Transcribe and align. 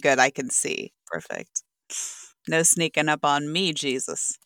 Good, 0.00 0.20
I 0.20 0.30
can 0.30 0.48
see. 0.48 0.92
Perfect. 1.08 1.62
No 2.46 2.62
sneaking 2.62 3.08
up 3.08 3.24
on 3.24 3.52
me, 3.52 3.72
Jesus. 3.72 4.38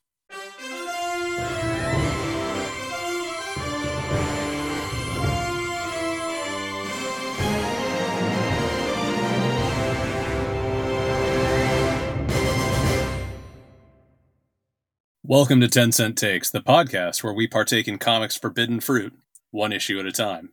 Welcome 15.25 15.61
to 15.61 15.69
10 15.69 15.93
Cent 15.93 16.19
Takes, 16.19 16.50
the 16.50 16.61
podcast 16.61 17.23
where 17.23 17.32
we 17.32 17.46
partake 17.46 17.89
in 17.89 17.98
comics 17.98 18.37
forbidden 18.37 18.80
fruit, 18.80 19.12
one 19.50 19.73
issue 19.73 20.00
at 20.00 20.07
a 20.07 20.12
time. 20.12 20.53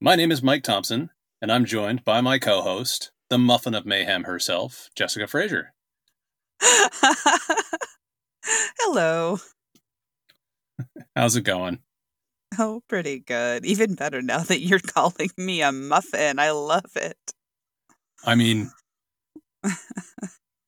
My 0.00 0.14
name 0.16 0.30
is 0.30 0.42
Mike 0.42 0.62
Thompson, 0.62 1.10
and 1.40 1.50
I'm 1.50 1.64
joined 1.64 2.04
by 2.04 2.20
my 2.20 2.38
co 2.38 2.62
host, 2.62 3.12
the 3.34 3.38
muffin 3.38 3.74
of 3.74 3.84
mayhem 3.84 4.22
herself, 4.22 4.90
Jessica 4.94 5.26
Frazier. 5.26 5.74
Hello. 8.78 9.38
How's 11.16 11.34
it 11.34 11.42
going? 11.42 11.80
Oh, 12.56 12.80
pretty 12.88 13.18
good. 13.18 13.66
Even 13.66 13.96
better 13.96 14.22
now 14.22 14.38
that 14.44 14.60
you're 14.60 14.78
calling 14.78 15.30
me 15.36 15.62
a 15.62 15.72
muffin. 15.72 16.38
I 16.38 16.52
love 16.52 16.92
it. 16.94 17.18
I 18.24 18.36
mean, 18.36 18.70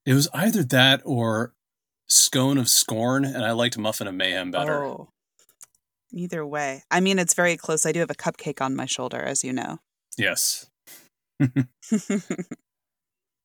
it 0.04 0.14
was 0.14 0.28
either 0.34 0.64
that 0.64 1.02
or 1.04 1.54
scone 2.08 2.58
of 2.58 2.68
scorn, 2.68 3.24
and 3.24 3.44
I 3.44 3.52
liked 3.52 3.78
muffin 3.78 4.08
of 4.08 4.14
mayhem 4.14 4.50
better. 4.50 4.82
Oh. 4.82 5.10
Either 6.12 6.44
way. 6.44 6.82
I 6.90 6.98
mean, 6.98 7.20
it's 7.20 7.34
very 7.34 7.56
close. 7.56 7.86
I 7.86 7.92
do 7.92 8.00
have 8.00 8.10
a 8.10 8.14
cupcake 8.14 8.60
on 8.60 8.74
my 8.74 8.86
shoulder, 8.86 9.22
as 9.22 9.44
you 9.44 9.52
know. 9.52 9.78
Yes. 10.18 10.68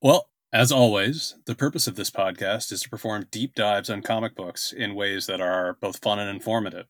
well, 0.01 0.29
as 0.53 0.71
always, 0.71 1.35
the 1.45 1.55
purpose 1.55 1.87
of 1.87 1.95
this 1.95 2.11
podcast 2.11 2.71
is 2.71 2.81
to 2.81 2.89
perform 2.89 3.27
deep 3.31 3.55
dives 3.55 3.89
on 3.89 4.01
comic 4.01 4.35
books 4.35 4.73
in 4.73 4.95
ways 4.95 5.25
that 5.27 5.41
are 5.41 5.77
both 5.79 6.01
fun 6.01 6.19
and 6.19 6.29
informative. 6.29 6.87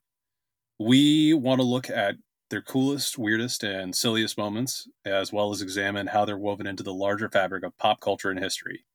We 0.79 1.33
want 1.33 1.59
to 1.61 1.65
look 1.65 1.89
at 1.89 2.15
their 2.49 2.61
coolest, 2.61 3.17
weirdest, 3.17 3.63
and 3.63 3.95
silliest 3.95 4.37
moments, 4.37 4.87
as 5.05 5.31
well 5.31 5.51
as 5.51 5.61
examine 5.61 6.07
how 6.07 6.25
they're 6.25 6.37
woven 6.37 6.67
into 6.67 6.83
the 6.83 6.93
larger 6.93 7.29
fabric 7.29 7.63
of 7.63 7.77
pop 7.77 7.99
culture 8.01 8.29
and 8.29 8.39
history. 8.39 8.85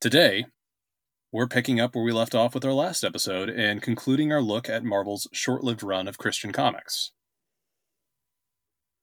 Today, 0.00 0.46
we're 1.32 1.46
picking 1.46 1.80
up 1.80 1.94
where 1.94 2.04
we 2.04 2.12
left 2.12 2.34
off 2.34 2.54
with 2.54 2.64
our 2.64 2.72
last 2.72 3.04
episode 3.04 3.48
and 3.48 3.80
concluding 3.82 4.32
our 4.32 4.42
look 4.42 4.68
at 4.68 4.84
Marvel's 4.84 5.28
short 5.32 5.62
lived 5.62 5.82
run 5.82 6.08
of 6.08 6.18
Christian 6.18 6.52
comics. 6.52 7.12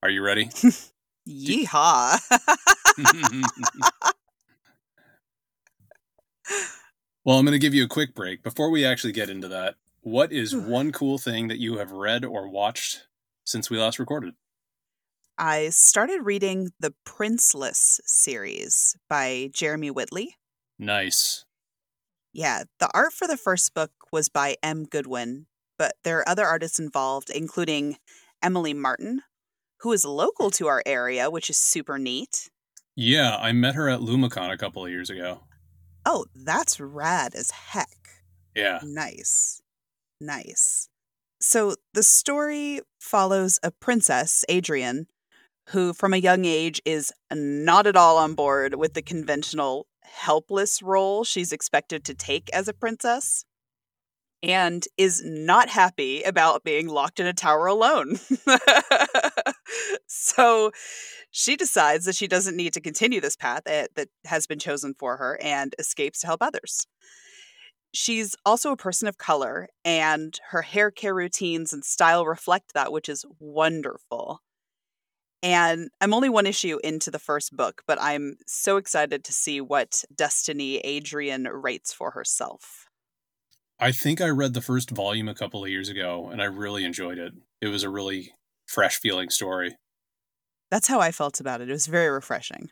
Are 0.04 0.10
you 0.10 0.22
ready? 0.22 0.50
Yeehaw. 1.28 2.20
well, 7.26 7.38
I'm 7.38 7.46
going 7.46 7.52
to 7.54 7.60
give 7.60 7.74
you 7.74 7.84
a 7.84 7.90
quick 7.90 8.16
break. 8.16 8.44
Before 8.44 8.70
we 8.70 8.86
actually 8.86 9.14
get 9.14 9.30
into 9.30 9.48
that, 9.50 9.76
what 10.02 10.32
is 10.32 10.56
one 10.56 10.92
cool 10.92 11.18
thing 11.18 11.48
that 11.50 11.60
you 11.60 11.78
have 11.78 11.92
read 11.92 12.24
or 12.26 12.50
watched 12.50 13.08
since 13.46 13.70
we 13.70 13.78
last 13.78 14.00
recorded? 14.00 14.34
I 15.38 15.70
started 15.70 16.22
reading 16.24 16.72
the 16.80 16.96
Princeless 17.06 18.00
series 18.06 18.96
by 19.08 19.52
Jeremy 19.54 19.92
Whitley. 19.92 20.36
Nice. 20.80 21.46
Yeah, 22.34 22.64
the 22.80 22.90
art 22.94 23.14
for 23.14 23.28
the 23.28 23.38
first 23.38 23.74
book 23.76 23.92
was 24.12 24.30
by 24.30 24.56
M. 24.64 24.86
Goodwin, 24.86 25.46
but 25.78 25.94
there 26.04 26.20
are 26.20 26.30
other 26.30 26.46
artists 26.46 26.80
involved, 26.80 27.30
including 27.30 27.98
Emily 28.42 28.74
Martin, 28.74 29.22
who 29.82 29.92
is 29.92 30.06
local 30.06 30.50
to 30.52 30.68
our 30.68 30.82
area, 30.86 31.30
which 31.30 31.50
is 31.50 31.58
super 31.58 31.98
neat. 31.98 32.50
Yeah, 32.96 33.38
I 33.38 33.52
met 33.52 33.76
her 33.76 33.90
at 33.90 34.00
LumaCon 34.00 34.52
a 34.52 34.58
couple 34.58 34.84
of 34.84 34.92
years 34.92 35.10
ago. 35.10 35.42
Oh, 36.06 36.26
that's 36.36 36.80
rad 36.80 37.36
as 37.36 37.52
heck. 37.52 37.98
Yeah. 38.56 38.80
Nice. 38.84 39.62
Nice. 40.20 40.90
So 41.40 41.76
the 41.94 42.02
story 42.02 42.82
follows 43.00 43.60
a 43.62 43.72
princess, 43.72 44.44
Adrienne, 44.50 45.06
who 45.70 45.94
from 45.94 46.14
a 46.14 46.18
young 46.18 46.46
age 46.46 46.82
is 46.86 47.12
not 47.32 47.86
at 47.86 47.96
all 47.96 48.18
on 48.18 48.34
board 48.34 48.76
with 48.76 48.94
the 48.94 49.02
conventional 49.02 49.86
helpless 50.02 50.82
role 50.82 51.24
she's 51.24 51.52
expected 51.52 52.04
to 52.06 52.14
take 52.14 52.50
as 52.54 52.68
a 52.68 52.74
princess 52.74 53.46
and 54.42 54.88
is 54.98 55.24
not 55.26 55.70
happy 55.70 56.24
about 56.24 56.64
being 56.64 56.88
locked 56.88 57.20
in 57.20 57.28
a 57.28 57.34
tower 57.34 57.68
alone. 57.68 58.20
so 60.08 60.72
she 61.32 61.56
decides 61.56 62.06
that 62.06 62.16
she 62.16 62.28
doesn't 62.28 62.56
need 62.56 62.74
to 62.74 62.82
continue 62.82 63.22
this 63.22 63.36
path 63.36 63.64
that 63.66 64.10
has 64.26 64.48
been 64.48 64.60
chosen 64.60 64.94
for 64.94 65.18
her 65.18 65.40
and 65.42 65.76
escapes 65.80 66.20
to 66.22 66.28
help 66.28 66.42
others. 66.42 66.88
She's 67.94 68.36
also 68.46 68.72
a 68.72 68.78
person 68.78 69.08
of 69.08 69.18
color, 69.18 69.70
and 69.84 70.38
her 70.50 70.62
hair 70.62 70.92
care 70.92 71.16
routines 71.16 71.74
and 71.74 71.84
style 71.84 72.26
reflect 72.26 72.74
that, 72.74 72.92
which 72.92 73.10
is 73.10 73.26
wonderful. 73.40 74.42
And 75.44 75.90
I'm 76.02 76.14
only 76.14 76.30
one 76.30 76.48
issue 76.48 76.80
into 76.84 77.12
the 77.12 77.20
first 77.20 77.56
book, 77.56 77.84
but 77.88 78.02
I'm 78.02 78.38
so 78.46 78.78
excited 78.78 79.24
to 79.24 79.34
see 79.34 79.62
what 79.62 80.04
Destiny 80.14 80.84
Adrienne 80.86 81.48
writes 81.48 81.94
for 81.94 82.12
herself. 82.12 82.88
I 83.80 83.92
think 83.92 84.20
I 84.20 84.30
read 84.30 84.56
the 84.56 84.62
first 84.62 84.90
volume 84.90 85.28
a 85.28 85.36
couple 85.36 85.64
of 85.64 85.70
years 85.70 85.90
ago 85.90 86.30
and 86.32 86.42
I 86.42 86.46
really 86.46 86.84
enjoyed 86.84 87.20
it. 87.20 87.34
It 87.62 87.68
was 87.68 87.84
a 87.84 87.90
really 87.90 88.34
fresh 88.68 89.00
feeling 89.00 89.30
story. 89.30 89.78
That's 90.70 90.88
how 90.88 91.00
I 91.00 91.12
felt 91.12 91.40
about 91.40 91.62
it. 91.62 91.70
It 91.70 91.74
was 91.74 91.88
very 91.88 92.10
refreshing. 92.10 92.70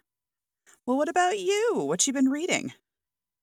Well, 0.86 0.98
what 0.98 1.10
about 1.10 1.40
you? 1.40 1.74
What 1.76 2.06
you 2.06 2.14
been 2.14 2.30
reading? 2.30 2.74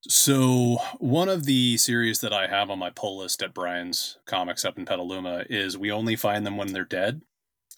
So, 0.07 0.77
one 0.99 1.29
of 1.29 1.45
the 1.45 1.77
series 1.77 2.19
that 2.19 2.33
I 2.33 2.47
have 2.47 2.69
on 2.69 2.77
my 2.77 2.89
pull 2.89 3.17
list 3.19 3.41
at 3.41 3.53
Brian's 3.53 4.17
Comics 4.25 4.65
up 4.65 4.77
in 4.77 4.85
Petaluma 4.85 5.45
is 5.49 5.77
We 5.77 5.91
Only 5.91 6.15
Find 6.15 6.45
Them 6.45 6.57
When 6.57 6.73
They're 6.73 6.83
Dead 6.83 7.21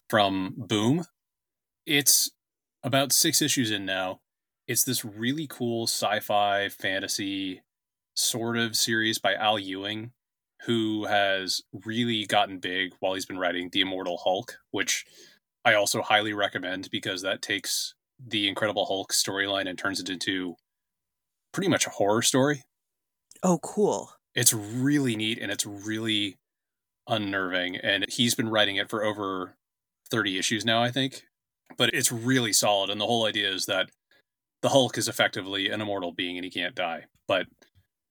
from 0.09 0.55
Boom. 0.57 1.05
It's 1.85 2.31
about 2.83 3.11
six 3.11 3.41
issues 3.41 3.69
in 3.69 3.85
now. 3.85 4.21
It's 4.67 4.83
this 4.83 5.05
really 5.05 5.45
cool 5.47 5.83
sci 5.85 6.19
fi 6.19 6.69
fantasy 6.69 7.61
sort 8.15 8.57
of 8.57 8.75
series 8.75 9.19
by 9.19 9.35
Al 9.35 9.59
Ewing, 9.59 10.11
who 10.65 11.05
has 11.05 11.61
really 11.85 12.25
gotten 12.25 12.59
big 12.59 12.93
while 12.99 13.13
he's 13.13 13.25
been 13.25 13.39
writing 13.39 13.69
The 13.71 13.81
Immortal 13.81 14.17
Hulk, 14.17 14.57
which 14.71 15.05
I 15.63 15.73
also 15.73 16.01
highly 16.01 16.33
recommend 16.33 16.89
because 16.91 17.21
that 17.21 17.41
takes 17.41 17.95
the 18.25 18.47
Incredible 18.47 18.85
Hulk 18.85 19.11
storyline 19.11 19.67
and 19.67 19.77
turns 19.77 19.99
it 19.99 20.09
into 20.09 20.55
pretty 21.51 21.69
much 21.69 21.87
a 21.87 21.91
horror 21.91 22.21
story. 22.21 22.63
Oh, 23.43 23.59
cool. 23.59 24.11
It's 24.33 24.53
really 24.53 25.15
neat 25.15 25.39
and 25.39 25.51
it's 25.51 25.65
really 25.65 26.37
unnerving. 27.07 27.77
And 27.77 28.05
he's 28.09 28.35
been 28.35 28.49
writing 28.49 28.77
it 28.77 28.89
for 28.89 29.03
over 29.03 29.55
30 30.09 30.37
issues 30.37 30.65
now, 30.65 30.81
I 30.81 30.91
think 30.91 31.23
but 31.77 31.93
it's 31.93 32.11
really 32.11 32.53
solid. 32.53 32.89
And 32.89 32.99
the 32.99 33.05
whole 33.05 33.25
idea 33.25 33.49
is 33.51 33.65
that 33.65 33.89
the 34.61 34.69
Hulk 34.69 34.97
is 34.97 35.07
effectively 35.07 35.69
an 35.69 35.81
immortal 35.81 36.11
being 36.11 36.37
and 36.37 36.45
he 36.45 36.51
can't 36.51 36.75
die. 36.75 37.05
But 37.27 37.47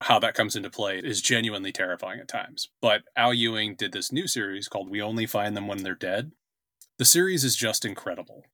how 0.04 0.19
that 0.19 0.34
comes 0.34 0.54
into 0.54 0.69
play 0.69 0.98
is 0.98 1.22
genuinely 1.22 1.72
terrifying 1.72 2.20
at 2.20 2.28
times. 2.28 2.69
But 2.82 3.04
Al 3.16 3.32
Ewing 3.32 3.75
did 3.75 3.92
this 3.92 4.12
new 4.12 4.26
series 4.26 4.69
called 4.69 4.91
We 4.91 5.00
Only 5.00 5.25
Find 5.25 5.56
Them 5.56 5.66
When 5.66 5.82
They're 5.82 5.94
Dead. 5.94 6.32
The 6.98 7.06
series 7.06 7.42
is 7.42 7.56
just 7.56 7.87
incredible. 7.87 8.44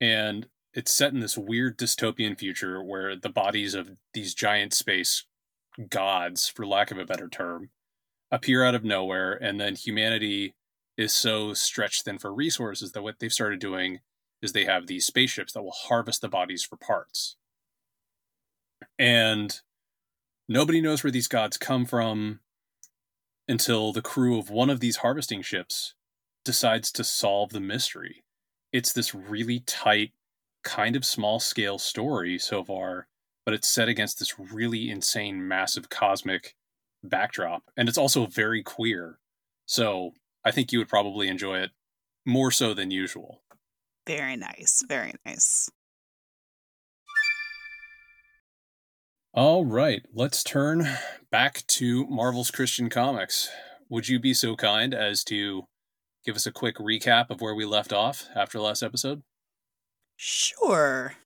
And 0.00 0.46
it's 0.72 0.94
set 0.94 1.12
in 1.12 1.20
this 1.20 1.36
weird 1.36 1.76
dystopian 1.76 2.38
future 2.38 2.82
where 2.82 3.14
the 3.14 3.28
bodies 3.28 3.74
of 3.74 3.90
these 4.14 4.34
giant 4.34 4.72
space 4.72 5.24
gods, 5.90 6.48
for 6.48 6.66
lack 6.66 6.90
of 6.90 6.98
a 6.98 7.04
better 7.04 7.28
term, 7.28 7.68
appear 8.30 8.64
out 8.64 8.74
of 8.74 8.82
nowhere. 8.82 9.32
And 9.32 9.60
then 9.60 9.74
humanity 9.74 10.54
is 10.96 11.12
so 11.12 11.52
stretched 11.52 12.06
thin 12.06 12.18
for 12.18 12.32
resources 12.32 12.92
that 12.92 13.02
what 13.02 13.18
they've 13.18 13.30
started 13.30 13.60
doing 13.60 13.98
is 14.40 14.52
they 14.52 14.64
have 14.64 14.86
these 14.86 15.04
spaceships 15.04 15.52
that 15.52 15.62
will 15.62 15.72
harvest 15.72 16.22
the 16.22 16.28
bodies 16.30 16.64
for 16.64 16.76
parts. 16.76 17.36
And 18.98 19.60
nobody 20.48 20.80
knows 20.80 21.02
where 21.02 21.10
these 21.10 21.28
gods 21.28 21.56
come 21.56 21.84
from 21.84 22.40
until 23.48 23.92
the 23.92 24.02
crew 24.02 24.38
of 24.38 24.50
one 24.50 24.70
of 24.70 24.80
these 24.80 24.98
harvesting 24.98 25.42
ships 25.42 25.94
decides 26.44 26.90
to 26.92 27.04
solve 27.04 27.50
the 27.50 27.60
mystery. 27.60 28.24
It's 28.72 28.92
this 28.92 29.14
really 29.14 29.60
tight, 29.60 30.12
kind 30.64 30.96
of 30.96 31.04
small 31.04 31.40
scale 31.40 31.78
story 31.78 32.38
so 32.38 32.64
far, 32.64 33.06
but 33.44 33.54
it's 33.54 33.68
set 33.68 33.88
against 33.88 34.18
this 34.18 34.38
really 34.38 34.90
insane, 34.90 35.46
massive 35.46 35.88
cosmic 35.88 36.54
backdrop. 37.02 37.62
And 37.76 37.88
it's 37.88 37.98
also 37.98 38.26
very 38.26 38.62
queer. 38.62 39.18
So 39.66 40.12
I 40.44 40.50
think 40.50 40.72
you 40.72 40.78
would 40.78 40.88
probably 40.88 41.28
enjoy 41.28 41.60
it 41.60 41.70
more 42.24 42.50
so 42.50 42.74
than 42.74 42.90
usual. 42.90 43.42
Very 44.06 44.36
nice. 44.36 44.82
Very 44.88 45.14
nice. 45.24 45.70
All 49.36 49.66
right, 49.66 50.02
let's 50.14 50.42
turn 50.42 50.88
back 51.30 51.62
to 51.66 52.06
Marvel's 52.06 52.50
Christian 52.50 52.88
Comics. 52.88 53.50
Would 53.90 54.08
you 54.08 54.18
be 54.18 54.32
so 54.32 54.56
kind 54.56 54.94
as 54.94 55.22
to 55.24 55.64
give 56.24 56.36
us 56.36 56.46
a 56.46 56.50
quick 56.50 56.76
recap 56.76 57.28
of 57.28 57.42
where 57.42 57.54
we 57.54 57.66
left 57.66 57.92
off 57.92 58.28
after 58.34 58.58
last 58.58 58.82
episode? 58.82 59.20
Sure. 60.16 61.16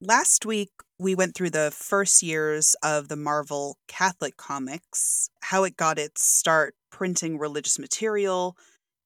Last 0.00 0.44
week, 0.44 0.70
we 0.98 1.14
went 1.14 1.36
through 1.36 1.50
the 1.50 1.70
first 1.72 2.24
years 2.24 2.74
of 2.82 3.06
the 3.06 3.14
Marvel 3.14 3.76
Catholic 3.86 4.36
comics, 4.36 5.30
how 5.42 5.62
it 5.62 5.76
got 5.76 5.96
its 5.96 6.24
start 6.24 6.74
printing 6.90 7.38
religious 7.38 7.78
material, 7.78 8.56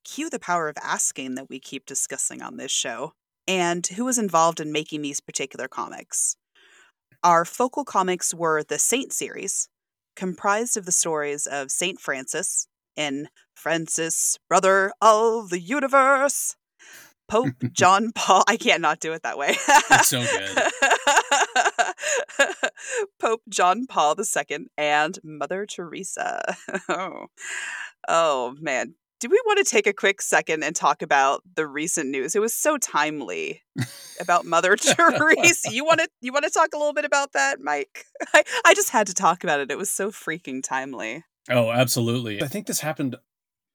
cue 0.06 0.30
the 0.30 0.38
power 0.38 0.70
of 0.70 0.76
asking 0.82 1.34
that 1.34 1.50
we 1.50 1.60
keep 1.60 1.84
discussing 1.84 2.40
on 2.40 2.56
this 2.56 2.72
show, 2.72 3.12
and 3.46 3.86
who 3.88 4.06
was 4.06 4.16
involved 4.16 4.58
in 4.58 4.72
making 4.72 5.02
these 5.02 5.20
particular 5.20 5.68
comics. 5.68 6.38
Our 7.22 7.44
focal 7.44 7.84
comics 7.84 8.32
were 8.32 8.62
the 8.62 8.78
Saint 8.78 9.12
series, 9.12 9.68
comprised 10.16 10.76
of 10.76 10.86
the 10.86 10.92
stories 10.92 11.46
of 11.46 11.70
Saint 11.70 12.00
Francis 12.00 12.68
in 12.96 13.28
Francis, 13.54 14.38
Brother 14.48 14.92
of 15.00 15.50
the 15.50 15.60
Universe, 15.60 16.56
Pope 17.28 17.54
John 17.72 18.12
Paul. 18.12 18.42
I 18.48 18.56
can't 18.56 18.80
not 18.80 19.00
do 19.00 19.12
it 19.12 19.22
that 19.22 19.38
way. 19.38 19.56
It's 19.90 20.08
so 20.08 20.24
good. 20.24 20.58
Pope 23.20 23.42
John 23.48 23.86
Paul 23.86 24.16
II 24.18 24.66
and 24.76 25.18
Mother 25.22 25.66
Teresa. 25.66 26.56
oh. 26.88 27.26
oh, 28.08 28.54
man. 28.60 28.94
Do 29.20 29.28
we 29.28 29.40
want 29.46 29.58
to 29.58 29.64
take 29.64 29.86
a 29.86 29.92
quick 29.92 30.22
second 30.22 30.62
and 30.62 30.76
talk 30.76 31.02
about 31.02 31.42
the 31.56 31.66
recent 31.66 32.08
news? 32.08 32.36
It 32.36 32.40
was 32.40 32.54
so 32.54 32.78
timely 32.78 33.62
about 34.20 34.44
Mother 34.44 34.76
Teresa. 34.76 35.72
You 35.72 35.84
want 35.84 36.00
to 36.00 36.08
you 36.20 36.32
want 36.32 36.44
to 36.44 36.50
talk 36.50 36.68
a 36.72 36.78
little 36.78 36.92
bit 36.92 37.04
about 37.04 37.32
that, 37.32 37.60
Mike? 37.60 38.04
I, 38.34 38.44
I 38.64 38.74
just 38.74 38.90
had 38.90 39.08
to 39.08 39.14
talk 39.14 39.42
about 39.42 39.60
it. 39.60 39.70
It 39.70 39.78
was 39.78 39.90
so 39.90 40.10
freaking 40.10 40.62
timely. 40.62 41.24
Oh, 41.50 41.70
absolutely. 41.70 42.42
I 42.42 42.46
think 42.46 42.66
this 42.66 42.80
happened 42.80 43.16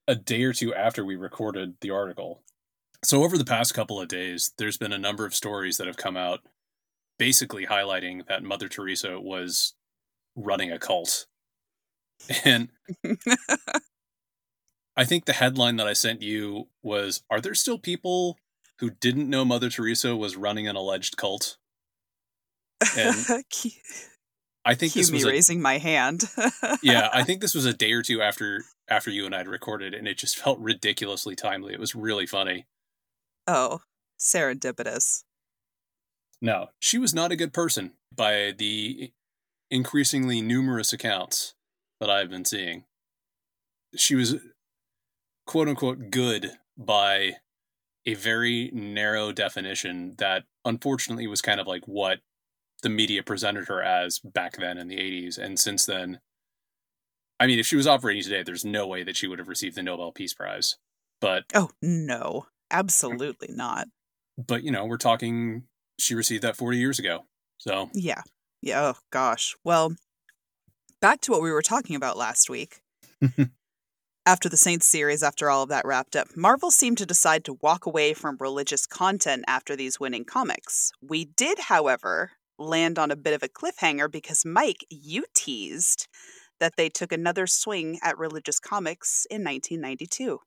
a 0.08 0.16
day 0.16 0.44
or 0.44 0.54
two 0.54 0.74
after 0.74 1.04
we 1.04 1.16
recorded 1.16 1.76
the 1.82 1.92
article. 1.92 2.44
So, 3.04 3.24
over 3.24 3.38
the 3.38 3.46
past 3.46 3.74
couple 3.74 4.00
of 4.00 4.08
days, 4.08 4.54
there's 4.58 4.78
been 4.78 4.94
a 4.94 4.98
number 4.98 5.26
of 5.26 5.36
stories 5.36 5.78
that 5.78 5.88
have 5.88 5.98
come 5.98 6.16
out 6.16 6.40
basically 7.20 7.66
highlighting 7.66 8.26
that 8.28 8.44
Mother 8.44 8.68
Teresa 8.68 9.20
was 9.20 9.74
running 10.36 10.72
a 10.72 10.80
cult. 10.80 11.26
And 12.46 12.70
I 14.96 15.06
think 15.06 15.26
the 15.26 15.34
headline 15.34 15.78
that 15.78 15.88
I 15.88 15.94
sent 15.94 16.22
you 16.22 16.68
was 16.82 17.24
Are 17.30 17.42
there 17.42 17.56
still 17.56 17.78
people 17.78 18.38
who 18.80 18.90
didn't 18.90 19.30
know 19.30 19.46
Mother 19.46 19.70
Teresa 19.70 20.16
was 20.16 20.36
running 20.36 20.68
an 20.68 20.76
alleged 20.76 21.18
cult? 21.18 21.58
And 22.98 23.16
I 24.66 24.76
think 24.76 24.94
Cue 24.94 25.02
this 25.02 25.12
me 25.12 25.18
was 25.18 25.26
a, 25.26 25.30
raising 25.30 25.62
my 25.62 25.78
hand. 25.78 26.24
yeah, 26.84 27.10
I 27.14 27.24
think 27.24 27.42
this 27.42 27.56
was 27.56 27.66
a 27.66 27.74
day 27.74 27.92
or 27.92 28.02
two 28.02 28.22
after 28.22 28.64
after 28.88 29.10
you 29.10 29.26
and 29.26 29.34
I 29.34 29.40
had 29.40 29.48
recorded, 29.48 29.94
and 29.94 30.08
it 30.08 30.18
just 30.18 30.38
felt 30.38 30.60
ridiculously 30.60 31.36
timely. 31.36 31.74
It 31.74 31.80
was 31.80 31.96
really 31.96 32.26
funny. 32.26 32.68
oh, 33.48 33.82
serendipitous. 34.20 35.24
No, 36.42 36.68
she 36.80 36.98
was 36.98 37.14
not 37.14 37.32
a 37.32 37.38
good 37.38 37.54
person 37.54 37.94
by 38.14 38.54
the 38.58 39.14
increasingly 39.72 40.42
numerous 40.42 40.92
accounts 40.92 41.56
that 42.00 42.10
I've 42.10 42.30
been 42.30 42.46
seeing. 42.46 42.84
She 43.96 44.16
was 44.16 44.36
quote 45.46 45.68
unquote 45.68 46.10
good 46.12 46.52
by 46.78 47.34
a 48.06 48.14
very 48.16 48.70
narrow 48.74 49.32
definition 49.32 50.16
that 50.18 50.44
unfortunately 50.66 51.28
was 51.28 51.42
kind 51.42 51.60
of 51.60 51.68
like 51.68 51.86
what 51.88 52.20
the 52.82 52.90
media 52.90 53.24
presented 53.24 53.68
her 53.68 53.82
as 53.82 54.20
back 54.20 54.58
then 54.58 54.78
in 54.78 54.88
the 54.90 54.98
80s. 54.98 55.38
And 55.38 55.58
since 55.58 55.86
then, 55.86 56.20
I 57.40 57.48
mean, 57.48 57.60
if 57.60 57.66
she 57.66 57.76
was 57.78 57.88
operating 57.88 58.24
today, 58.24 58.44
there's 58.44 58.66
no 58.66 58.88
way 58.88 59.04
that 59.04 59.16
she 59.16 59.28
would 59.28 59.40
have 59.40 59.48
received 59.48 59.76
the 59.76 59.84
Nobel 59.84 60.12
Peace 60.12 60.34
Prize. 60.34 60.78
But, 61.22 61.46
Oh, 61.56 61.70
no. 61.82 62.48
Absolutely 62.72 63.50
not. 63.52 63.88
but 64.38 64.64
you 64.64 64.72
know, 64.72 64.86
we're 64.86 64.98
talking, 64.98 65.64
she 66.00 66.16
received 66.16 66.44
that 66.44 66.58
40 66.58 66.78
years 66.78 67.00
ago. 67.00 67.26
So, 67.58 67.90
Yeah. 67.94 68.22
Yeah. 68.62 68.82
Oh, 68.94 69.00
gosh. 69.12 69.56
Well, 69.64 69.96
back 71.02 71.22
to 71.22 71.32
what 71.32 71.42
we 71.42 71.52
were 71.52 71.62
talking 71.62 71.96
about 71.96 72.18
last 72.18 72.50
week. 72.50 72.82
after 74.26 74.48
the 74.48 74.58
Saints 74.58 74.88
series, 74.88 75.22
after 75.22 75.50
all 75.50 75.64
of 75.64 75.70
that 75.70 75.86
wrapped 75.86 76.16
up, 76.16 76.28
Marvel 76.36 76.72
seemed 76.72 76.98
to 76.98 77.06
decide 77.06 77.44
to 77.46 77.58
walk 77.62 77.86
away 77.86 78.14
from 78.14 78.38
religious 78.40 78.86
content 78.86 79.44
after 79.48 79.76
these 79.76 80.00
winning 80.00 80.24
comics. 80.24 80.92
We 81.02 81.26
did, 81.26 81.60
however, 81.60 82.32
land 82.58 82.98
on 82.98 83.12
a 83.12 83.18
bit 83.18 83.34
of 83.34 83.44
a 83.44 83.50
cliffhanger 83.50 84.10
because 84.10 84.46
Mike, 84.46 84.86
you 84.90 85.26
teased 85.34 86.08
that 86.60 86.78
they 86.78 86.88
took 86.88 87.12
another 87.12 87.48
swing 87.48 88.00
at 88.02 88.18
religious 88.18 88.60
comics 88.60 89.28
in 89.30 89.44
1992. 89.44 90.40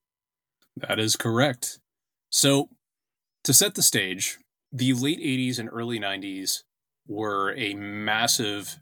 That 0.76 0.98
is 0.98 1.16
correct. 1.16 1.78
So, 2.30 2.70
to 3.44 3.52
set 3.52 3.74
the 3.74 3.82
stage, 3.82 4.38
the 4.72 4.94
late 4.94 5.20
80s 5.20 5.58
and 5.58 5.68
early 5.70 6.00
90s 6.00 6.62
were 7.06 7.54
a 7.54 7.74
massive 7.74 8.78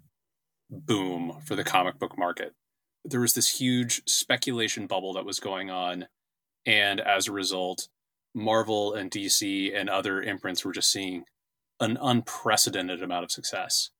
boom 0.70 1.40
for 1.44 1.56
the 1.56 1.64
comic 1.64 1.98
book 1.98 2.16
market. 2.16 2.52
There 3.04 3.20
was 3.20 3.34
this 3.34 3.60
huge 3.60 4.02
speculation 4.06 4.86
bubble 4.86 5.12
that 5.14 5.24
was 5.24 5.40
going 5.40 5.70
on, 5.70 6.06
and 6.64 7.00
as 7.00 7.28
a 7.28 7.32
result, 7.32 7.88
Marvel 8.34 8.94
and 8.94 9.10
DC 9.10 9.74
and 9.74 9.88
other 9.88 10.22
imprints 10.22 10.64
were 10.64 10.72
just 10.72 10.90
seeing 10.90 11.24
an 11.80 11.98
unprecedented 12.00 13.02
amount 13.02 13.24
of 13.24 13.30
success. 13.30 13.90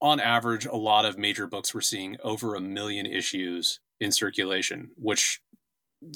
On 0.00 0.20
average, 0.20 0.66
a 0.66 0.76
lot 0.76 1.04
of 1.04 1.18
major 1.18 1.46
books 1.46 1.74
were 1.74 1.80
seeing 1.80 2.16
over 2.22 2.54
a 2.54 2.60
million 2.60 3.06
issues 3.06 3.80
in 4.00 4.12
circulation, 4.12 4.90
which 4.96 5.40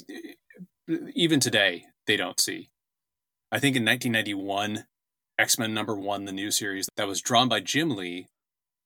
eh, 0.09 0.33
even 1.13 1.39
today 1.39 1.85
they 2.07 2.17
don't 2.17 2.39
see. 2.39 2.69
I 3.51 3.59
think 3.59 3.75
in 3.75 3.85
1991, 3.85 4.85
X 5.37 5.59
Men 5.59 5.73
number 5.73 5.95
one, 5.95 6.25
the 6.25 6.31
new 6.31 6.51
series 6.51 6.87
that 6.95 7.07
was 7.07 7.21
drawn 7.21 7.49
by 7.49 7.59
Jim 7.59 7.95
Lee 7.95 8.27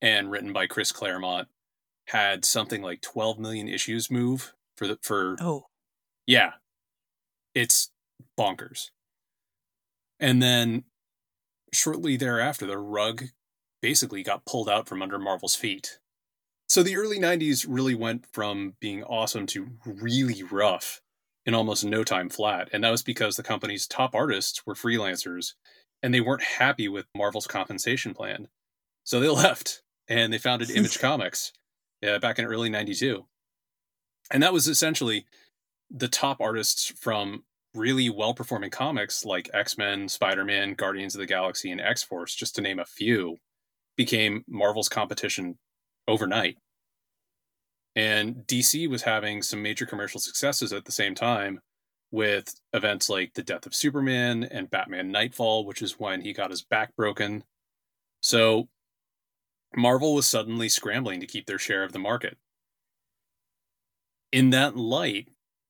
and 0.02 0.32
written 0.32 0.54
by 0.54 0.68
Chris 0.68 0.92
Claremont, 0.92 1.48
had 2.10 2.44
something 2.44 2.82
like 2.82 3.02
12 3.02 3.40
million 3.40 3.68
issues 3.68 4.10
move 4.10 4.54
for 4.78 4.88
the 4.88 4.98
for 5.02 5.36
Oh, 5.40 5.68
yeah, 6.26 6.54
it's 7.54 7.92
bonkers. 8.38 8.90
And 10.20 10.42
then 10.42 10.84
shortly 11.72 12.18
thereafter, 12.18 12.66
the 12.66 12.78
rug 12.78 13.26
basically 13.82 14.24
got 14.24 14.46
pulled 14.46 14.70
out 14.70 14.88
from 14.88 15.02
under 15.02 15.20
Marvel's 15.20 15.56
feet. 15.56 16.00
So 16.68 16.84
the 16.84 16.98
early 16.98 17.20
90s 17.20 17.66
really 17.68 17.96
went 17.96 18.26
from 18.32 18.76
being 18.80 19.04
awesome 19.04 19.46
to 19.48 19.70
really 19.86 20.44
rough 20.44 21.02
in 21.46 21.54
almost 21.54 21.86
no 21.86 22.04
time 22.04 22.30
flat. 22.30 22.70
And 22.74 22.84
that 22.84 22.92
was 22.92 23.02
because 23.02 23.36
the 23.36 23.44
company's 23.44 23.88
top 23.88 24.14
artists 24.14 24.66
were 24.66 24.76
freelancers 24.76 25.54
and 26.04 26.14
they 26.14 26.22
weren't 26.22 26.44
happy 26.44 26.88
with 26.88 27.08
Marvel's 27.16 27.48
compensation 27.48 28.14
plan. 28.14 28.50
So 29.04 29.20
they 29.20 29.30
left 29.30 29.82
and 30.08 30.34
they 30.34 30.38
founded 30.38 30.70
Image 30.76 31.00
Comics 31.00 31.54
uh, 32.08 32.20
back 32.20 32.40
in 32.40 32.46
early 32.46 32.70
92. 32.70 33.26
And 34.32 34.44
that 34.44 34.54
was 34.54 34.68
essentially 34.68 35.26
the 35.90 36.08
top 36.08 36.40
artists 36.40 36.94
from 37.00 37.44
really 37.74 38.10
well 38.10 38.34
performing 38.34 38.70
comics 38.70 39.26
like 39.26 39.50
X 39.54 39.78
Men, 39.78 40.08
Spider 40.08 40.46
Man, 40.46 40.74
Guardians 40.74 41.16
of 41.16 41.20
the 41.20 41.26
Galaxy, 41.26 41.72
and 41.72 41.82
X 41.82 42.04
Force, 42.04 42.36
just 42.36 42.56
to 42.56 42.62
name 42.62 42.80
a 42.80 42.86
few, 42.86 43.38
became 43.96 44.44
Marvel's 44.48 44.90
competition 44.90 45.58
overnight. 46.08 46.58
And 47.96 48.36
DC 48.48 48.90
was 48.90 49.02
having 49.02 49.42
some 49.42 49.62
major 49.62 49.86
commercial 49.86 50.20
successes 50.20 50.72
at 50.74 50.86
the 50.86 50.92
same 50.92 51.16
time 51.16 51.60
with 52.12 52.54
events 52.74 53.10
like 53.10 53.34
The 53.34 53.44
Death 53.44 53.66
of 53.66 53.76
Superman 53.76 54.44
and 54.46 54.70
Batman 54.70 55.12
Nightfall, 55.12 55.66
which 55.66 55.82
is 55.82 56.00
when 56.00 56.22
he 56.22 56.34
got 56.34 56.52
his 56.52 56.64
back 56.64 56.96
broken. 56.96 57.44
So 58.22 58.68
Marvel 59.76 60.16
was 60.16 60.28
suddenly 60.28 60.70
scrambling 60.70 61.20
to 61.20 61.28
keep 61.28 61.46
their 61.46 61.60
share 61.60 61.84
of 61.84 61.94
the 61.94 62.00
market. 62.00 62.38
In 64.32 64.50
that 64.52 64.76
light, 64.76 65.30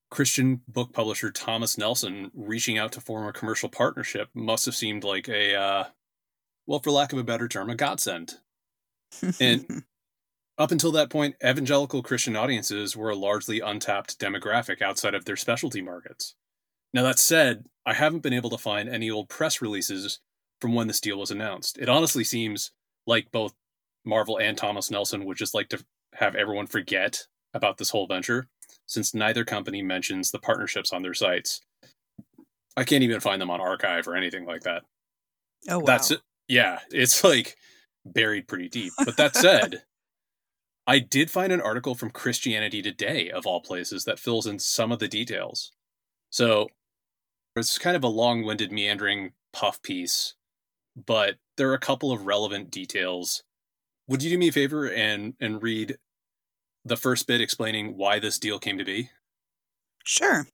Christian 0.10 0.62
book 0.68 0.92
publisher 0.92 1.32
Thomas 1.32 1.78
Nelson 1.78 2.32
reaching 2.34 2.78
out 2.78 2.92
to 2.94 3.02
form 3.02 3.28
a 3.28 3.34
commercial 3.34 3.70
partnership 3.70 4.30
must 4.34 4.66
have 4.66 4.76
seemed 4.76 5.04
like 5.04 5.30
a, 5.30 5.56
uh, 5.56 5.84
well, 6.66 6.80
for 6.80 6.92
lack 6.92 7.14
of 7.14 7.20
a 7.20 7.24
better 7.24 7.48
term, 7.48 7.70
a 7.70 7.76
godsend. 7.76 8.36
And 9.40 9.84
up 10.58 10.72
until 10.72 10.92
that 10.94 11.10
point, 11.10 11.36
evangelical 11.46 12.02
Christian 12.02 12.36
audiences 12.36 12.98
were 12.98 13.10
a 13.10 13.16
largely 13.16 13.60
untapped 13.60 14.20
demographic 14.20 14.82
outside 14.82 15.14
of 15.14 15.26
their 15.26 15.38
specialty 15.38 15.82
markets. 15.82 16.36
Now, 16.94 17.04
that 17.04 17.20
said, 17.20 17.66
I 17.86 17.94
haven't 17.94 18.24
been 18.24 18.34
able 18.34 18.50
to 18.50 18.58
find 18.58 18.90
any 18.90 19.12
old 19.12 19.30
press 19.30 19.62
releases 19.62 20.20
from 20.60 20.74
when 20.74 20.88
this 20.88 21.00
deal 21.00 21.20
was 21.20 21.32
announced. 21.32 21.78
It 21.78 21.88
honestly 21.88 22.24
seems 22.24 22.72
like 23.06 23.32
both 23.32 23.54
Marvel 24.10 24.40
and 24.40 24.58
Thomas 24.58 24.92
Nelson 24.92 25.26
would 25.26 25.38
just 25.38 25.54
like 25.54 25.70
to 25.70 25.84
have 26.16 26.36
everyone 26.36 26.68
forget 26.68 27.26
about 27.54 27.78
this 27.78 27.90
whole 27.90 28.08
venture, 28.08 28.48
since 28.86 29.14
neither 29.14 29.46
company 29.46 29.82
mentions 29.82 30.32
the 30.32 30.40
partnerships 30.40 30.92
on 30.92 31.02
their 31.02 31.14
sites. 31.14 31.62
I 32.76 32.84
can't 32.84 33.04
even 33.04 33.20
find 33.20 33.42
them 33.42 33.50
on 33.50 33.62
archive 33.62 34.08
or 34.08 34.16
anything 34.16 34.46
like 34.46 34.62
that. 34.62 34.84
oh 35.70 35.80
wow. 35.80 35.86
That's 35.86 36.12
it. 36.12 36.22
Yeah, 36.48 36.80
it's 36.92 37.24
like 37.24 37.56
buried 38.06 38.48
pretty 38.48 38.70
deep. 38.70 38.94
But 38.98 39.18
that 39.18 39.36
said, 39.36 39.84
I 40.88 41.00
did 41.00 41.30
find 41.30 41.54
an 41.54 41.62
article 41.62 41.94
from 41.94 42.10
Christianity 42.10 42.82
Today, 42.82 43.30
of 43.30 43.46
all 43.46 43.62
places, 43.62 44.06
that 44.06 44.20
fills 44.20 44.48
in 44.48 44.58
some 44.58 44.92
of 44.92 45.00
the 45.00 45.08
details. 45.08 45.72
So 46.32 46.70
it's 47.56 47.78
kind 47.78 47.96
of 47.96 48.04
a 48.04 48.08
long 48.08 48.44
winded, 48.44 48.72
meandering 48.72 49.34
puff 49.54 49.82
piece, 49.82 50.36
but 50.96 51.36
there 51.58 51.70
are 51.70 51.76
a 51.76 51.80
couple 51.80 52.12
of 52.12 52.26
relevant 52.26 52.72
details. 52.72 53.44
Would 54.10 54.24
you 54.24 54.32
do 54.32 54.40
me 54.40 54.48
a 54.48 54.52
favor 54.52 54.92
and 54.92 55.36
and 55.40 55.62
read 55.62 55.98
the 56.84 56.98
first 56.98 57.28
bit 57.28 57.42
explaining 57.42 57.96
why 57.96 58.18
this 58.18 58.40
deal 58.40 58.58
came 58.58 58.80
to 58.80 58.84
be? 58.84 59.12
Sure. 60.04 60.48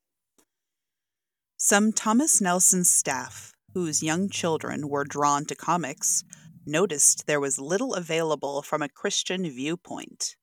Some 1.55 1.93
Thomas 1.93 2.41
Nelson's 2.41 2.89
staff, 2.89 3.53
whose 3.73 4.03
young 4.03 4.29
children 4.29 4.89
were 4.89 5.05
drawn 5.05 5.45
to 5.45 5.55
comics, 5.55 6.25
noticed 6.65 7.27
there 7.27 7.39
was 7.39 7.57
little 7.57 7.93
available 7.93 8.61
from 8.61 8.81
a 8.81 8.89
Christian 8.89 9.49
viewpoint. 9.49 10.35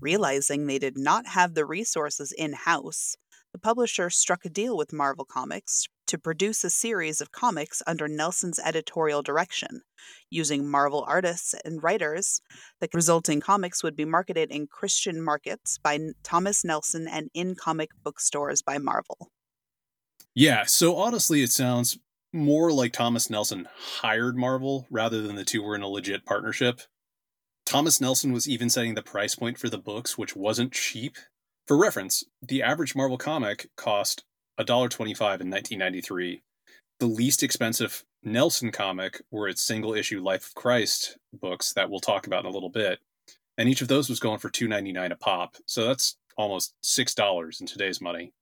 Realizing 0.00 0.68
they 0.68 0.78
did 0.78 0.96
not 0.96 1.26
have 1.26 1.54
the 1.54 1.66
resources 1.66 2.30
in 2.30 2.52
house, 2.52 3.16
the 3.52 3.58
publisher 3.58 4.10
struck 4.10 4.44
a 4.44 4.48
deal 4.48 4.76
with 4.76 4.92
Marvel 4.92 5.24
Comics 5.24 5.88
to 6.06 6.18
produce 6.18 6.64
a 6.64 6.70
series 6.70 7.20
of 7.20 7.32
comics 7.32 7.82
under 7.86 8.08
Nelson's 8.08 8.58
editorial 8.58 9.22
direction. 9.22 9.82
Using 10.30 10.70
Marvel 10.70 11.04
artists 11.08 11.54
and 11.64 11.82
writers, 11.82 12.40
the 12.80 12.88
resulting 12.92 13.40
comics 13.40 13.82
would 13.82 13.96
be 13.96 14.04
marketed 14.04 14.50
in 14.50 14.66
Christian 14.66 15.22
markets 15.22 15.78
by 15.78 15.98
Thomas 16.22 16.64
Nelson 16.64 17.08
and 17.08 17.30
in 17.34 17.54
comic 17.54 17.90
bookstores 18.02 18.62
by 18.62 18.78
Marvel. 18.78 19.30
Yeah, 20.34 20.64
so 20.64 20.96
honestly, 20.96 21.42
it 21.42 21.52
sounds 21.52 21.98
more 22.32 22.72
like 22.72 22.92
Thomas 22.92 23.30
Nelson 23.30 23.68
hired 24.02 24.36
Marvel 24.36 24.86
rather 24.90 25.22
than 25.22 25.36
the 25.36 25.44
two 25.44 25.62
were 25.62 25.76
in 25.76 25.82
a 25.82 25.88
legit 25.88 26.26
partnership. 26.26 26.80
Thomas 27.64 28.00
Nelson 28.00 28.32
was 28.32 28.48
even 28.48 28.68
setting 28.68 28.94
the 28.94 29.02
price 29.02 29.34
point 29.34 29.58
for 29.58 29.68
the 29.68 29.78
books, 29.78 30.18
which 30.18 30.36
wasn't 30.36 30.72
cheap. 30.72 31.16
For 31.66 31.78
reference, 31.78 32.24
the 32.42 32.62
average 32.62 32.94
Marvel 32.94 33.16
comic 33.16 33.70
cost 33.76 34.24
$1.25 34.58 35.40
in 35.40 35.50
1993. 35.50 36.42
The 37.00 37.06
least 37.06 37.42
expensive 37.42 38.04
Nelson 38.22 38.70
comic 38.70 39.20
were 39.30 39.48
its 39.48 39.62
single 39.62 39.94
issue 39.94 40.22
Life 40.22 40.48
of 40.48 40.54
Christ 40.54 41.18
books 41.32 41.72
that 41.74 41.90
we'll 41.90 42.00
talk 42.00 42.26
about 42.26 42.44
in 42.44 42.50
a 42.50 42.54
little 42.54 42.70
bit. 42.70 43.00
And 43.58 43.68
each 43.68 43.82
of 43.82 43.88
those 43.88 44.08
was 44.08 44.20
going 44.20 44.38
for 44.38 44.50
$2.99 44.50 45.12
a 45.12 45.16
pop. 45.16 45.56
So 45.66 45.84
that's 45.84 46.16
almost 46.36 46.74
$6 46.82 47.60
in 47.60 47.66
today's 47.66 48.00
money. 48.00 48.32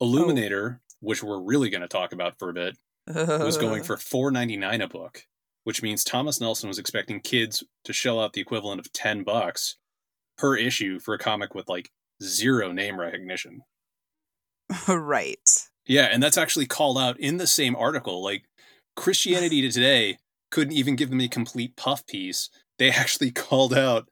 Illuminator, 0.00 0.80
oh. 0.80 0.94
which 1.00 1.22
we're 1.22 1.40
really 1.40 1.70
going 1.70 1.82
to 1.82 1.88
talk 1.88 2.12
about 2.12 2.38
for 2.38 2.50
a 2.50 2.54
bit, 2.54 2.76
was 3.06 3.56
going 3.56 3.82
for 3.82 3.96
$4.99 3.98 4.82
a 4.82 4.88
book, 4.88 5.26
which 5.64 5.82
means 5.82 6.04
Thomas 6.04 6.40
Nelson 6.40 6.68
was 6.68 6.78
expecting 6.78 7.20
kids 7.20 7.62
to 7.84 7.92
shell 7.92 8.20
out 8.20 8.32
the 8.32 8.40
equivalent 8.40 8.80
of 8.80 8.92
10 8.92 9.22
bucks 9.22 9.76
per 10.36 10.56
issue 10.56 10.98
for 10.98 11.14
a 11.14 11.18
comic 11.18 11.54
with 11.54 11.68
like 11.68 11.90
zero 12.22 12.72
name 12.72 12.98
recognition. 12.98 13.62
right. 14.88 15.68
Yeah, 15.86 16.08
and 16.12 16.22
that's 16.22 16.38
actually 16.38 16.66
called 16.66 16.98
out 16.98 17.18
in 17.18 17.36
the 17.36 17.46
same 17.46 17.76
article. 17.76 18.22
Like 18.22 18.44
Christianity 18.96 19.62
to 19.62 19.70
Today 19.72 20.18
couldn't 20.50 20.74
even 20.74 20.96
give 20.96 21.10
them 21.10 21.20
a 21.20 21.28
complete 21.28 21.76
puff 21.76 22.06
piece. 22.06 22.50
They 22.78 22.90
actually 22.90 23.30
called 23.32 23.74
out 23.74 24.08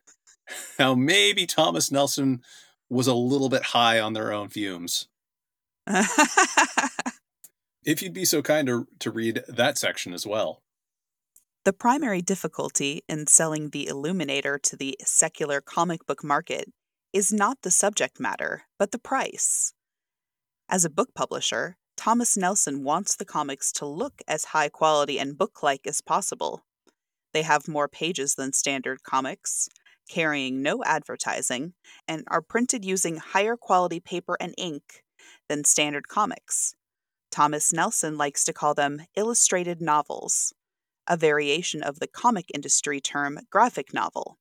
how 0.79 0.95
maybe 0.95 1.47
Thomas 1.47 1.91
Nelson 1.91 2.43
was 2.89 3.07
a 3.07 3.15
little 3.15 3.49
bit 3.49 3.63
high 3.67 4.01
on 4.01 4.15
their 4.15 4.33
own 4.33 4.49
fumes. 4.49 5.07
if 7.85 8.03
you'd 8.03 8.13
be 8.13 8.25
so 8.25 8.43
kind 8.43 8.67
to, 8.67 8.87
to 8.99 9.11
read 9.11 9.45
that 9.49 9.79
section 9.79 10.13
as 10.13 10.27
well. 10.27 10.63
The 11.65 11.73
primary 11.73 12.23
difficulty 12.23 13.03
in 13.09 13.27
selling 13.27 13.71
the 13.71 13.87
Illuminator 13.87 14.59
to 14.59 14.77
the 14.77 14.97
secular 15.05 15.61
comic 15.61 16.07
book 16.07 16.25
market 16.25 16.73
is 17.13 17.33
not 17.33 17.63
the 17.63 17.71
subject 17.71 18.19
matter, 18.19 18.63
but 18.79 18.93
the 18.93 18.99
price. 18.99 19.73
As 20.73 20.85
a 20.85 20.91
book 20.91 21.15
publisher, 21.17 21.77
Thomas 21.97 22.37
Nelson 22.37 22.85
wants 22.85 23.17
the 23.17 23.25
comics 23.25 23.73
to 23.73 23.87
look 23.87 24.23
as 24.29 24.45
high 24.45 24.69
quality 24.69 25.19
and 25.19 25.37
book 25.37 25.65
like 25.65 25.85
as 25.85 26.01
possible. 26.01 26.65
They 27.35 27.43
have 27.43 27.67
more 27.67 27.89
pages 27.89 28.37
than 28.37 28.53
standard 28.53 29.03
comics, 29.03 29.69
carrying 30.09 30.63
no 30.63 30.85
advertising, 30.85 31.75
and 32.07 32.23
are 32.29 32.41
printed 32.41 32.85
using 32.85 33.17
higher 33.17 33.57
quality 33.57 33.99
paper 33.99 34.37
and 34.39 34.55
ink 34.57 35.03
than 35.49 35.65
standard 35.65 36.07
comics. 36.07 36.77
Thomas 37.33 37.73
Nelson 37.73 38.17
likes 38.17 38.45
to 38.45 38.53
call 38.53 38.75
them 38.75 39.03
illustrated 39.17 39.81
novels, 39.83 40.53
a 41.09 41.17
variation 41.17 41.83
of 41.83 41.99
the 41.99 42.07
comic 42.07 42.47
industry 42.55 43.01
term 43.01 43.41
graphic 43.51 43.93
novel. 43.93 44.39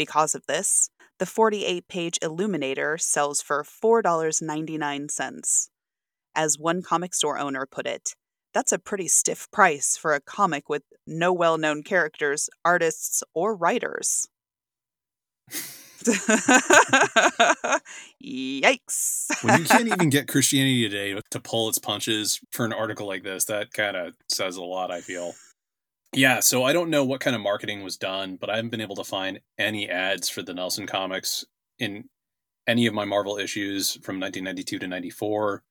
Because 0.00 0.34
of 0.34 0.46
this, 0.46 0.88
the 1.18 1.26
48 1.26 1.86
page 1.86 2.18
Illuminator 2.22 2.96
sells 2.96 3.42
for 3.42 3.62
$4.99. 3.62 5.68
As 6.34 6.58
one 6.58 6.80
comic 6.80 7.12
store 7.12 7.38
owner 7.38 7.66
put 7.70 7.86
it, 7.86 8.14
that's 8.54 8.72
a 8.72 8.78
pretty 8.78 9.08
stiff 9.08 9.50
price 9.50 9.98
for 9.98 10.14
a 10.14 10.20
comic 10.22 10.70
with 10.70 10.84
no 11.06 11.34
well 11.34 11.58
known 11.58 11.82
characters, 11.82 12.48
artists, 12.64 13.22
or 13.34 13.54
writers. 13.54 14.26
Yikes. 18.24 19.26
when 19.42 19.60
you 19.60 19.66
can't 19.66 19.88
even 19.88 20.08
get 20.08 20.28
Christianity 20.28 20.88
Today 20.88 21.20
to 21.30 21.40
pull 21.40 21.68
its 21.68 21.78
punches 21.78 22.40
for 22.52 22.64
an 22.64 22.72
article 22.72 23.06
like 23.06 23.22
this, 23.22 23.44
that 23.44 23.74
kind 23.74 23.98
of 23.98 24.14
says 24.30 24.56
a 24.56 24.62
lot, 24.62 24.90
I 24.90 25.02
feel. 25.02 25.34
Yeah, 26.14 26.40
so 26.40 26.64
I 26.64 26.72
don't 26.72 26.90
know 26.90 27.04
what 27.04 27.20
kind 27.20 27.36
of 27.36 27.42
marketing 27.42 27.82
was 27.84 27.96
done, 27.96 28.36
but 28.36 28.50
I 28.50 28.56
haven't 28.56 28.70
been 28.70 28.80
able 28.80 28.96
to 28.96 29.04
find 29.04 29.40
any 29.58 29.88
ads 29.88 30.28
for 30.28 30.42
the 30.42 30.52
Nelson 30.54 30.86
comics 30.86 31.44
in 31.78 32.08
any 32.66 32.86
of 32.86 32.94
my 32.94 33.04
Marvel 33.04 33.38
issues 33.38 33.92
from 34.02 34.20
1992 34.20 34.80
to 34.80 34.88
94, 34.88 35.62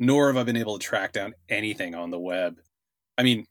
nor 0.00 0.28
have 0.28 0.36
I 0.36 0.44
been 0.44 0.56
able 0.56 0.78
to 0.78 0.86
track 0.86 1.12
down 1.12 1.34
anything 1.48 1.94
on 1.94 2.10
the 2.10 2.20
web. 2.20 2.60
I 3.18 3.24
mean, 3.24 3.46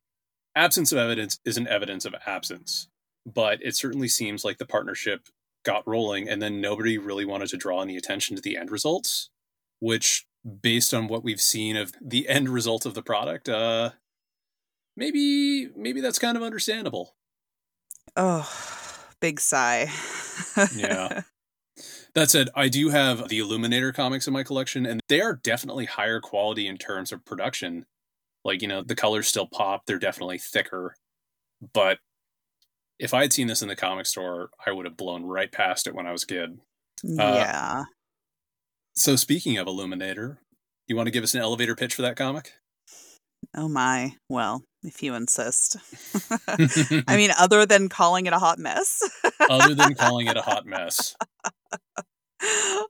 absence 0.55 0.91
of 0.93 0.99
evidence 0.99 1.39
isn't 1.45 1.67
evidence 1.67 2.05
of 2.05 2.15
absence, 2.25 2.87
but 3.25 3.59
it 3.63 3.75
certainly 3.75 4.07
seems 4.07 4.45
like 4.45 4.57
the 4.59 4.65
partnership 4.65 5.27
got 5.65 5.87
rolling 5.87 6.29
and 6.29 6.41
then 6.41 6.61
nobody 6.61 6.97
really 6.97 7.25
wanted 7.25 7.49
to 7.49 7.57
draw 7.57 7.81
any 7.81 7.97
attention 7.97 8.35
to 8.35 8.41
the 8.41 8.57
end 8.57 8.71
results, 8.71 9.29
which 9.79 10.25
based 10.61 10.93
on 10.93 11.07
what 11.07 11.23
we've 11.23 11.41
seen 11.41 11.77
of 11.77 11.93
the 12.01 12.29
end 12.29 12.49
result 12.49 12.85
of 12.85 12.93
the 12.93 13.03
product, 13.03 13.49
uh 13.49 13.91
maybe 14.95 15.69
maybe 15.75 16.01
that's 16.01 16.19
kind 16.19 16.37
of 16.37 16.43
understandable. 16.43 17.15
Oh, 18.15 18.49
big 19.19 19.39
sigh. 19.39 19.89
yeah. 20.75 21.21
That 22.15 22.29
said, 22.29 22.49
I 22.55 22.69
do 22.69 22.89
have 22.89 23.27
the 23.29 23.39
Illuminator 23.39 23.91
comics 23.91 24.27
in 24.27 24.33
my 24.33 24.43
collection, 24.43 24.85
and 24.85 25.01
they 25.09 25.19
are 25.19 25.39
definitely 25.43 25.85
higher 25.85 26.19
quality 26.19 26.67
in 26.67 26.77
terms 26.77 27.11
of 27.11 27.25
production. 27.25 27.87
Like, 28.45 28.61
you 28.61 28.67
know, 28.67 28.83
the 28.83 28.93
colors 28.93 29.27
still 29.27 29.47
pop, 29.47 29.87
they're 29.87 29.97
definitely 29.97 30.37
thicker. 30.37 30.93
But 31.73 31.97
if 32.99 33.15
I 33.15 33.21
had 33.21 33.33
seen 33.33 33.47
this 33.47 33.63
in 33.63 33.67
the 33.67 33.75
comic 33.75 34.05
store, 34.05 34.51
I 34.63 34.71
would 34.71 34.85
have 34.85 34.95
blown 34.95 35.23
right 35.23 35.51
past 35.51 35.87
it 35.87 35.95
when 35.95 36.05
I 36.05 36.11
was 36.11 36.21
a 36.21 36.27
kid. 36.27 36.59
Uh, 37.03 37.33
yeah. 37.35 37.73
Uh, 37.77 37.83
so, 38.95 39.15
speaking 39.15 39.57
of 39.57 39.65
Illuminator, 39.65 40.39
you 40.87 40.95
want 40.95 41.07
to 41.07 41.11
give 41.11 41.23
us 41.23 41.33
an 41.33 41.41
elevator 41.41 41.75
pitch 41.75 41.95
for 41.95 42.03
that 42.03 42.15
comic? 42.15 42.53
Oh 43.55 43.67
my. 43.67 44.15
Well, 44.29 44.63
if 44.83 45.01
you 45.01 45.15
insist. 45.15 45.77
I 47.07 47.15
mean, 47.15 47.31
other 47.39 47.65
than 47.65 47.89
calling 47.89 48.25
it 48.25 48.33
a 48.33 48.39
hot 48.39 48.59
mess. 48.59 49.01
other 49.49 49.73
than 49.73 49.93
calling 49.95 50.27
it 50.27 50.37
a 50.37 50.41
hot 50.41 50.65
mess. 50.65 51.15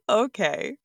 okay. 0.09 0.77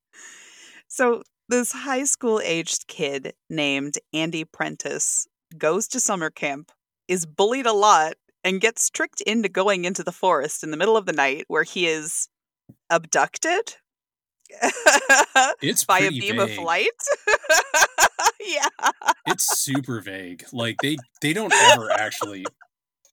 So, 0.88 1.22
this 1.48 1.72
high 1.72 2.04
school 2.04 2.40
aged 2.44 2.86
kid 2.88 3.34
named 3.48 3.98
Andy 4.12 4.44
Prentice 4.44 5.26
goes 5.56 5.88
to 5.88 6.00
summer 6.00 6.28
camp, 6.28 6.70
is 7.08 7.24
bullied 7.24 7.66
a 7.66 7.72
lot, 7.72 8.14
and 8.44 8.60
gets 8.60 8.90
tricked 8.90 9.22
into 9.22 9.48
going 9.48 9.84
into 9.84 10.02
the 10.02 10.12
forest 10.12 10.62
in 10.62 10.70
the 10.70 10.76
middle 10.76 10.96
of 10.96 11.06
the 11.06 11.12
night 11.12 11.44
where 11.48 11.62
he 11.64 11.86
is 11.86 12.28
abducted 12.90 13.76
it's 15.62 15.84
by 15.84 16.00
a 16.00 16.10
beam 16.10 16.36
vague. 16.36 16.58
of 16.58 16.64
light. 16.64 16.88
yeah. 18.40 18.90
It's 19.26 19.58
super 19.58 20.00
vague. 20.00 20.44
Like 20.52 20.76
they 20.82 20.96
they 21.20 21.32
don't 21.32 21.52
ever 21.52 21.90
actually 21.90 22.44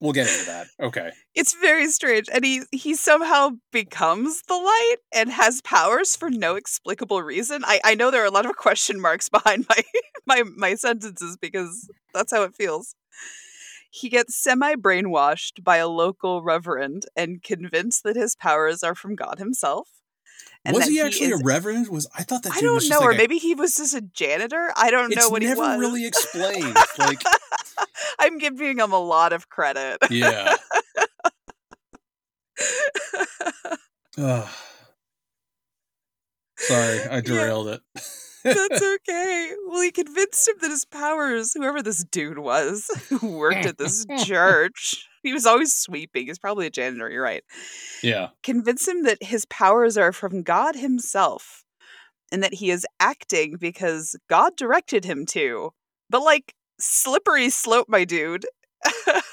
We'll 0.02 0.14
get 0.14 0.28
into 0.28 0.46
that. 0.46 0.68
Okay. 0.80 1.12
It's 1.36 1.54
very 1.54 1.88
strange. 1.88 2.28
And 2.32 2.44
he 2.44 2.64
he 2.72 2.96
somehow 2.96 3.52
becomes 3.72 4.42
the 4.48 4.56
light 4.56 4.98
and 5.14 5.32
has 5.32 5.62
powers 5.62 6.16
for 6.16 6.30
no 6.30 6.56
explicable 6.56 7.24
reason. 7.24 7.64
I, 7.66 7.80
I 7.84 7.96
know 7.96 8.12
there 8.12 8.22
are 8.22 8.28
a 8.28 8.32
lot 8.32 8.46
of 8.46 8.58
question 8.58 9.00
marks 9.00 9.30
behind 9.38 9.66
my 9.70 9.84
my 10.26 10.44
my 10.56 10.76
sentences 10.76 11.38
because 11.38 11.90
that's 12.14 12.32
how 12.32 12.44
it 12.44 12.56
feels. 12.56 12.96
He 13.90 14.10
gets 14.10 14.36
semi 14.36 14.76
brainwashed 14.76 15.64
by 15.64 15.78
a 15.78 15.88
local 15.88 16.44
reverend 16.44 17.06
and 17.16 17.42
convinced 17.42 18.04
that 18.04 18.18
his 18.18 18.36
powers 18.36 18.84
are 18.84 18.96
from 18.96 19.16
God 19.16 19.40
himself. 19.40 19.88
And 20.66 20.76
was 20.76 20.88
he 20.88 21.00
actually 21.00 21.28
he 21.28 21.34
is, 21.34 21.42
a 21.42 21.44
reverend? 21.44 21.90
Was 21.90 22.08
I 22.18 22.24
thought 22.24 22.42
that 22.44 22.54
I 22.54 22.62
don't 22.62 22.84
know, 22.90 23.00
like 23.00 23.08
or 23.08 23.12
a, 23.12 23.16
maybe 23.16 23.38
he 23.38 23.54
was 23.54 23.76
just 23.76 23.94
a 23.94 24.02
janitor. 24.02 24.74
I 24.76 24.90
don't 24.90 25.16
know 25.16 25.30
what 25.30 25.44
he 25.44 25.50
was. 25.50 25.58
never 25.60 25.80
really 25.80 26.08
explained. 26.08 26.76
like 26.98 27.22
I'm 28.20 28.40
giving 28.40 28.80
him 28.80 28.92
a 28.92 29.00
lot 29.00 29.32
of 29.32 29.48
credit. 29.50 30.00
Yeah. 30.10 30.56
Sorry, 36.58 37.04
I 37.12 37.22
derailed 37.22 37.68
yeah. 37.68 37.74
it. 37.76 37.82
That's 38.46 38.82
okay. 38.82 39.52
Well, 39.68 39.82
he 39.82 39.92
convinced 39.92 40.48
him 40.48 40.56
that 40.62 40.72
his 40.72 40.86
powers, 40.86 41.54
whoever 41.54 41.82
this 41.82 42.04
dude 42.04 42.40
was 42.40 42.90
who 43.10 43.38
worked 43.38 43.66
at 43.66 43.78
this 43.78 44.06
church, 44.24 45.08
he 45.24 45.34
was 45.34 45.46
always 45.46 45.74
sweeping. 45.74 46.28
He's 46.28 46.40
probably 46.40 46.68
a 46.68 46.72
janitor. 46.72 47.10
You're 47.10 47.24
right. 47.24 47.44
Yeah. 48.04 48.30
Convince 48.44 48.88
him 48.88 49.04
that 49.04 49.22
his 49.22 49.46
powers 49.46 49.98
are 49.98 50.12
from 50.12 50.44
God 50.44 50.76
himself 50.76 51.64
and 52.32 52.44
that 52.44 52.56
he 52.56 52.72
is 52.72 52.86
acting 53.00 53.58
because 53.60 54.16
God 54.30 54.56
directed 54.56 55.06
him 55.06 55.26
to. 55.28 55.72
But, 56.10 56.22
like, 56.22 56.54
slippery 56.80 57.50
slope, 57.50 57.88
my 57.90 58.06
dude. 58.06 58.46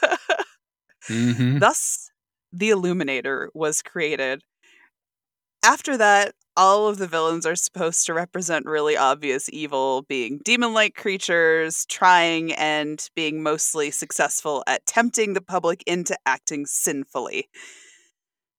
Mm-hmm. 1.09 1.59
Thus, 1.59 2.11
the 2.53 2.71
Illuminator 2.71 3.51
was 3.55 3.83
created. 3.83 4.43
After 5.65 5.97
that, 5.97 6.35
all 6.57 6.89
of 6.89 6.99
the 6.99 7.07
villains 7.07 7.47
are 7.47 7.57
supposed 7.57 8.07
to 8.07 8.15
represent 8.15 8.67
really 8.67 8.97
obvious 8.97 9.49
evil, 9.51 10.03
being 10.03 10.41
demon 10.45 10.75
like 10.75 10.95
creatures, 10.95 11.87
trying 11.87 12.53
and 12.55 13.09
being 13.15 13.43
mostly 13.43 13.91
successful 13.91 14.63
at 14.67 14.85
tempting 14.87 15.33
the 15.35 15.41
public 15.41 15.83
into 15.87 16.17
acting 16.27 16.67
sinfully. 16.67 17.49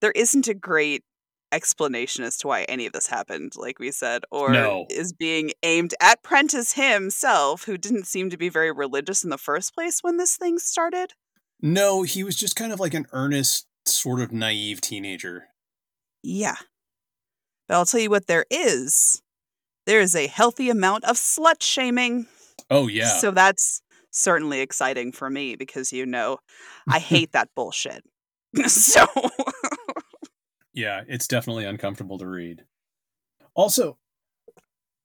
There 0.01 0.11
isn't 0.11 0.47
a 0.47 0.53
great 0.53 1.03
explanation 1.51 2.23
as 2.23 2.35
to 2.37 2.47
why 2.47 2.63
any 2.63 2.85
of 2.87 2.93
this 2.93 3.07
happened, 3.07 3.53
like 3.55 3.77
we 3.77 3.91
said, 3.91 4.23
or 4.31 4.49
No. 4.51 4.87
is 4.89 5.13
being 5.13 5.51
aimed 5.61 5.93
at 6.01 6.23
Prentice 6.23 6.73
himself, 6.73 7.65
who 7.65 7.77
didn't 7.77 8.07
seem 8.07 8.29
to 8.31 8.37
be 8.37 8.49
very 8.49 8.71
religious 8.71 9.23
in 9.23 9.29
the 9.29 9.37
first 9.37 9.73
place 9.75 9.99
when 10.01 10.17
this 10.17 10.35
thing 10.35 10.57
started. 10.57 11.13
No, 11.61 12.01
he 12.01 12.23
was 12.23 12.35
just 12.35 12.55
kind 12.55 12.73
of 12.73 12.79
like 12.79 12.93
an 12.95 13.05
earnest, 13.13 13.67
sort 13.85 14.19
of 14.19 14.31
naive 14.31 14.81
teenager. 14.81 15.49
Yeah. 16.23 16.55
But 17.67 17.75
I'll 17.75 17.85
tell 17.85 17.99
you 17.99 18.09
what 18.09 18.27
there 18.27 18.45
is. 18.49 19.21
There 19.85 20.01
is 20.01 20.15
a 20.15 20.27
healthy 20.27 20.69
amount 20.69 21.05
of 21.05 21.15
slut 21.15 21.61
shaming. 21.61 22.27
Oh 22.69 22.87
yeah. 22.87 23.17
So 23.17 23.31
that's 23.31 23.81
certainly 24.11 24.61
exciting 24.61 25.11
for 25.11 25.29
me 25.29 25.55
because 25.55 25.91
you 25.91 26.05
know 26.05 26.37
I 26.87 26.99
hate 26.99 27.31
that 27.33 27.49
bullshit. 27.55 28.03
so 28.67 29.05
Yeah, 30.73 31.01
it's 31.07 31.27
definitely 31.27 31.65
uncomfortable 31.65 32.17
to 32.17 32.27
read. 32.27 32.63
Also, 33.53 33.97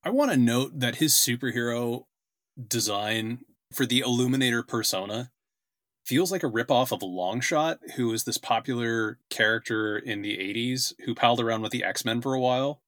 I 0.02 0.10
want 0.10 0.30
to 0.30 0.36
note 0.36 0.80
that 0.80 0.96
his 0.96 1.12
superhero 1.12 2.04
design 2.66 3.40
for 3.72 3.84
the 3.84 4.00
Illuminator 4.00 4.62
persona 4.62 5.30
feels 6.08 6.32
like 6.32 6.42
a 6.42 6.50
ripoff 6.50 6.90
of 6.90 7.00
Longshot, 7.00 7.92
who 7.96 8.08
was 8.08 8.24
this 8.24 8.38
popular 8.38 9.18
character 9.28 9.98
in 9.98 10.22
the 10.22 10.38
80s 10.38 10.94
who 11.04 11.14
palled 11.14 11.38
around 11.38 11.60
with 11.60 11.70
the 11.70 11.84
X 11.84 12.02
Men 12.02 12.22
for 12.22 12.32
a 12.32 12.40
while. 12.40 12.80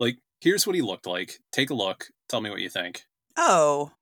Like, 0.00 0.18
here's 0.40 0.66
what 0.66 0.74
he 0.74 0.82
looked 0.82 1.06
like. 1.06 1.38
Take 1.52 1.70
a 1.70 1.74
look. 1.74 2.08
Tell 2.28 2.40
me 2.40 2.50
what 2.50 2.60
you 2.60 2.68
think. 2.68 3.04
Oh. 3.36 3.92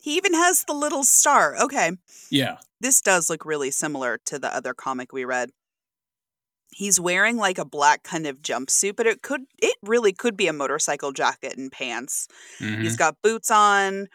He 0.00 0.16
even 0.16 0.32
has 0.32 0.64
the 0.64 0.72
little 0.72 1.04
star. 1.04 1.56
Okay. 1.60 1.92
Yeah. 2.30 2.56
This 2.80 3.02
does 3.02 3.28
look 3.28 3.44
really 3.44 3.70
similar 3.70 4.18
to 4.24 4.38
the 4.38 4.54
other 4.54 4.72
comic 4.72 5.12
we 5.12 5.26
read. 5.26 5.50
He's 6.72 6.98
wearing 6.98 7.36
like 7.36 7.58
a 7.58 7.66
black 7.66 8.02
kind 8.02 8.26
of 8.26 8.40
jumpsuit, 8.40 8.96
but 8.96 9.06
it 9.06 9.20
could 9.20 9.42
it 9.58 9.76
really 9.82 10.14
could 10.14 10.38
be 10.38 10.46
a 10.46 10.54
motorcycle 10.54 11.12
jacket 11.12 11.58
and 11.58 11.70
pants. 11.70 12.28
Mhm. 12.60 12.80
He's 12.80 12.96
got 12.96 13.20
boots 13.22 13.50
on. 13.50 14.08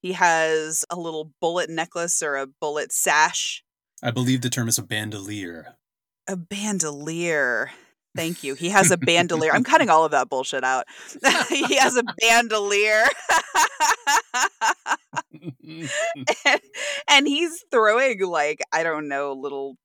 He 0.00 0.12
has 0.12 0.84
a 0.90 0.96
little 0.96 1.32
bullet 1.40 1.70
necklace 1.70 2.22
or 2.22 2.36
a 2.36 2.46
bullet 2.46 2.92
sash. 2.92 3.64
I 4.02 4.10
believe 4.10 4.42
the 4.42 4.50
term 4.50 4.68
is 4.68 4.78
a 4.78 4.82
bandolier. 4.82 5.76
A 6.28 6.36
bandolier. 6.36 7.70
Thank 8.16 8.42
you. 8.42 8.54
He 8.54 8.70
has 8.70 8.90
a 8.90 8.96
bandolier. 8.96 9.52
I'm 9.52 9.62
cutting 9.62 9.90
all 9.90 10.04
of 10.04 10.10
that 10.12 10.28
bullshit 10.28 10.64
out. 10.64 10.86
he 11.48 11.76
has 11.76 11.96
a 11.96 12.04
bandolier. 12.20 13.04
and, 16.44 16.60
and 17.08 17.28
he's 17.28 17.62
throwing 17.70 18.20
like, 18.24 18.60
I 18.72 18.82
don't 18.82 19.08
know, 19.08 19.32
little 19.32 19.76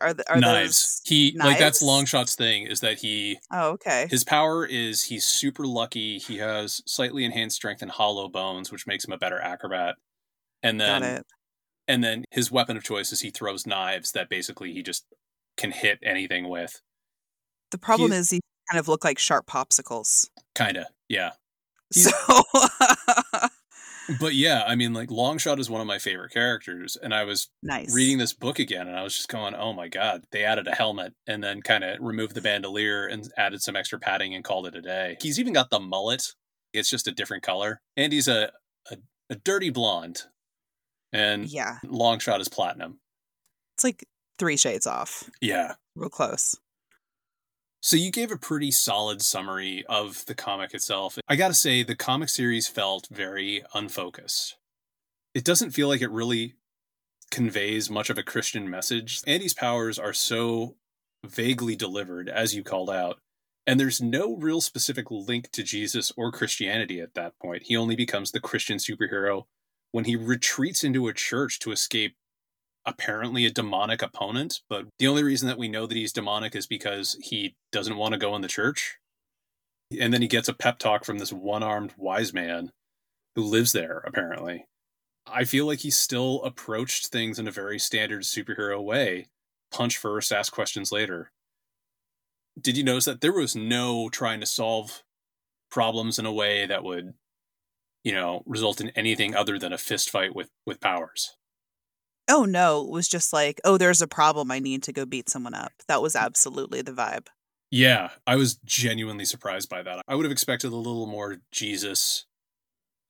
are, 0.00 0.14
th- 0.14 0.26
are 0.28 0.38
knives. 0.38 1.00
He 1.04 1.36
like 1.38 1.58
that's? 1.58 1.82
Longshot's 1.82 2.34
thing 2.34 2.66
is 2.66 2.80
that 2.80 2.98
he 2.98 3.38
Oh, 3.52 3.70
okay. 3.72 4.06
His 4.10 4.24
power 4.24 4.64
is 4.66 5.04
he's 5.04 5.24
super 5.24 5.66
lucky. 5.66 6.18
He 6.18 6.38
has 6.38 6.82
slightly 6.86 7.24
enhanced 7.24 7.56
strength 7.56 7.82
and 7.82 7.90
hollow 7.90 8.28
bones, 8.28 8.70
which 8.72 8.86
makes 8.86 9.04
him 9.06 9.12
a 9.12 9.18
better 9.18 9.40
acrobat. 9.40 9.96
And 10.62 10.80
then 10.80 11.22
and 11.88 12.02
then 12.02 12.24
his 12.30 12.50
weapon 12.50 12.76
of 12.76 12.82
choice 12.82 13.12
is 13.12 13.20
he 13.20 13.30
throws 13.30 13.66
knives 13.66 14.12
that 14.12 14.28
basically 14.28 14.72
he 14.72 14.82
just 14.82 15.04
can 15.56 15.70
hit 15.70 15.98
anything 16.02 16.48
with. 16.48 16.80
The 17.70 17.78
problem 17.78 18.10
he's- 18.10 18.22
is 18.22 18.30
he 18.30 18.40
kind 18.70 18.78
of 18.80 18.88
look 18.88 19.04
like 19.04 19.18
sharp 19.18 19.46
popsicles. 19.46 20.28
Kinda. 20.54 20.88
Yeah. 21.08 21.30
He's- 21.94 22.12
So 22.12 22.42
But 24.20 24.34
yeah, 24.34 24.64
I 24.66 24.74
mean 24.74 24.92
like 24.92 25.08
Longshot 25.08 25.58
is 25.58 25.70
one 25.70 25.80
of 25.80 25.86
my 25.86 25.98
favorite 25.98 26.32
characters. 26.32 26.96
And 27.00 27.14
I 27.14 27.24
was 27.24 27.48
nice. 27.62 27.94
reading 27.94 28.18
this 28.18 28.32
book 28.32 28.58
again 28.58 28.88
and 28.88 28.96
I 28.96 29.02
was 29.02 29.16
just 29.16 29.28
going, 29.28 29.54
Oh 29.54 29.72
my 29.72 29.88
god, 29.88 30.24
they 30.32 30.44
added 30.44 30.68
a 30.68 30.74
helmet 30.74 31.14
and 31.26 31.42
then 31.42 31.62
kind 31.62 31.84
of 31.84 31.98
removed 32.00 32.34
the 32.34 32.40
bandolier 32.40 33.06
and 33.06 33.28
added 33.36 33.62
some 33.62 33.76
extra 33.76 33.98
padding 33.98 34.34
and 34.34 34.44
called 34.44 34.66
it 34.66 34.76
a 34.76 34.82
day. 34.82 35.16
He's 35.20 35.40
even 35.40 35.52
got 35.52 35.70
the 35.70 35.80
mullet. 35.80 36.34
It's 36.72 36.90
just 36.90 37.08
a 37.08 37.12
different 37.12 37.42
color. 37.42 37.80
And 37.96 38.12
he's 38.12 38.28
a 38.28 38.50
a, 38.90 38.96
a 39.30 39.34
dirty 39.36 39.70
blonde. 39.70 40.22
And 41.12 41.50
Yeah. 41.50 41.78
Longshot 41.84 42.40
is 42.40 42.48
platinum. 42.48 43.00
It's 43.76 43.84
like 43.84 44.04
three 44.38 44.56
shades 44.56 44.86
off. 44.86 45.30
Yeah. 45.40 45.74
Real 45.94 46.10
close. 46.10 46.56
So 47.80 47.96
you 47.96 48.10
gave 48.10 48.32
a 48.32 48.38
pretty 48.38 48.70
solid 48.70 49.22
summary 49.22 49.84
of 49.88 50.24
the 50.26 50.34
comic 50.34 50.74
itself. 50.74 51.18
I 51.28 51.36
gotta 51.36 51.54
say, 51.54 51.82
the 51.82 51.94
comic 51.94 52.28
series 52.28 52.66
felt 52.66 53.08
very 53.10 53.62
unfocused. 53.74 54.56
It 55.34 55.44
doesn't 55.44 55.70
feel 55.70 55.88
like 55.88 56.00
it 56.00 56.10
really 56.10 56.54
conveys 57.30 57.90
much 57.90 58.10
of 58.10 58.18
a 58.18 58.22
Christian 58.22 58.70
message. 58.70 59.20
Andy's 59.26 59.54
powers 59.54 59.98
are 59.98 60.12
so 60.12 60.76
vaguely 61.24 61.76
delivered, 61.76 62.28
as 62.28 62.54
you 62.54 62.62
called 62.62 62.90
out, 62.90 63.18
and 63.66 63.78
there's 63.80 64.00
no 64.00 64.36
real 64.36 64.60
specific 64.60 65.10
link 65.10 65.50
to 65.52 65.62
Jesus 65.62 66.12
or 66.16 66.30
Christianity 66.30 67.00
at 67.00 67.14
that 67.14 67.38
point. 67.38 67.64
He 67.64 67.76
only 67.76 67.96
becomes 67.96 68.30
the 68.30 68.40
Christian 68.40 68.78
superhero 68.78 69.44
when 69.92 70.04
he 70.04 70.16
retreats 70.16 70.84
into 70.84 71.08
a 71.08 71.12
church 71.12 71.58
to 71.60 71.72
escape 71.72 72.16
apparently 72.86 73.44
a 73.44 73.50
demonic 73.50 74.00
opponent, 74.00 74.60
but 74.68 74.86
the 74.98 75.08
only 75.08 75.24
reason 75.24 75.48
that 75.48 75.58
we 75.58 75.68
know 75.68 75.86
that 75.86 75.96
he's 75.96 76.12
demonic 76.12 76.54
is 76.54 76.66
because 76.66 77.18
he 77.20 77.54
doesn't 77.72 77.96
want 77.96 78.12
to 78.12 78.18
go 78.18 78.34
in 78.36 78.42
the 78.42 78.48
church. 78.48 78.96
And 80.00 80.12
then 80.14 80.22
he 80.22 80.28
gets 80.28 80.48
a 80.48 80.54
pep 80.54 80.78
talk 80.78 81.04
from 81.04 81.18
this 81.18 81.32
one 81.32 81.62
armed 81.62 81.92
wise 81.96 82.32
man 82.32 82.70
who 83.34 83.42
lives 83.42 83.72
there, 83.72 84.02
apparently. 84.06 84.66
I 85.26 85.44
feel 85.44 85.66
like 85.66 85.80
he 85.80 85.90
still 85.90 86.42
approached 86.44 87.08
things 87.08 87.38
in 87.38 87.48
a 87.48 87.52
very 87.52 87.78
standard 87.78 88.22
superhero 88.22 88.82
way 88.82 89.26
punch 89.72 89.98
first, 89.98 90.32
ask 90.32 90.52
questions 90.52 90.92
later. 90.92 91.32
Did 92.58 92.76
you 92.76 92.84
notice 92.84 93.04
that 93.04 93.20
there 93.20 93.32
was 93.32 93.54
no 93.54 94.08
trying 94.08 94.40
to 94.40 94.46
solve 94.46 95.02
problems 95.70 96.18
in 96.18 96.24
a 96.24 96.32
way 96.32 96.66
that 96.66 96.84
would, 96.84 97.14
you 98.04 98.12
know, 98.12 98.42
result 98.46 98.80
in 98.80 98.90
anything 98.90 99.34
other 99.34 99.58
than 99.58 99.72
a 99.72 99.78
fist 99.78 100.08
fight 100.08 100.34
with, 100.34 100.48
with 100.64 100.80
powers? 100.80 101.36
Oh 102.28 102.44
no, 102.44 102.82
it 102.84 102.90
was 102.90 103.08
just 103.08 103.32
like, 103.32 103.60
oh, 103.64 103.78
there's 103.78 104.02
a 104.02 104.08
problem. 104.08 104.50
I 104.50 104.58
need 104.58 104.82
to 104.84 104.92
go 104.92 105.04
beat 105.06 105.28
someone 105.28 105.54
up. 105.54 105.72
That 105.88 106.02
was 106.02 106.16
absolutely 106.16 106.82
the 106.82 106.92
vibe. 106.92 107.28
Yeah, 107.70 108.10
I 108.26 108.36
was 108.36 108.56
genuinely 108.64 109.24
surprised 109.24 109.68
by 109.68 109.82
that. 109.82 110.02
I 110.06 110.14
would 110.14 110.24
have 110.24 110.32
expected 110.32 110.72
a 110.72 110.76
little 110.76 111.06
more 111.06 111.38
Jesus 111.52 112.26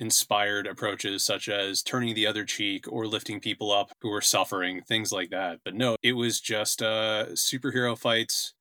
inspired 0.01 0.67
approaches, 0.67 1.25
such 1.25 1.49
as 1.49 1.83
turning 1.83 2.15
the 2.15 2.27
other 2.27 2.45
cheek 2.45 2.91
or 2.91 3.07
lifting 3.07 3.41
people 3.41 3.73
up 3.73 3.93
who 4.03 4.11
were 4.11 4.23
suffering, 4.23 4.83
things 4.83 5.13
like 5.13 5.31
that. 5.31 5.61
But 5.65 5.75
no, 5.75 5.97
it 6.03 6.13
was 6.15 6.41
just 6.41 6.83
uh, 6.83 7.27
superhero 7.31 7.99
fights 7.99 8.55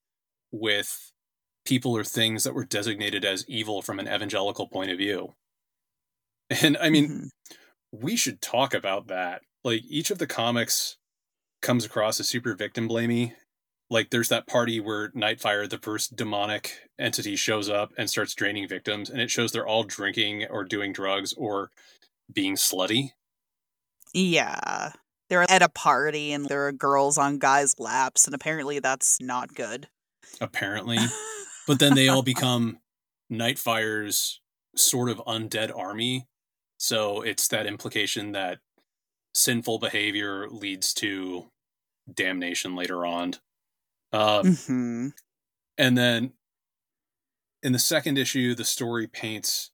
with 0.51 1.11
people 1.65 1.95
or 1.97 2.03
things 2.05 2.43
that 2.45 2.55
were 2.55 2.65
designated 2.65 3.25
as 3.25 3.45
evil 3.49 3.81
from 3.81 3.99
an 3.99 4.07
evangelical 4.07 4.67
point 4.67 4.91
of 4.91 4.97
view. 4.99 5.35
And 6.49 6.77
I 6.77 6.89
mean, 6.89 7.09
Mhm. 7.09 7.29
we 7.91 8.15
should 8.15 8.41
talk 8.41 8.73
about 8.73 9.07
that. 9.07 9.43
Like 9.65 9.81
each 9.89 10.11
of 10.11 10.19
the 10.19 10.27
comics 10.27 10.97
comes 11.63 11.85
across 11.85 12.19
as 12.19 12.29
super 12.29 12.53
victim 12.53 12.87
blamey. 12.87 13.33
Like 13.89 14.11
there's 14.11 14.29
that 14.29 14.45
party 14.45 14.79
where 14.79 15.09
Nightfire, 15.09 15.67
the 15.67 15.79
first 15.79 16.15
demonic 16.15 16.89
entity, 16.99 17.35
shows 17.35 17.67
up 17.67 17.91
and 17.97 18.07
starts 18.07 18.35
draining 18.35 18.67
victims, 18.67 19.09
and 19.09 19.19
it 19.19 19.31
shows 19.31 19.51
they're 19.51 19.67
all 19.67 19.83
drinking 19.83 20.45
or 20.51 20.63
doing 20.63 20.93
drugs 20.93 21.33
or 21.33 21.71
being 22.31 22.55
slutty. 22.55 23.11
yeah. 24.13 24.91
They're 25.27 25.49
at 25.49 25.63
a 25.63 25.69
party 25.69 26.31
and 26.31 26.45
there 26.45 26.67
are 26.67 26.71
girls 26.71 27.17
on 27.17 27.39
guys' 27.39 27.79
laps, 27.79 28.25
and 28.27 28.35
apparently 28.35 28.77
that's 28.77 29.19
not 29.19 29.55
good. 29.55 29.87
Apparently, 30.39 30.99
but 31.67 31.79
then 31.79 31.95
they 31.95 32.07
all 32.07 32.21
become 32.21 32.77
Nightfire's 33.31 34.41
sort 34.75 35.09
of 35.09 35.17
undead 35.25 35.75
army. 35.75 36.27
So 36.77 37.21
it's 37.21 37.47
that 37.47 37.65
implication 37.65 38.33
that 38.33 38.59
sinful 39.35 39.79
behavior 39.79 40.47
leads 40.49 40.93
to 40.95 41.51
damnation 42.11 42.75
later 42.75 43.05
on. 43.05 43.33
Um, 44.11 44.55
hmm 44.55 45.07
And 45.77 45.97
then 45.97 46.33
in 47.61 47.73
the 47.73 47.79
second 47.79 48.17
issue, 48.17 48.55
the 48.55 48.63
story 48.63 49.07
paints 49.07 49.71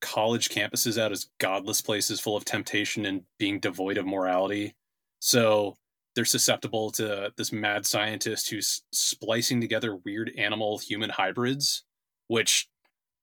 college 0.00 0.48
campuses 0.48 0.98
out 0.98 1.12
as 1.12 1.28
godless 1.38 1.80
places 1.80 2.20
full 2.20 2.36
of 2.36 2.44
temptation 2.44 3.04
and 3.06 3.22
being 3.38 3.60
devoid 3.60 3.98
of 3.98 4.06
morality. 4.06 4.74
So 5.20 5.76
they're 6.14 6.24
susceptible 6.24 6.90
to 6.92 7.32
this 7.36 7.52
mad 7.52 7.86
scientist 7.86 8.50
who's 8.50 8.82
splicing 8.92 9.60
together 9.60 9.94
weird 9.94 10.32
animal 10.36 10.78
human 10.78 11.10
hybrids, 11.10 11.84
which, 12.28 12.68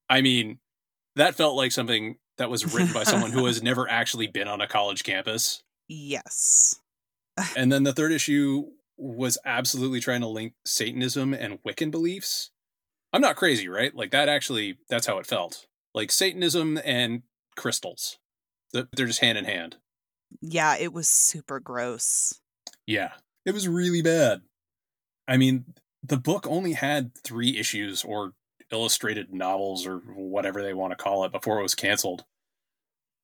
I 0.09 0.21
mean, 0.21 0.59
that 1.15 1.35
felt 1.35 1.55
like 1.55 1.71
something 1.71 2.17
that 2.37 2.49
was 2.49 2.73
written 2.73 2.93
by 2.93 3.03
someone 3.03 3.31
who 3.31 3.45
has 3.45 3.61
never 3.63 3.89
actually 3.89 4.27
been 4.27 4.47
on 4.47 4.61
a 4.61 4.67
college 4.67 5.03
campus. 5.03 5.63
Yes. 5.87 6.79
and 7.55 7.71
then 7.71 7.83
the 7.83 7.93
third 7.93 8.11
issue 8.11 8.65
was 8.97 9.37
absolutely 9.45 9.99
trying 9.99 10.21
to 10.21 10.27
link 10.27 10.53
Satanism 10.65 11.33
and 11.33 11.59
Wiccan 11.63 11.91
beliefs. 11.91 12.51
I'm 13.13 13.21
not 13.21 13.35
crazy, 13.35 13.67
right? 13.67 13.95
Like 13.95 14.11
that 14.11 14.27
actually, 14.29 14.77
that's 14.89 15.07
how 15.07 15.19
it 15.19 15.25
felt. 15.25 15.67
Like 15.93 16.11
Satanism 16.11 16.79
and 16.83 17.23
crystals. 17.55 18.17
They're 18.73 19.07
just 19.07 19.21
hand 19.21 19.37
in 19.37 19.45
hand. 19.45 19.77
Yeah, 20.41 20.75
it 20.77 20.91
was 20.91 21.07
super 21.07 21.59
gross. 21.59 22.41
Yeah, 22.85 23.11
it 23.45 23.53
was 23.53 23.67
really 23.67 24.01
bad. 24.01 24.41
I 25.27 25.37
mean, 25.37 25.65
the 26.03 26.17
book 26.17 26.45
only 26.47 26.73
had 26.73 27.15
three 27.23 27.57
issues 27.57 28.03
or 28.03 28.33
illustrated 28.71 29.33
novels 29.33 29.87
or 29.87 29.97
whatever 29.99 30.61
they 30.61 30.73
want 30.73 30.91
to 30.91 31.01
call 31.01 31.23
it 31.23 31.31
before 31.31 31.59
it 31.59 31.63
was 31.63 31.75
canceled. 31.75 32.25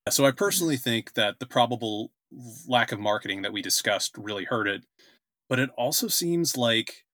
So 0.10 0.26
I 0.26 0.32
personally 0.32 0.78
think 0.78 1.14
that 1.14 1.40
the 1.40 1.46
probable 1.46 2.12
lack 2.68 2.92
of 2.92 3.00
marketing 3.00 3.42
that 3.42 3.54
we 3.54 3.62
discussed 3.62 4.18
really 4.18 4.46
hurt 4.46 4.68
it. 4.68 4.86
But 5.50 5.60
it 5.60 5.70
also 5.78 6.08
seems 6.08 6.58
like 6.58 7.06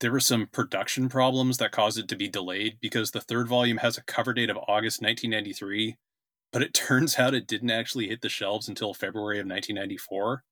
there 0.00 0.12
were 0.12 0.20
some 0.20 0.46
production 0.46 1.08
problems 1.08 1.58
that 1.58 1.72
caused 1.72 1.98
it 1.98 2.08
to 2.08 2.16
be 2.16 2.28
delayed 2.28 2.78
because 2.80 3.10
the 3.10 3.20
third 3.20 3.48
volume 3.48 3.78
has 3.78 3.96
a 3.96 4.02
cover 4.04 4.34
date 4.34 4.50
of 4.50 4.56
August 4.56 5.00
1993, 5.00 5.96
but 6.52 6.62
it 6.62 6.74
turns 6.74 7.18
out 7.18 7.34
it 7.34 7.46
didn't 7.46 7.70
actually 7.70 8.08
hit 8.08 8.20
the 8.20 8.28
shelves 8.28 8.68
until 8.68 8.94
February 8.94 9.38
of 9.38 9.46
1994. 9.46 10.42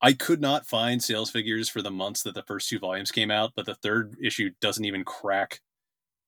I 0.00 0.12
could 0.12 0.40
not 0.40 0.66
find 0.66 1.02
sales 1.02 1.30
figures 1.30 1.68
for 1.68 1.80
the 1.80 1.90
months 1.90 2.22
that 2.24 2.34
the 2.34 2.42
first 2.42 2.68
two 2.68 2.78
volumes 2.78 3.10
came 3.10 3.30
out, 3.30 3.52
but 3.56 3.64
the 3.64 3.76
third 3.76 4.16
issue 4.22 4.50
doesn't 4.60 4.84
even 4.84 5.02
crack 5.02 5.60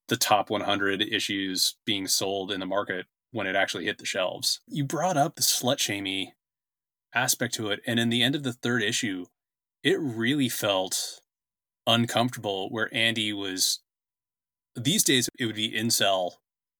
the 0.08 0.16
top 0.16 0.50
100 0.50 1.02
issues 1.02 1.76
being 1.84 2.06
sold 2.06 2.50
in 2.50 2.60
the 2.60 2.66
market 2.66 3.06
when 3.32 3.46
it 3.46 3.56
actually 3.56 3.84
hit 3.84 3.98
the 3.98 4.06
shelves. 4.06 4.60
You 4.66 4.84
brought 4.84 5.16
up 5.16 5.36
the 5.36 5.42
slut 5.42 5.78
shamey 5.78 6.32
aspect 7.16 7.54
to 7.54 7.70
it, 7.70 7.80
and 7.86 7.98
in 7.98 8.10
the 8.10 8.22
end 8.22 8.34
of 8.34 8.42
the 8.42 8.52
third 8.52 8.82
issue, 8.82 9.26
it 9.82 9.98
really 9.98 10.48
felt 10.48 11.20
uncomfortable 11.86 12.68
where 12.70 12.88
Andy 12.92 13.32
was 13.32 13.80
these 14.74 15.04
days 15.04 15.28
it 15.38 15.46
would 15.46 15.54
be 15.54 15.72
incel 15.72 16.32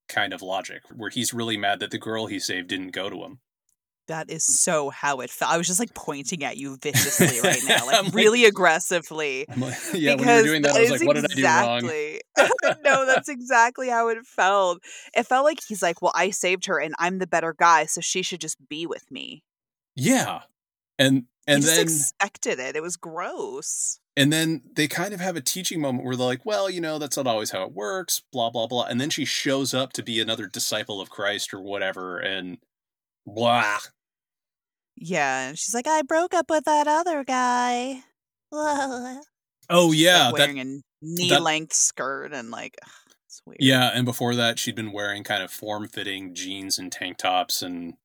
kind 0.09 0.33
of 0.33 0.42
logic 0.42 0.83
where 0.94 1.11
he's 1.11 1.33
really 1.33 1.57
mad 1.57 1.81
that 1.81 1.90
the 1.90 1.99
girl 1.99 2.27
he 2.27 2.38
saved 2.38 2.68
didn't 2.68 2.90
go 2.90 3.09
to 3.09 3.25
him. 3.25 3.38
That 4.09 4.31
is 4.31 4.44
so 4.44 4.90
how 4.90 5.18
it 5.18 5.31
felt. 5.31 5.51
I 5.51 5.57
was 5.57 5.66
just 5.66 5.81
like 5.81 5.92
pointing 5.94 6.44
at 6.44 6.57
you 6.57 6.77
viciously 6.81 7.40
right 7.44 7.61
now, 7.66 7.87
like 7.87 8.14
really 8.14 8.44
aggressively. 8.44 9.46
Like, 9.57 9.75
yeah, 9.94 10.14
when 10.14 10.29
you 10.29 10.35
were 10.35 10.42
doing 10.42 10.62
that, 10.62 10.75
that 10.75 10.79
I 10.79 10.83
was 10.83 10.90
like, 10.90 11.07
"What 11.07 11.16
exactly, 11.16 12.20
did 12.37 12.44
I 12.44 12.46
do 12.46 12.53
wrong?" 12.62 12.77
no, 12.85 13.07
that's 13.07 13.29
exactly 13.29 13.88
how 13.88 14.09
it 14.09 14.25
felt. 14.25 14.79
It 15.16 15.27
felt 15.27 15.44
like 15.44 15.59
he's 15.66 15.83
like, 15.83 16.03
"Well, 16.03 16.12
I 16.14 16.31
saved 16.31 16.66
her, 16.66 16.79
and 16.79 16.94
I'm 17.01 17.18
the 17.18 17.27
better 17.27 17.53
guy, 17.59 17.87
so 17.87 18.01
she 18.01 18.22
should 18.22 18.40
just 18.40 18.59
be 18.68 18.87
with 18.87 19.11
me." 19.11 19.42
Yeah, 19.97 20.43
and 20.99 21.25
and 21.47 21.63
he 21.63 21.69
then 21.69 21.81
expected 21.83 22.61
it. 22.61 22.77
It 22.77 22.83
was 22.83 22.97
gross. 22.97 23.99
And 24.19 24.33
then 24.33 24.63
they 24.75 24.89
kind 24.89 25.13
of 25.13 25.21
have 25.21 25.37
a 25.37 25.43
teaching 25.43 25.79
moment 25.79 26.05
where 26.05 26.17
they're 26.17 26.27
like, 26.27 26.47
well, 26.47 26.71
you 26.71 26.81
know, 26.81 26.99
that's 26.99 27.19
not 27.19 27.27
always 27.27 27.51
how 27.51 27.65
it 27.65 27.73
works, 27.73 28.23
blah, 28.33 28.49
blah, 28.49 28.67
blah. 28.67 28.85
And 28.85 28.99
then 28.99 29.11
she 29.11 29.27
shows 29.27 29.75
up 29.75 29.93
to 29.93 30.03
be 30.03 30.21
another 30.21 30.47
disciple 30.47 31.03
of 31.03 31.11
Christ 31.11 31.53
or 31.53 31.61
whatever, 31.61 32.19
and 32.19 32.57
blah. 33.27 33.79
Yeah. 34.97 35.49
And 35.49 35.59
she's 35.59 35.75
like, 35.75 35.87
I 35.87 36.01
broke 36.01 36.33
up 36.33 36.49
with 36.49 36.65
that 36.65 36.89
other 36.89 37.25
guy. 37.25 38.05
Oh, 38.51 39.93
yeah. 39.93 40.31
Like 40.31 40.39
wearing 40.39 40.57
that, 40.57 40.67
a 40.67 40.83
knee 41.03 41.39
length 41.39 41.75
skirt 41.75 42.33
and 42.33 42.51
like, 42.51 42.77
ugh, 42.83 42.91
it's 43.27 43.43
weird. 43.45 43.59
Yeah. 43.61 43.91
And 43.93 44.07
before 44.07 44.35
that, 44.35 44.59
she'd 44.59 44.77
been 44.77 44.93
wearing 44.93 45.25
kind 45.25 45.43
of 45.43 45.51
form 45.51 45.89
fitting 45.89 46.35
jeans 46.35 46.79
and 46.79 46.91
tank 46.91 47.19
tops 47.19 47.61
and 47.61 47.97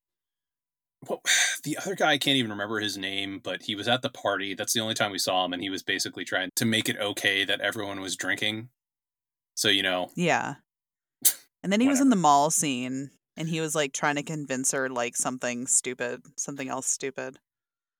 well, 1.07 1.21
the 1.63 1.77
other 1.77 1.95
guy 1.95 2.11
I 2.11 2.17
can't 2.17 2.37
even 2.37 2.51
remember 2.51 2.79
his 2.79 2.97
name, 2.97 3.39
but 3.43 3.63
he 3.63 3.75
was 3.75 3.87
at 3.87 4.01
the 4.01 4.09
party. 4.09 4.53
That's 4.53 4.73
the 4.73 4.79
only 4.79 4.93
time 4.93 5.11
we 5.11 5.19
saw 5.19 5.45
him, 5.45 5.53
and 5.53 5.61
he 5.61 5.69
was 5.69 5.83
basically 5.83 6.25
trying 6.25 6.49
to 6.55 6.65
make 6.65 6.89
it 6.89 6.97
okay 6.99 7.43
that 7.45 7.61
everyone 7.61 8.01
was 8.01 8.15
drinking. 8.15 8.69
So 9.55 9.69
you 9.69 9.83
know, 9.83 10.09
yeah. 10.15 10.55
And 11.63 11.71
then 11.71 11.81
he 11.81 11.87
was 11.87 12.01
in 12.01 12.09
the 12.09 12.15
mall 12.15 12.49
scene, 12.49 13.11
and 13.37 13.47
he 13.47 13.61
was 13.61 13.75
like 13.75 13.93
trying 13.93 14.15
to 14.15 14.23
convince 14.23 14.71
her 14.71 14.89
like 14.89 15.15
something 15.15 15.67
stupid, 15.67 16.21
something 16.37 16.69
else 16.69 16.87
stupid. 16.87 17.37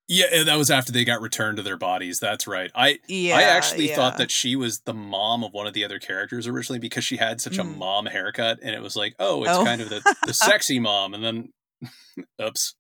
Yeah, 0.07 0.43
that 0.43 0.57
was 0.57 0.69
after 0.69 0.91
they 0.91 1.05
got 1.05 1.21
returned 1.21 1.57
to 1.57 1.63
their 1.63 1.77
bodies. 1.77 2.19
That's 2.19 2.45
right. 2.45 2.69
I 2.75 2.99
yeah, 3.07 3.37
I 3.37 3.43
actually 3.43 3.89
yeah. 3.89 3.95
thought 3.95 4.17
that 4.17 4.29
she 4.29 4.55
was 4.55 4.79
the 4.81 4.93
mom 4.93 5.43
of 5.43 5.53
one 5.53 5.67
of 5.67 5.73
the 5.73 5.85
other 5.85 5.99
characters 5.99 6.47
originally 6.47 6.79
because 6.79 7.03
she 7.03 7.17
had 7.17 7.39
such 7.39 7.53
mm. 7.53 7.61
a 7.61 7.63
mom 7.63 8.07
haircut, 8.07 8.59
and 8.61 8.75
it 8.75 8.81
was 8.81 8.95
like, 8.95 9.15
oh, 9.19 9.43
it's 9.43 9.53
oh. 9.53 9.63
kind 9.63 9.81
of 9.81 9.89
the 9.89 10.15
the 10.25 10.33
sexy 10.33 10.79
mom, 10.79 11.13
and 11.13 11.23
then, 11.23 11.53
oops. 12.41 12.75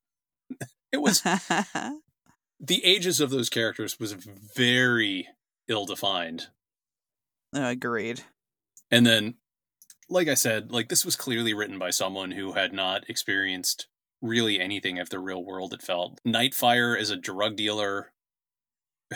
It 0.91 1.01
was 1.01 1.21
the 2.59 2.83
ages 2.83 3.19
of 3.19 3.29
those 3.29 3.49
characters 3.49 3.99
was 3.99 4.13
very 4.13 5.27
ill 5.67 5.85
defined. 5.85 6.47
Uh, 7.55 7.61
agreed. 7.61 8.21
And 8.89 9.05
then, 9.05 9.35
like 10.09 10.27
I 10.27 10.33
said, 10.33 10.71
like 10.71 10.89
this 10.89 11.05
was 11.05 11.15
clearly 11.15 11.53
written 11.53 11.79
by 11.79 11.89
someone 11.89 12.31
who 12.31 12.53
had 12.53 12.73
not 12.73 13.09
experienced 13.09 13.87
really 14.21 14.59
anything 14.59 14.99
of 14.99 15.09
the 15.09 15.19
real 15.19 15.43
world. 15.43 15.73
It 15.73 15.81
felt 15.81 16.19
Nightfire 16.25 16.99
is 16.99 17.09
a 17.09 17.17
drug 17.17 17.55
dealer 17.55 18.11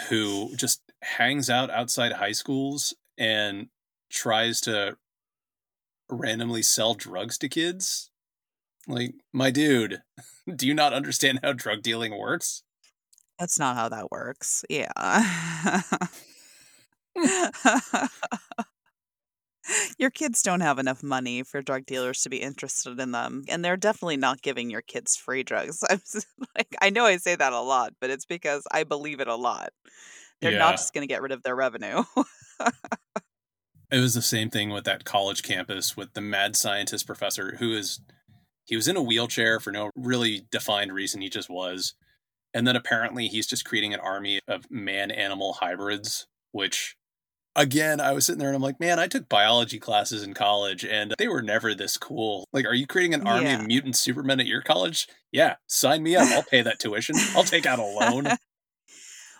who 0.10 0.56
just 0.56 0.82
hangs 1.02 1.50
out 1.50 1.70
outside 1.70 2.14
high 2.14 2.32
schools 2.32 2.94
and 3.18 3.68
tries 4.10 4.62
to 4.62 4.98
randomly 6.10 6.62
sell 6.62 6.94
drugs 6.94 7.38
to 7.40 7.50
kids. 7.50 8.10
Like, 8.88 9.16
my 9.34 9.52
dude, 9.52 10.02
do 10.56 10.68
you 10.68 10.74
not 10.74 10.94
understand 10.94 11.40
how 11.44 11.54
drug 11.54 11.82
dealing 11.82 12.18
works? 12.18 12.64
That's 13.40 13.60
not 13.60 13.76
how 13.76 13.90
that 13.90 14.12
works. 14.12 14.64
Yeah. 14.70 14.92
your 19.98 20.10
kids 20.10 20.42
don't 20.42 20.62
have 20.62 20.80
enough 20.80 21.04
money 21.04 21.44
for 21.44 21.62
drug 21.62 21.86
dealers 21.86 22.22
to 22.22 22.30
be 22.30 22.38
interested 22.38 23.00
in 23.00 23.12
them 23.12 23.44
and 23.48 23.64
they're 23.64 23.78
definitely 23.78 24.18
not 24.18 24.42
giving 24.42 24.70
your 24.70 24.82
kids 24.82 25.16
free 25.16 25.44
drugs 25.44 25.84
i'm 25.90 26.02
like 26.56 26.76
i 26.82 26.90
know 26.90 27.06
i 27.06 27.18
say 27.18 27.36
that 27.36 27.54
a 27.54 27.60
lot 27.60 27.94
but 28.00 28.10
it's 28.10 28.26
because 28.26 28.64
i 28.72 28.84
believe 28.84 29.20
it 29.20 29.28
a 29.28 29.36
lot 29.36 29.70
they're 30.42 30.52
yeah. 30.52 30.58
not 30.58 30.74
just 30.74 30.94
going 30.94 31.02
to 31.02 31.12
get 31.12 31.22
rid 31.22 31.32
of 31.32 31.42
their 31.44 31.56
revenue 31.56 32.04
it 33.92 34.00
was 34.00 34.14
the 34.14 34.22
same 34.22 34.50
thing 34.50 34.70
with 34.70 34.84
that 34.84 35.06
college 35.06 35.42
campus 35.42 35.98
with 35.98 36.14
the 36.14 36.22
mad 36.22 36.56
scientist 36.56 37.08
professor 37.08 37.56
who 37.60 37.74
is 37.74 38.02
he 38.66 38.76
was 38.76 38.88
in 38.88 38.98
a 38.98 39.02
wheelchair 39.02 39.60
for 39.60 39.72
no 39.72 39.92
really 39.96 40.46
defined 40.52 40.94
reason. 40.94 41.22
He 41.22 41.30
just 41.30 41.50
was. 41.50 41.94
And 42.54 42.68
then 42.68 42.76
apparently 42.76 43.28
he's 43.28 43.48
just 43.48 43.66
creating 43.66 43.94
an 43.94 44.00
army 44.00 44.40
of 44.48 44.70
man 44.72 45.12
animal 45.12 45.54
hybrids, 45.54 46.28
which 46.52 46.96
again, 47.56 48.00
I 48.00 48.12
was 48.12 48.26
sitting 48.26 48.40
there 48.40 48.50
and 48.50 48.56
I'm 48.56 48.62
like, 48.62 48.80
man, 48.80 49.00
I 49.00 49.08
took 49.08 49.30
biology 49.30 49.80
classes 49.80 50.24
in 50.24 50.34
college 50.34 50.84
and 50.84 51.14
they 51.18 51.28
were 51.28 51.42
never 51.42 51.74
this 51.74 51.98
cool. 51.98 52.48
Like, 52.52 52.66
are 52.66 52.74
you 52.74 52.88
creating 52.88 53.14
an 53.14 53.28
army 53.28 53.46
yeah. 53.46 53.60
of 53.60 53.68
mutant 53.68 53.96
supermen 53.96 54.40
at 54.40 54.46
your 54.46 54.62
college? 54.62 55.08
Yeah, 55.32 55.56
sign 55.68 56.04
me 56.04 56.16
up. 56.16 56.28
I'll 56.30 56.44
pay 56.44 56.62
that 56.62 56.80
tuition. 56.80 57.16
I'll 57.36 57.44
take 57.44 57.66
out 57.66 57.80
a 57.80 57.84
loan. 57.84 58.28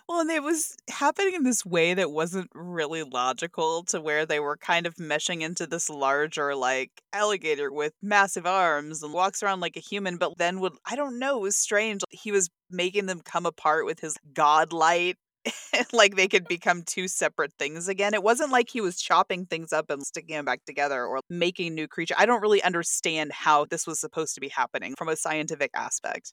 Well, 0.08 0.20
and 0.20 0.30
it 0.30 0.42
was 0.42 0.76
happening 0.88 1.34
in 1.34 1.42
this 1.42 1.66
way 1.66 1.92
that 1.94 2.12
wasn't 2.12 2.48
really 2.54 3.02
logical 3.02 3.82
to 3.86 4.00
where 4.00 4.24
they 4.24 4.38
were 4.38 4.56
kind 4.56 4.86
of 4.86 4.94
meshing 4.94 5.40
into 5.40 5.66
this 5.66 5.90
larger, 5.90 6.54
like, 6.54 6.90
alligator 7.12 7.72
with 7.72 7.92
massive 8.02 8.46
arms 8.46 9.02
and 9.02 9.12
walks 9.12 9.42
around 9.42 9.60
like 9.60 9.76
a 9.76 9.80
human, 9.80 10.16
but 10.16 10.38
then 10.38 10.60
would, 10.60 10.74
I 10.88 10.94
don't 10.94 11.18
know, 11.18 11.38
it 11.38 11.42
was 11.42 11.56
strange. 11.56 12.02
He 12.10 12.30
was 12.30 12.48
making 12.70 13.06
them 13.06 13.20
come 13.24 13.46
apart 13.46 13.84
with 13.84 13.98
his 13.98 14.16
god 14.32 14.72
light. 14.72 15.16
like 15.92 16.16
they 16.16 16.26
could 16.26 16.46
become 16.48 16.82
two 16.82 17.06
separate 17.08 17.52
things 17.58 17.86
again. 17.88 18.14
It 18.14 18.22
wasn't 18.22 18.50
like 18.50 18.68
he 18.68 18.80
was 18.80 19.00
chopping 19.00 19.46
things 19.46 19.72
up 19.72 19.90
and 19.90 20.02
sticking 20.04 20.34
them 20.34 20.44
back 20.44 20.64
together 20.64 21.04
or 21.06 21.20
making 21.30 21.74
new 21.74 21.86
creature. 21.86 22.16
I 22.18 22.26
don't 22.26 22.42
really 22.42 22.62
understand 22.62 23.32
how 23.32 23.64
this 23.64 23.86
was 23.86 24.00
supposed 24.00 24.34
to 24.34 24.40
be 24.40 24.48
happening 24.48 24.94
from 24.98 25.08
a 25.08 25.16
scientific 25.16 25.70
aspect. 25.74 26.32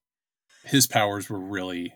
His 0.63 0.87
powers 0.87 1.29
were 1.29 1.39
really 1.39 1.93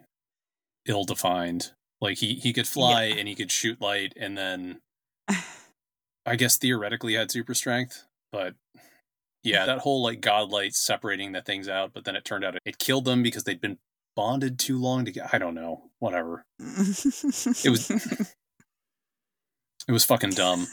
ill 0.88 1.04
defined. 1.04 1.72
Like 2.02 2.18
he 2.18 2.36
he 2.36 2.54
could 2.54 2.68
fly 2.68 3.06
yeah. 3.06 3.16
and 3.16 3.28
he 3.28 3.36
could 3.36 3.52
shoot 3.52 3.82
light, 3.82 4.14
and 4.16 4.38
then 4.38 4.80
I 6.26 6.36
guess 6.36 6.58
theoretically 6.58 7.14
had 7.14 7.32
super 7.32 7.54
strength, 7.54 8.06
but 8.32 8.56
yeah, 9.44 9.66
that 9.66 9.80
whole 9.80 10.04
like 10.04 10.22
godlight 10.22 10.74
separating 10.76 11.32
the 11.32 11.42
things 11.42 11.68
out, 11.68 11.92
but 11.94 12.06
then 12.06 12.16
it 12.16 12.26
turned 12.26 12.44
out 12.44 12.58
it 12.64 12.78
killed 12.78 13.06
them 13.06 13.24
because 13.24 13.46
they'd 13.46 13.62
been 13.62 13.78
bonded 14.16 14.60
too 14.60 14.78
long 14.80 15.06
to 15.06 15.12
get. 15.12 15.34
I 15.34 15.38
don't 15.38 15.56
know, 15.56 15.90
whatever. 16.00 16.46
it 16.60 17.70
was 17.70 17.90
it 19.88 19.92
was 19.92 20.06
fucking 20.06 20.32
dumb. 20.32 20.68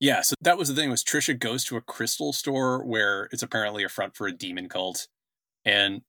Yeah, 0.00 0.20
so 0.20 0.34
that 0.40 0.56
was 0.56 0.68
the 0.68 0.74
thing 0.74 0.90
was 0.90 1.02
Trisha 1.02 1.38
goes 1.38 1.64
to 1.64 1.76
a 1.76 1.80
crystal 1.80 2.32
store 2.32 2.84
where 2.84 3.28
it's 3.32 3.42
apparently 3.42 3.82
a 3.82 3.88
front 3.88 4.14
for 4.14 4.26
a 4.28 4.32
demon 4.32 4.68
cult. 4.68 5.08
And 5.64 6.02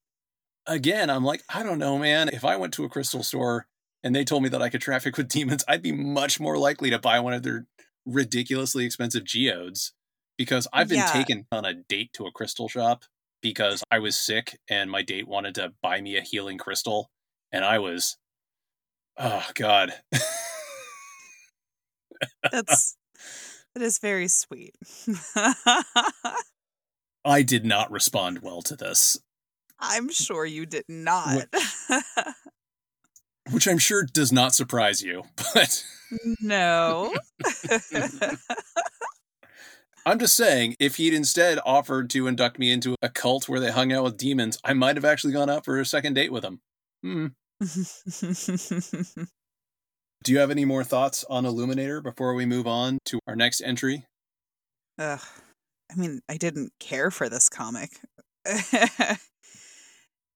again, 0.70 1.10
I'm 1.10 1.24
like, 1.24 1.42
I 1.52 1.62
don't 1.62 1.78
know, 1.78 1.98
man. 1.98 2.28
If 2.30 2.44
I 2.44 2.56
went 2.56 2.72
to 2.74 2.84
a 2.84 2.88
crystal 2.88 3.22
store 3.22 3.66
and 4.02 4.14
they 4.14 4.24
told 4.24 4.42
me 4.42 4.48
that 4.50 4.62
I 4.62 4.70
could 4.70 4.80
traffic 4.80 5.16
with 5.16 5.28
demons, 5.36 5.64
I'd 5.68 5.82
be 5.82 5.92
much 5.92 6.40
more 6.40 6.56
likely 6.56 6.90
to 6.90 6.98
buy 6.98 7.20
one 7.20 7.34
of 7.34 7.42
their 7.42 7.66
ridiculously 8.06 8.86
expensive 8.86 9.24
geodes 9.24 9.92
because 10.38 10.66
I've 10.72 10.88
been 10.88 10.98
Yeah. 10.98 11.12
taken 11.12 11.46
on 11.52 11.64
a 11.66 11.74
date 11.74 12.12
to 12.14 12.26
a 12.26 12.32
crystal 12.32 12.68
shop 12.68 13.04
because 13.42 13.82
I 13.90 13.98
was 13.98 14.16
sick 14.16 14.58
and 14.70 14.90
my 14.90 15.02
date 15.02 15.28
wanted 15.28 15.54
to 15.56 15.72
buy 15.82 16.00
me 16.00 16.16
a 16.16 16.22
healing 16.22 16.56
crystal 16.58 17.10
and 17.52 17.64
I 17.64 17.78
was 17.78 18.16
oh 19.18 19.46
god. 19.54 19.92
That's 22.50 22.96
that 23.74 23.82
is 23.82 23.98
very 23.98 24.28
sweet. 24.28 24.74
I 27.24 27.42
did 27.42 27.64
not 27.64 27.90
respond 27.90 28.40
well 28.42 28.62
to 28.62 28.76
this, 28.76 29.18
I'm 29.80 30.10
sure 30.10 30.44
you 30.44 30.66
did 30.66 30.84
not. 30.88 31.46
which 33.50 33.66
I'm 33.66 33.78
sure 33.78 34.04
does 34.04 34.32
not 34.32 34.54
surprise 34.54 35.02
you, 35.02 35.24
but 35.54 35.84
no. 36.40 37.14
I'm 40.06 40.18
just 40.18 40.34
saying, 40.34 40.76
if 40.80 40.96
he'd 40.96 41.12
instead 41.12 41.58
offered 41.64 42.08
to 42.10 42.26
induct 42.26 42.58
me 42.58 42.72
into 42.72 42.96
a 43.02 43.10
cult 43.10 43.48
where 43.48 43.60
they 43.60 43.70
hung 43.70 43.92
out 43.92 44.04
with 44.04 44.16
demons, 44.16 44.58
I 44.64 44.72
might 44.72 44.96
have 44.96 45.04
actually 45.04 45.34
gone 45.34 45.50
out 45.50 45.64
for 45.64 45.78
a 45.78 45.84
second 45.84 46.14
date 46.14 46.32
with 46.32 46.42
him. 46.44 46.60
Hmm. 47.02 47.26
Do 50.22 50.32
you 50.32 50.38
have 50.38 50.50
any 50.50 50.64
more 50.64 50.84
thoughts 50.84 51.24
on 51.28 51.44
Illuminator 51.44 52.00
before 52.00 52.34
we 52.34 52.46
move 52.46 52.66
on 52.66 52.98
to 53.06 53.20
our 53.26 53.36
next 53.36 53.60
entry? 53.60 54.06
Ugh. 54.98 55.20
I 55.90 55.94
mean, 55.96 56.20
I 56.28 56.36
didn't 56.36 56.72
care 56.78 57.10
for 57.10 57.28
this 57.28 57.48
comic. 57.48 57.90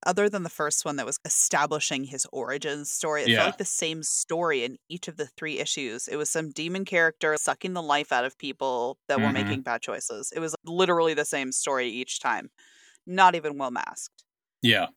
Other 0.07 0.29
than 0.29 0.43
the 0.43 0.51
first 0.51 0.85
one 0.85 0.97
that 0.97 1.07
was 1.07 1.19
establishing 1.25 2.05
his 2.05 2.27
origin 2.33 2.85
story, 2.85 3.25
it 3.25 3.27
Yeah. 3.27 3.35
felt 3.35 3.47
like 3.47 3.59
the 3.59 3.65
same 3.65 4.03
story 4.03 4.65
in 4.65 4.79
each 4.89 5.09
of 5.09 5.17
the 5.17 5.27
three 5.27 5.59
issues. 5.61 6.09
It 6.09 6.17
was 6.17 6.31
some 6.31 6.51
demon 6.51 6.85
character 6.85 7.37
sucking 7.39 7.73
the 7.75 7.83
life 7.83 8.13
out 8.13 8.25
of 8.25 8.39
people 8.39 8.99
that 9.09 9.21
were 9.23 9.31
Mhm. 9.31 9.33
making 9.33 9.63
bad 9.63 9.83
choices. 9.83 10.33
It 10.35 10.41
was 10.41 10.55
literally 10.65 11.15
the 11.15 11.25
same 11.25 11.53
story 11.53 11.89
each 11.89 12.21
time, 12.21 12.51
not 13.07 13.35
even 13.37 13.59
well 13.59 13.73
masked. 13.73 14.25
Yeah, 14.63 14.89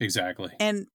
exactly. 0.00 0.52
And 0.58 0.86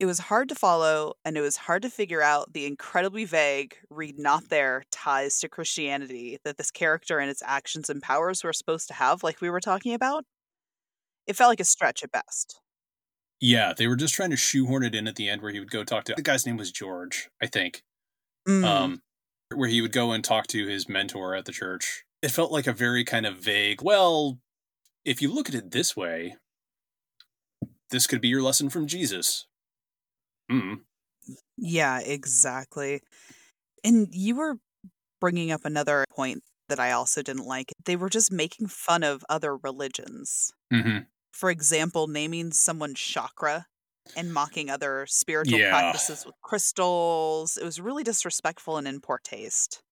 it 0.00 0.06
was 0.06 0.18
hard 0.20 0.48
to 0.50 0.56
follow, 0.56 1.14
and 1.24 1.38
it 1.38 1.42
was 1.42 1.56
hard 1.56 1.82
to 1.82 1.90
figure 1.90 2.22
out 2.22 2.52
the 2.54 2.66
incredibly 2.66 3.24
vague, 3.26 3.78
read 3.90 4.18
not 4.18 4.48
there 4.50 4.84
ties 4.92 5.40
to 5.40 5.48
Christianity 5.48 6.38
that 6.44 6.58
this 6.58 6.70
character 6.72 7.18
and 7.20 7.30
its 7.30 7.42
actions 7.42 7.90
and 7.90 8.02
powers 8.02 8.44
were 8.44 8.52
supposed 8.54 8.88
to 8.88 8.94
have, 8.94 9.22
like 9.24 9.40
we 9.40 9.50
were 9.50 9.60
talking 9.60 9.94
about. 9.94 10.26
It 11.26 11.36
felt 11.36 11.50
like 11.50 11.60
a 11.60 11.64
stretch 11.64 12.02
at 12.02 12.10
best. 12.10 12.60
Yeah, 13.40 13.74
they 13.76 13.86
were 13.86 13.96
just 13.96 14.14
trying 14.14 14.30
to 14.30 14.36
shoehorn 14.36 14.82
it 14.84 14.94
in 14.94 15.06
at 15.06 15.16
the 15.16 15.28
end 15.28 15.42
where 15.42 15.52
he 15.52 15.60
would 15.60 15.70
go 15.70 15.84
talk 15.84 16.04
to 16.04 16.14
the 16.16 16.22
guy's 16.22 16.46
name 16.46 16.56
was 16.56 16.72
George, 16.72 17.28
I 17.42 17.46
think. 17.46 17.82
Mm, 18.48 18.64
Um, 18.64 19.02
where 19.54 19.68
he 19.68 19.80
would 19.80 19.92
go 19.92 20.12
and 20.12 20.24
talk 20.24 20.46
to 20.48 20.66
his 20.66 20.88
mentor 20.88 21.34
at 21.34 21.44
the 21.44 21.52
church. 21.52 22.04
It 22.22 22.30
felt 22.30 22.50
like 22.50 22.66
a 22.66 22.72
very 22.72 23.04
kind 23.04 23.26
of 23.26 23.36
vague, 23.36 23.82
well, 23.82 24.38
if 25.04 25.22
you 25.22 25.32
look 25.32 25.48
at 25.48 25.54
it 25.54 25.70
this 25.70 25.96
way, 25.96 26.36
this 27.90 28.06
could 28.06 28.20
be 28.20 28.28
your 28.28 28.42
lesson 28.42 28.70
from 28.70 28.86
Jesus. 28.86 29.46
Mm. 30.50 30.80
yeah, 31.56 32.00
exactly. 32.00 33.00
And 33.84 34.08
you 34.12 34.36
were 34.36 34.58
bringing 35.20 35.50
up 35.50 35.64
another 35.64 36.04
point 36.14 36.42
that 36.68 36.80
I 36.80 36.92
also 36.92 37.22
didn't 37.22 37.46
like. 37.46 37.72
They 37.84 37.96
were 37.96 38.10
just 38.10 38.32
making 38.32 38.68
fun 38.68 39.02
of 39.02 39.24
other 39.28 39.56
religions. 39.56 40.52
hmm 40.72 40.98
for 41.36 41.50
example, 41.50 42.08
naming 42.08 42.52
someone 42.52 42.94
chakra 42.94 43.66
and 44.16 44.32
mocking 44.32 44.70
other 44.70 45.06
spiritual 45.06 45.60
Yeah. 45.60 45.70
practices 45.70 46.24
with 46.26 46.34
crystals. 46.42 47.56
It 47.58 47.64
was 47.64 47.80
really 47.80 48.02
disrespectful 48.04 48.78
and 48.78 48.88
in 48.88 49.00
poor 49.00 49.18
taste. 49.22 49.82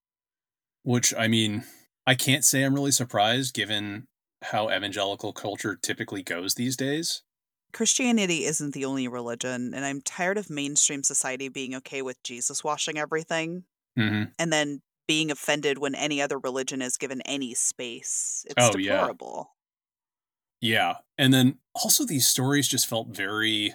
Which, 0.83 1.13
I 1.13 1.27
mean, 1.27 1.65
I 2.07 2.15
can't 2.15 2.45
say 2.45 2.63
I'm 2.63 2.75
really 2.75 2.91
surprised 2.91 3.53
given 3.53 4.07
how 4.41 4.69
evangelical 4.69 5.33
culture 5.33 5.75
typically 5.75 6.23
goes 6.23 6.55
these 6.55 6.77
days. 6.77 7.23
Christianity 7.73 8.45
isn't 8.45 8.73
the 8.73 8.85
only 8.85 9.07
religion, 9.07 9.73
and 9.75 9.85
I'm 9.85 10.01
tired 10.01 10.37
of 10.39 10.49
mainstream 10.49 11.03
society 11.03 11.47
being 11.49 11.75
okay 11.75 12.01
with 12.01 12.23
Jesus 12.23 12.63
washing 12.63 12.97
everything 12.97 13.65
hmm 13.97 14.35
and 14.39 14.53
then 14.53 14.83
being 15.07 15.31
offended 15.31 15.79
when 15.79 15.95
any 15.95 16.21
other 16.21 16.39
religion 16.39 16.81
is 16.81 16.97
given 16.97 17.21
any 17.23 17.55
space. 17.55 18.45
It's 18.49 18.69
Oh, 18.69 18.69
deplorable. 18.69 19.54
Yeah. 19.54 19.54
And 21.17 21.33
then 21.33 21.59
also, 21.73 22.05
these 22.05 22.27
stories 22.27 22.67
just 22.67 22.87
felt 22.87 23.09
very 23.09 23.73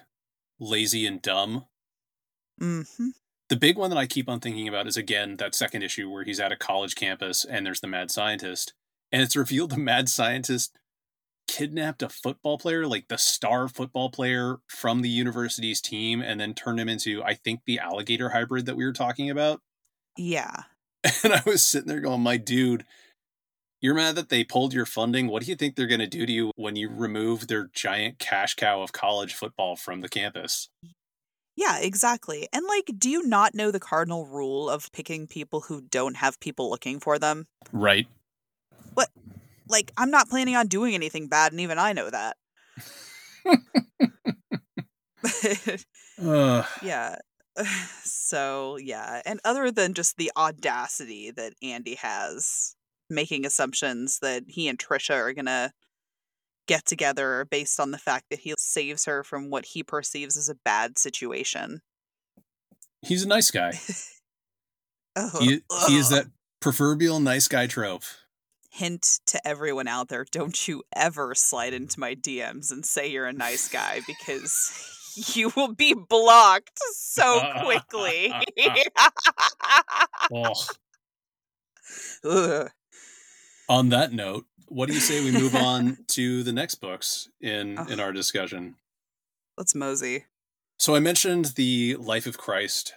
lazy 0.58 1.06
and 1.06 1.20
dumb. 1.20 1.66
hmm 2.58 2.82
The 3.48 3.56
big 3.56 3.76
one 3.76 3.90
that 3.90 3.98
I 3.98 4.06
keep 4.06 4.28
on 4.28 4.40
thinking 4.40 4.68
about 4.68 4.86
is 4.86 4.96
again 4.96 5.36
that 5.36 5.54
second 5.54 5.82
issue 5.82 6.10
where 6.10 6.24
he's 6.24 6.40
at 6.40 6.52
a 6.52 6.56
college 6.56 6.94
campus 6.94 7.44
and 7.44 7.66
there's 7.66 7.80
the 7.80 7.86
mad 7.86 8.10
scientist. 8.10 8.74
And 9.12 9.22
it's 9.22 9.36
revealed 9.36 9.70
the 9.70 9.78
mad 9.78 10.08
scientist 10.08 10.76
kidnapped 11.48 12.02
a 12.02 12.08
football 12.08 12.58
player, 12.58 12.86
like 12.86 13.08
the 13.08 13.18
star 13.18 13.68
football 13.68 14.10
player 14.10 14.58
from 14.68 15.02
the 15.02 15.08
university's 15.08 15.80
team, 15.80 16.22
and 16.22 16.40
then 16.40 16.54
turned 16.54 16.78
him 16.80 16.88
into, 16.88 17.22
I 17.24 17.34
think, 17.34 17.62
the 17.66 17.80
alligator 17.80 18.30
hybrid 18.30 18.66
that 18.66 18.76
we 18.76 18.84
were 18.84 18.92
talking 18.92 19.30
about. 19.30 19.60
Yeah. 20.16 20.64
And 21.24 21.32
I 21.32 21.42
was 21.46 21.64
sitting 21.64 21.88
there 21.88 22.00
going, 22.00 22.20
my 22.20 22.36
dude, 22.36 22.84
you're 23.80 23.94
mad 23.94 24.16
that 24.16 24.28
they 24.28 24.44
pulled 24.44 24.74
your 24.74 24.86
funding. 24.86 25.28
What 25.28 25.42
do 25.42 25.50
you 25.50 25.56
think 25.56 25.76
they're 25.76 25.86
going 25.86 26.00
to 26.00 26.06
do 26.06 26.26
to 26.26 26.32
you 26.32 26.52
when 26.56 26.76
you 26.76 26.88
remove 26.88 27.48
their 27.48 27.70
giant 27.72 28.18
cash 28.18 28.54
cow 28.54 28.82
of 28.82 28.92
college 28.92 29.34
football 29.34 29.76
from 29.76 30.00
the 30.00 30.08
campus? 30.08 30.68
Yeah, 31.56 31.78
exactly. 31.78 32.48
And 32.52 32.64
like, 32.66 32.90
do 32.98 33.10
you 33.10 33.26
not 33.26 33.54
know 33.54 33.70
the 33.70 33.80
cardinal 33.80 34.26
rule 34.26 34.70
of 34.70 34.90
picking 34.92 35.26
people 35.26 35.62
who 35.62 35.82
don't 35.82 36.16
have 36.16 36.40
people 36.40 36.70
looking 36.70 37.00
for 37.00 37.18
them? 37.18 37.46
Right. 37.72 38.06
What? 38.94 39.10
Like, 39.68 39.92
I'm 39.96 40.10
not 40.10 40.28
planning 40.28 40.56
on 40.56 40.66
doing 40.66 40.94
anything 40.94 41.28
bad, 41.28 41.52
and 41.52 41.60
even 41.60 41.78
I 41.78 41.92
know 41.92 42.10
that. 42.10 42.36
Yeah. 46.82 47.16
So, 48.04 48.76
yeah. 48.76 49.22
And 49.26 49.40
other 49.44 49.72
than 49.72 49.92
just 49.92 50.16
the 50.16 50.30
audacity 50.36 51.32
that 51.32 51.52
Andy 51.62 51.96
has 51.96 52.76
making 53.10 53.44
assumptions 53.46 54.18
that 54.20 54.44
he 54.48 54.68
and 54.68 54.78
Trisha 54.78 55.14
are 55.14 55.32
going 55.32 55.46
to 55.46 55.72
get 56.66 56.86
together 56.86 57.46
based 57.50 57.80
on 57.80 57.90
the 57.90 57.98
fact 57.98 58.26
that 58.30 58.40
he 58.40 58.54
saves 58.58 59.04
her 59.06 59.24
from 59.24 59.50
what 59.50 59.64
he 59.66 59.82
perceives 59.82 60.36
as 60.36 60.48
a 60.48 60.54
bad 60.64 60.98
situation. 60.98 61.80
He's 63.02 63.24
a 63.24 63.28
nice 63.28 63.50
guy. 63.50 63.72
Ugh, 65.16 65.36
He, 65.40 65.62
he 65.88 65.96
is 65.98 66.10
that 66.10 66.26
proverbial 66.60 67.18
nice 67.20 67.48
guy 67.48 67.66
trope. 67.66 68.04
hint 68.70 69.18
to 69.26 69.40
everyone 69.48 69.88
out 69.88 70.08
there 70.08 70.24
don't 70.30 70.68
you 70.68 70.84
ever 70.94 71.34
slide 71.34 71.74
into 71.74 71.98
my 71.98 72.14
DMs 72.14 72.70
and 72.70 72.86
say 72.86 73.08
you're 73.08 73.26
a 73.26 73.32
nice 73.32 73.68
guy 73.68 74.00
because 74.06 74.70
you 75.34 75.50
will 75.56 75.74
be 75.74 75.92
blocked 75.94 76.78
so 76.92 77.40
quickly. 77.64 78.32
Oh. 80.32 80.52
Ugh. 82.24 82.70
On 83.70 83.90
that 83.90 84.12
note, 84.12 84.46
what 84.66 84.88
do 84.88 84.94
you 84.94 85.00
say 85.00 85.24
we 85.24 85.30
move 85.30 85.54
on 85.54 85.98
to 86.08 86.42
the 86.42 86.52
next 86.52 86.74
books 86.74 87.28
in 87.40 87.78
Ugh. 87.78 87.88
in 87.88 88.00
our 88.00 88.10
discussion? 88.10 88.74
Let's 89.56 89.76
mosey. 89.76 90.24
So 90.76 90.96
I 90.96 90.98
mentioned 90.98 91.52
the 91.54 91.94
Life 91.94 92.26
of 92.26 92.36
Christ 92.36 92.94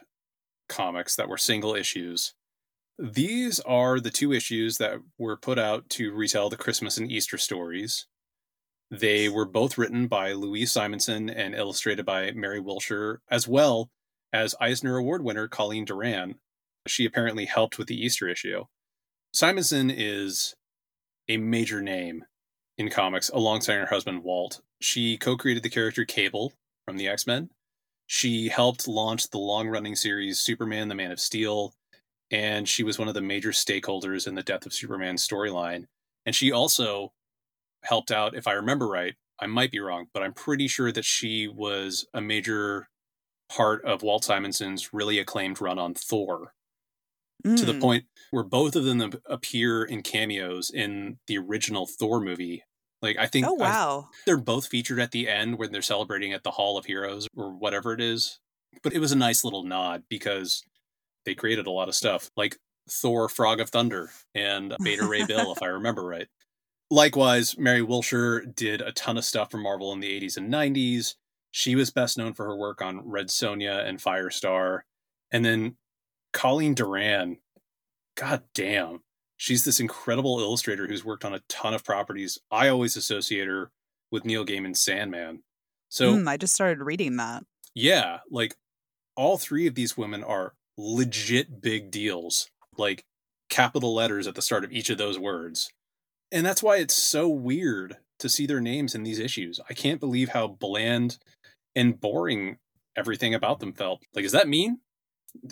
comics 0.68 1.16
that 1.16 1.30
were 1.30 1.38
single 1.38 1.76
issues. 1.76 2.34
These 2.98 3.60
are 3.60 4.00
the 4.00 4.10
two 4.10 4.34
issues 4.34 4.80
that 4.80 4.98
were 5.20 5.38
put 5.38 5.60
out 5.60 5.90
to 5.92 6.12
retell 6.12 6.50
the 6.50 6.58
Christmas 6.58 6.98
and 6.98 7.12
Easter 7.12 7.38
stories. 7.38 8.08
They 8.90 9.30
were 9.30 9.46
both 9.46 9.78
written 9.78 10.08
by 10.08 10.34
Louise 10.34 10.72
Simonson 10.72 11.30
and 11.30 11.54
illustrated 11.54 12.04
by 12.04 12.32
Mary 12.32 12.60
Wilshire, 12.60 13.22
as 13.30 13.48
well 13.48 13.92
as 14.32 14.56
Eisner 14.60 14.98
Award 14.98 15.24
winner 15.24 15.48
Colleen 15.48 15.86
Doran. 15.86 16.36
She 16.88 17.06
apparently 17.06 17.46
helped 17.46 17.78
with 17.78 17.88
the 17.88 18.04
Easter 18.04 18.28
issue. 18.28 18.64
Simonson 19.34 19.92
is 19.92 20.56
a 21.30 21.38
major 21.38 21.82
name 21.82 22.26
in 22.78 22.90
comics 22.90 23.30
alongside 23.30 23.76
her 23.76 23.86
husband 23.86 24.24
Walt. 24.24 24.62
She 24.82 25.18
co 25.18 25.38
created 25.38 25.64
the 25.64 25.70
character 25.70 26.06
Cable 26.06 26.54
from 26.86 26.98
the 26.98 27.08
X 27.08 27.28
Men. 27.28 27.50
She 28.08 28.50
helped 28.50 28.88
launch 28.88 29.30
the 29.30 29.38
long 29.38 29.68
running 29.70 29.96
series 29.96 30.40
Superman 30.40 30.88
the 30.88 30.96
Man 30.96 31.12
of 31.12 31.20
Steel, 31.20 31.74
and 32.32 32.68
she 32.68 32.84
was 32.84 33.00
one 33.00 33.08
of 33.08 33.14
the 33.14 33.22
major 33.22 33.52
stakeholders 33.52 34.28
in 34.28 34.36
the 34.36 34.44
Death 34.44 34.66
of 34.66 34.74
Superman 34.74 35.16
storyline. 35.16 35.86
And 36.26 36.36
she 36.36 36.52
also 36.52 37.14
helped 37.84 38.12
out, 38.12 38.36
if 38.36 38.48
I 38.48 38.54
remember 38.54 38.88
right, 38.88 39.16
I 39.40 39.48
might 39.48 39.72
be 39.72 39.80
wrong, 39.80 40.08
but 40.14 40.24
I'm 40.24 40.34
pretty 40.34 40.68
sure 40.68 40.92
that 40.92 41.06
she 41.06 41.48
was 41.48 42.06
a 42.14 42.22
major 42.22 42.88
part 43.50 43.84
of 43.86 44.04
Walt 44.04 44.24
Simonson's 44.24 44.94
really 44.94 45.20
acclaimed 45.20 45.62
run 45.62 45.80
on 45.80 45.94
Thor. 45.94 46.54
To 47.44 47.66
the 47.66 47.74
Mm. 47.74 47.82
point 47.82 48.06
where 48.32 48.44
both 48.44 48.76
of 48.76 48.86
them 48.86 49.12
appear 49.26 49.84
in 49.84 50.02
cameos 50.02 50.70
in 50.70 51.20
the 51.28 51.38
original 51.38 51.86
Thor 51.86 52.20
movie. 52.22 52.64
Like 53.02 53.18
I 53.18 53.28
think 53.28 53.46
Oh 53.48 53.58
I- 53.58 53.70
wow. 53.70 54.10
they're 54.26 54.38
both 54.38 54.68
featured 54.68 55.00
at 55.00 55.12
the 55.12 55.28
end 55.28 55.58
when 55.58 55.72
they're 55.72 55.82
celebrating 55.82 56.32
at 56.34 56.44
the 56.44 56.52
Hall 56.52 56.78
of 56.78 56.86
Heroes 56.86 57.28
or 57.36 57.52
whatever 57.52 57.94
it 57.94 58.00
is. 58.02 58.40
But 58.82 58.94
it 58.94 59.00
was 59.00 59.12
a 59.12 59.18
nice 59.18 59.44
little 59.44 59.64
nod 59.64 60.04
because 60.10 60.64
they 61.26 61.36
created 61.36 61.68
a 61.68 61.72
lot 61.72 61.90
of 61.90 61.96
stuff 61.96 62.30
like 62.38 62.58
Thor 62.90 63.28
Frog 63.30 63.60
of 63.60 63.70
Thunder 63.70 64.12
and 64.36 64.76
Beta 64.84 65.06
Ray 65.06 65.26
Bill, 65.26 65.52
if 65.52 65.62
I 65.62 65.66
remember 65.80 66.04
right. 66.06 66.28
Likewise, 66.90 67.58
Mary 67.58 67.82
Wilshire 67.82 68.42
did 68.46 68.82
a 68.82 68.92
ton 68.92 69.18
of 69.18 69.26
stuff 69.26 69.52
for 69.52 69.58
Marvel 69.58 69.92
in 69.94 70.00
the 70.00 70.10
80s 70.22 70.38
and 70.38 70.52
90s. 70.52 71.16
She 71.52 71.76
was 71.76 71.92
best 71.92 72.18
known 72.18 72.34
for 72.34 72.46
her 72.46 72.56
work 72.56 72.82
on 72.82 73.08
Red 73.08 73.28
Sonja 73.28 73.86
and 73.88 74.00
Firestar. 74.00 74.82
And 75.32 75.44
then 75.44 75.78
Colleen 76.34 76.74
Doran, 76.74 77.38
god 78.16 78.44
damn, 78.54 79.02
she's 79.38 79.64
this 79.64 79.80
incredible 79.80 80.40
illustrator 80.40 80.88
who's 80.88 81.06
worked 81.06 81.26
on 81.26 81.34
a 81.34 81.42
ton 81.50 81.74
of 81.74 81.84
properties. 81.84 82.40
I 82.52 82.68
always 82.70 82.98
associate 82.98 83.48
her 83.48 83.72
with 84.12 84.26
Neil 84.26 84.46
Gaiman's 84.46 84.82
Sandman. 84.82 85.44
So, 85.90 86.14
Mm, 86.16 86.28
I 86.28 86.38
just 86.38 86.54
started 86.56 86.84
reading 86.84 87.18
that. 87.18 87.44
yeah, 87.76 88.20
like 88.30 88.56
all 89.16 89.38
three 89.38 89.68
of 89.68 89.76
these 89.76 89.96
women 89.96 90.24
are 90.24 90.54
legit 90.78 91.62
big 91.62 91.92
deals, 91.92 92.50
like 92.78 93.04
capital 93.50 93.94
letters 93.94 94.26
at 94.28 94.34
the 94.36 94.42
start 94.42 94.64
of 94.64 94.72
each 94.72 94.90
of 94.90 94.98
those 94.98 95.20
words. 95.20 95.70
And 96.32 96.44
that's 96.44 96.64
why 96.64 96.78
it's 96.78 96.96
so 96.96 97.28
weird 97.30 97.98
to 98.20 98.28
see 98.28 98.48
their 98.48 98.60
names 98.62 98.96
in 98.96 99.04
these 99.04 99.20
issues. 99.20 99.60
I 99.70 99.74
can't 99.76 100.00
believe 100.00 100.30
how 100.30 100.48
bland 100.48 101.20
and 101.76 102.00
boring 102.00 102.58
everything 102.96 103.36
about 103.36 103.60
them 103.60 103.74
felt. 103.74 104.02
Like, 104.16 104.26
is 104.26 104.32
that 104.32 104.48
mean? 104.48 104.80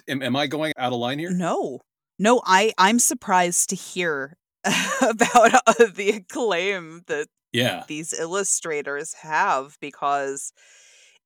Am, 0.08 0.22
am 0.22 0.36
I 0.36 0.48
going 0.48 0.74
out 0.78 0.94
of 0.94 1.00
line 1.00 1.20
here? 1.20 1.32
No. 1.32 1.80
No, 2.20 2.42
I 2.46 2.74
I'm 2.78 3.00
surprised 3.00 3.70
to 3.70 3.76
hear 3.76 4.38
about 5.02 5.54
uh, 5.68 5.86
the 5.94 6.10
acclaim 6.18 7.02
that 7.08 7.28
Yeah. 7.52 7.84
these 7.88 8.14
illustrators 8.14 9.14
have 9.22 9.78
because 9.82 10.54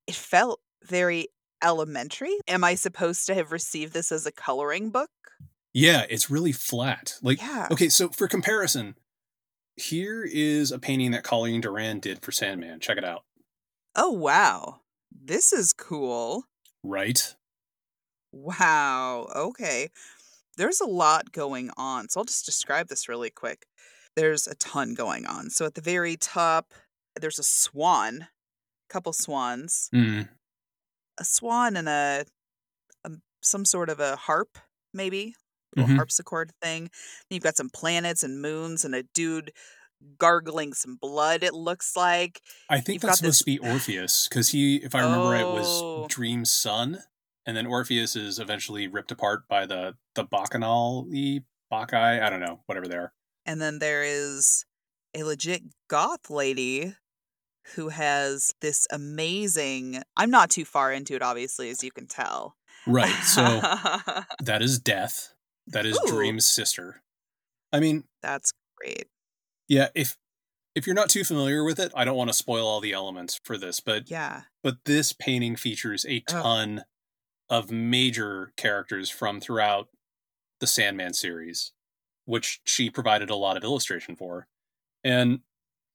it 0.07 0.15
felt 0.15 0.59
very 0.83 1.27
elementary. 1.63 2.37
Am 2.47 2.63
I 2.63 2.75
supposed 2.75 3.25
to 3.27 3.33
have 3.35 3.51
received 3.51 3.93
this 3.93 4.11
as 4.11 4.25
a 4.25 4.31
coloring 4.31 4.89
book? 4.89 5.09
Yeah, 5.73 6.05
it's 6.09 6.29
really 6.29 6.51
flat. 6.53 7.15
Like, 7.21 7.39
Yeah. 7.41 7.67
okay, 7.71 7.89
so 7.89 8.09
for 8.09 8.27
comparison, 8.29 8.95
here 9.75 10.23
is 10.23 10.71
a 10.71 10.79
painting 10.79 11.11
that 11.11 11.23
Colleen 11.23 11.59
Doran 11.59 11.99
did 11.99 12.21
for 12.23 12.31
Sandman. 12.31 12.79
Check 12.79 12.97
it 12.97 13.03
out. 13.03 13.23
Oh 13.95 14.11
wow. 14.11 14.81
This 15.11 15.51
is 15.51 15.73
cool. 15.73 16.45
Right? 16.83 17.35
Wow. 18.35 19.29
Okay. 19.33 19.87
There's 20.57 20.81
a 20.81 20.85
lot 20.85 21.31
going 21.31 21.69
on. 21.77 22.09
So 22.09 22.19
I'll 22.19 22.25
just 22.25 22.45
describe 22.45 22.87
this 22.89 23.07
really 23.09 23.29
quick. 23.29 23.65
There's 24.15 24.45
a 24.47 24.55
ton 24.55 24.93
going 24.93 25.25
on. 25.25 25.49
So 25.49 25.65
at 25.65 25.75
the 25.75 25.81
very 25.81 26.17
top, 26.17 26.73
there's 27.19 27.39
a 27.39 27.43
swan, 27.43 28.27
couple 28.89 29.13
swans, 29.13 29.89
Mm. 29.93 30.29
a 31.17 31.23
swan 31.25 31.77
and 31.77 31.87
a, 31.89 32.25
a 33.05 33.11
some 33.41 33.65
sort 33.65 33.89
of 33.89 33.99
a 34.01 34.15
harp, 34.17 34.57
maybe 34.93 35.35
little 35.75 35.91
Mhm. 35.93 35.97
harpsichord 35.97 36.51
thing. 36.61 36.83
Then 36.83 37.35
you've 37.35 37.43
got 37.43 37.57
some 37.57 37.69
planets 37.69 38.23
and 38.23 38.41
moons 38.41 38.85
and 38.85 38.95
a 38.95 39.03
dude 39.03 39.51
gargling 40.17 40.73
some 40.73 40.97
blood. 40.97 41.41
It 41.43 41.53
looks 41.53 41.95
like 41.95 42.41
I 42.69 42.79
think 42.81 42.95
You've 42.95 43.01
that's 43.09 43.19
supposed 43.19 43.39
to 43.39 43.45
be 43.45 43.59
Orpheus 43.59 44.27
because 44.27 44.49
he, 44.49 44.77
if 44.77 44.93
I 44.93 45.01
remember 45.01 45.29
right, 45.29 45.45
was 45.45 45.67
Oh. 45.67 46.07
Dream's 46.09 46.51
son, 46.51 47.03
and 47.45 47.55
then 47.55 47.65
Orpheus 47.67 48.15
is 48.15 48.39
eventually 48.39 48.87
ripped 48.87 49.11
apart 49.11 49.47
by 49.47 49.65
the 49.65 49.95
the 50.15 50.23
Bacchanal, 50.23 51.07
Bacchae. 51.71 52.21
I 52.21 52.29
don't 52.29 52.39
know, 52.39 52.61
whatever 52.65 52.87
they 52.87 52.95
are. 52.97 53.13
And 53.45 53.61
then 53.61 53.79
there 53.79 54.03
is 54.03 54.65
a 55.13 55.23
legit 55.23 55.63
goth 55.87 56.29
lady 56.29 56.95
who 57.75 57.89
has 57.89 58.53
this 58.61 58.85
amazing. 58.91 60.01
I'm 60.17 60.29
not 60.31 60.49
too 60.49 60.65
far 60.65 60.91
into 60.91 61.15
it, 61.15 61.21
obviously, 61.21 61.69
as 61.69 61.83
you 61.83 61.91
can 61.91 62.07
tell. 62.07 62.55
Right. 62.87 63.09
So 63.23 63.41
that 64.43 64.61
is 64.61 64.79
Death. 64.79 65.33
That 65.67 65.85
is 65.85 65.97
Ooh. 65.97 66.07
Dream's 66.11 66.47
sister. 66.47 67.01
I 67.73 67.79
mean, 67.79 68.03
that's 68.21 68.51
great. 68.77 69.07
yeah. 69.67 69.87
If 69.95 70.17
if 70.75 70.85
you're 70.85 70.95
not 70.95 71.09
too 71.09 71.23
familiar 71.23 71.63
with 71.63 71.79
it, 71.79 71.91
I 71.95 72.03
don't 72.05 72.17
want 72.17 72.29
to 72.29 72.33
spoil 72.33 72.67
all 72.67 72.81
the 72.81 72.91
elements 72.93 73.39
for 73.43 73.57
this, 73.57 73.79
but 73.79 74.09
Yeah. 74.11 74.41
but 74.61 74.75
this 74.85 75.13
painting 75.13 75.55
features 75.55 76.05
a 76.07 76.19
ton 76.21 76.83
of 77.49 77.71
major 77.71 78.51
characters 78.57 79.09
from 79.09 79.39
throughout 79.39 79.89
the 80.59 80.67
Sandman 80.67 81.13
series, 81.13 81.71
which 82.25 82.61
she 82.63 82.89
provided 82.89 83.29
a 83.29 83.35
lot 83.35 83.57
of 83.57 83.63
illustration 83.63 84.15
for. 84.15 84.47
And 85.03 85.39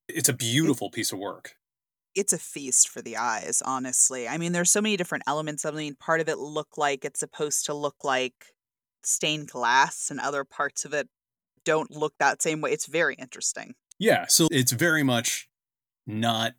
it's 0.09 0.29
a 0.29 0.35
beautiful 0.35 0.91
piece 0.91 1.13
of 1.13 1.19
work. 1.19 1.55
It's 2.15 2.33
a 2.33 2.39
feast 2.39 2.89
for 2.89 3.03
the 3.03 3.17
eyes, 3.17 3.63
honestly. 3.65 4.29
I 4.29 4.37
mean, 4.37 4.53
there's 4.53 4.71
so 4.71 4.81
many 4.81 4.97
different 4.97 5.25
elements. 5.27 5.65
I 5.65 5.71
mean, 5.71 5.95
part 5.95 6.21
of 6.21 6.29
it 6.29 6.39
look 6.39 6.77
like 6.77 7.05
it's 7.05 7.21
supposed 7.21 7.67
to 7.67 7.75
look 7.75 8.03
like 8.03 8.35
stained 9.05 9.49
glass, 9.49 10.11
and 10.11 10.21
other 10.21 10.45
parts 10.45 10.85
of 10.85 10.93
it 10.93 11.09
don't 11.65 11.91
look 11.91 12.15
that 12.19 12.43
same 12.43 12.61
way. 12.61 12.73
It's 12.73 12.87
very 12.87 13.15
interesting. 13.15 13.75
Yeah, 13.99 14.27
so 14.27 14.49
it's 14.51 14.73
very 14.73 15.03
much 15.03 15.49
not 16.07 16.55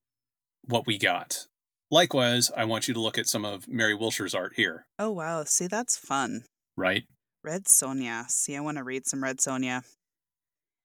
what 0.63 0.88
we 0.88 0.97
got. 0.97 1.47
Likewise, 1.91 2.49
I 2.56 2.63
want 2.65 2.88
you 2.88 2.93
to 2.93 3.01
look 3.01 3.17
at 3.17 3.27
some 3.27 3.43
of 3.45 3.67
Mary 3.67 3.93
Wilshire's 3.95 4.34
art 4.34 4.54
here, 4.56 4.86
Oh, 4.97 5.12
wow. 5.12 5.43
See, 5.43 5.67
that's 5.67 5.97
fun. 5.97 6.45
right? 6.77 7.04
Red 7.43 7.65
Sonja. 7.65 8.30
See, 8.30 8.56
I 8.56 8.60
want 8.62 8.77
to 8.77 8.84
read 8.84 9.06
some 9.08 9.23
Red 9.23 9.38
Sonja. 9.39 9.84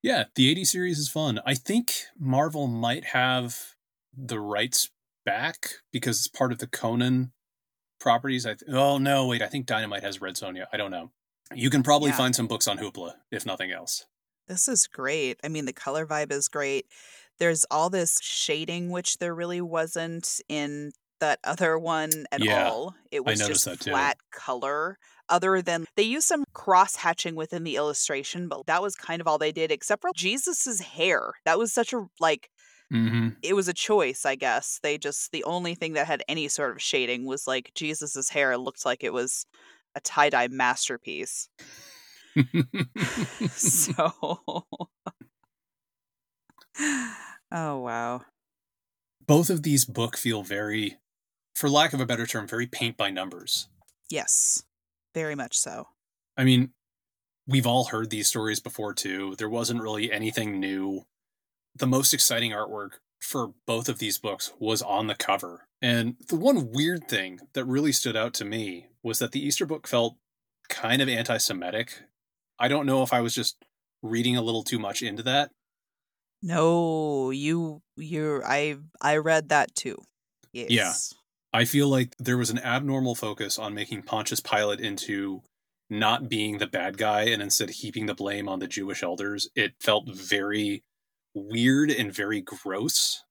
Yeah, 0.02 0.24
the 0.34 0.50
80 0.50 0.64
series 0.64 0.98
is 0.98 1.08
fun. 1.08 1.40
I 1.46 1.54
think 1.54 1.92
Marvel 2.18 2.66
might 2.66 3.04
have 3.06 3.74
the 4.16 4.40
rights 4.40 4.90
back 5.24 5.68
because 5.92 6.18
it's 6.18 6.28
part 6.28 6.52
of 6.52 6.58
the 6.58 6.66
Conan 6.66 7.32
properties. 8.00 8.46
I 8.46 8.54
th- 8.54 8.70
oh 8.72 8.98
no, 8.98 9.26
wait, 9.26 9.42
I 9.42 9.46
think 9.48 9.66
Dynamite 9.66 10.02
has 10.02 10.20
Red 10.20 10.34
Sonja. 10.36 10.66
I 10.72 10.76
don't 10.76 10.90
know. 10.90 11.10
You 11.54 11.70
can 11.70 11.82
probably 11.82 12.10
Yeah. 12.10 12.16
find 12.16 12.34
some 12.34 12.46
books 12.46 12.66
on 12.68 12.78
Hoopla 12.78 13.14
if 13.30 13.44
nothing 13.46 13.70
else. 13.70 14.06
This 14.48 14.68
is 14.68 14.86
great. 14.86 15.38
I 15.44 15.48
mean, 15.48 15.64
the 15.66 15.72
color 15.72 16.06
vibe 16.06 16.30
is 16.32 16.48
great. 16.48 16.86
There's 17.38 17.64
all 17.70 17.90
this 17.90 18.18
shading, 18.22 18.90
which 18.90 19.18
there 19.18 19.34
really 19.34 19.60
wasn't 19.60 20.40
in 20.48 20.92
that 21.20 21.38
other 21.44 21.78
one 21.78 22.26
at 22.30 22.42
Yeah, 22.42 22.68
all. 22.68 22.94
It 23.10 23.24
was 23.24 23.38
just 23.38 23.68
flat 23.82 24.18
color. 24.32 24.98
Other 25.28 25.60
than 25.60 25.86
they 25.96 26.04
used 26.04 26.28
some 26.28 26.44
cross 26.54 26.96
hatching 26.96 27.34
within 27.34 27.64
the 27.64 27.76
illustration, 27.76 28.48
but 28.48 28.66
that 28.66 28.80
was 28.82 28.94
kind 28.94 29.20
of 29.20 29.26
all 29.26 29.38
they 29.38 29.50
did, 29.52 29.72
except 29.72 30.02
for 30.02 30.10
Jesus's 30.14 30.80
hair. 30.80 31.32
That 31.44 31.58
was 31.58 31.72
such 31.72 31.92
a 31.92 32.06
like 32.20 32.50
Mm-hmm. 32.92 33.30
it 33.42 33.54
was 33.54 33.66
a 33.66 33.74
choice, 33.74 34.24
I 34.24 34.36
guess. 34.36 34.78
They 34.80 34.96
just 34.96 35.32
the 35.32 35.42
only 35.42 35.74
thing 35.74 35.94
that 35.94 36.06
had 36.06 36.22
any 36.28 36.46
sort 36.46 36.70
of 36.70 36.80
shading 36.80 37.24
was 37.26 37.44
like 37.46 37.72
Jesus's 37.74 38.28
hair 38.30 38.56
looked 38.56 38.84
like 38.84 39.02
it 39.02 39.12
was 39.12 39.44
a 39.96 40.00
tie 40.00 40.30
dye 40.30 40.46
masterpiece. 40.48 41.48
so 43.50 44.12
oh 47.52 47.78
wow 47.78 48.22
Both 49.26 49.50
of 49.50 49.62
these 49.62 49.84
book 49.84 50.16
feel 50.16 50.42
very, 50.42 50.98
for 51.54 51.68
lack 51.68 51.92
of 51.92 52.00
a 52.00 52.06
better 52.06 52.26
term, 52.26 52.46
very 52.46 52.66
paint 52.66 52.96
by 52.96 53.10
numbers. 53.10 53.68
yes 54.10 54.62
very 55.14 55.34
much 55.34 55.56
so 55.56 55.88
I 56.36 56.44
mean, 56.44 56.70
we've 57.46 57.66
all 57.66 57.86
heard 57.86 58.10
these 58.10 58.28
stories 58.28 58.60
before 58.60 58.92
too. 58.92 59.34
There 59.38 59.48
wasn't 59.48 59.82
really 59.82 60.12
anything 60.12 60.60
new. 60.60 61.06
The 61.74 61.86
most 61.86 62.12
exciting 62.12 62.52
artwork 62.52 62.92
for 63.20 63.52
both 63.66 63.88
of 63.88 63.98
these 63.98 64.18
books 64.18 64.52
was 64.58 64.82
on 64.82 65.06
the 65.06 65.14
cover. 65.14 65.66
And 65.80 66.16
the 66.28 66.36
one 66.36 66.70
weird 66.72 67.08
thing 67.08 67.40
that 67.54 67.64
really 67.64 67.92
stood 67.92 68.16
out 68.16 68.34
to 68.34 68.44
me 68.44 68.88
was 69.02 69.18
that 69.18 69.32
the 69.32 69.44
Easter 69.44 69.66
book 69.66 69.86
felt 69.86 70.16
kind 70.68 71.00
of 71.00 71.08
anti 71.08 71.36
Semitic. 71.38 72.02
I 72.58 72.68
don't 72.68 72.86
know 72.86 73.02
if 73.02 73.12
I 73.12 73.20
was 73.20 73.34
just 73.34 73.56
reading 74.02 74.36
a 74.36 74.42
little 74.42 74.62
too 74.62 74.78
much 74.78 75.02
into 75.02 75.22
that. 75.24 75.50
No 76.42 77.30
you 77.30 77.80
you 77.96 78.42
i 78.44 78.76
i 79.00 79.16
read 79.16 79.48
that 79.48 79.74
too 79.74 79.96
yes 80.52 81.14
I 81.52 81.64
feel 81.64 81.88
like 81.88 82.14
there 82.18 82.36
was 82.36 82.50
an 82.50 82.58
abnormal 82.58 83.14
focus 83.14 83.58
on 83.58 83.72
making 83.72 84.02
Pontius 84.02 84.40
Pilate 84.40 84.78
into 84.78 85.42
not 85.88 86.28
being 86.28 86.58
the 86.58 86.66
bad 86.66 86.98
guy 86.98 87.22
and 87.22 87.40
instead 87.40 87.70
heaping 87.70 88.04
the 88.04 88.14
blame 88.14 88.46
on 88.46 88.58
the 88.58 88.66
Jewish 88.66 89.02
elders. 89.02 89.48
It 89.54 89.72
felt 89.80 90.06
very 90.14 90.82
weird 91.34 91.90
and 91.90 92.12
very 92.12 92.42
gross. 92.42 93.22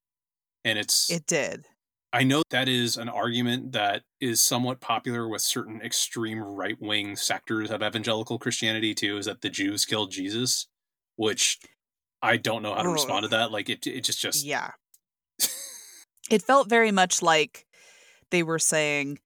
And 0.64 0.80
it's 0.80 1.12
it 1.12 1.28
did 1.28 1.66
I 2.12 2.24
know 2.24 2.42
that 2.50 2.68
is 2.68 2.98
an 2.98 3.10
argument 3.10 3.74
that 3.74 4.04
is 4.22 4.42
somewhat 4.42 4.80
popular 4.80 5.28
with 5.28 5.42
certain 5.42 5.82
extreme 5.82 6.40
right 6.40 6.78
wing 6.80 7.16
sectors 7.18 7.70
of 7.70 7.84
evangelical 7.84 8.40
Christianity 8.40 8.96
too, 8.96 9.18
is 9.18 9.26
that 9.26 9.42
the 9.42 9.50
Jews 9.50 9.86
killed 9.86 10.12
Jesus, 10.12 10.68
which 11.18 11.60
I 12.26 12.38
don't 12.38 12.64
know 12.64 12.74
how 12.74 12.84
to 12.84 12.90
respond 12.90 13.24
to 13.24 13.30
that. 13.30 13.52
Like 13.52 13.70
it 13.70 13.86
it 13.88 14.02
just 14.02 14.20
just 14.20 14.46
yeah 14.46 14.72
it 16.30 16.42
felt 16.42 16.70
very 16.70 16.92
much 16.92 17.22
like 17.22 17.66
they 18.32 18.44
were 18.44 18.60
saying 18.60 19.20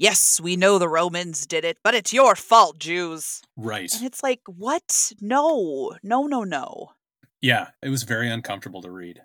yes, 0.00 0.40
we 0.40 0.56
know 0.56 0.78
the 0.78 0.88
Romans 0.88 1.46
did 1.46 1.64
it, 1.64 1.78
but 1.84 1.94
it's 1.94 2.12
your 2.12 2.34
fault, 2.34 2.78
Jews. 2.78 3.42
Right. 3.56 3.94
And 3.94 4.04
it's 4.04 4.22
like, 4.22 4.40
what? 4.46 5.12
No, 5.20 5.94
no, 6.02 6.26
no, 6.26 6.42
no. 6.42 6.92
Yeah, 7.40 7.68
it 7.82 7.90
was 7.90 8.02
very 8.02 8.28
uncomfortable 8.28 8.82
to 8.82 8.90
read. 8.90 9.20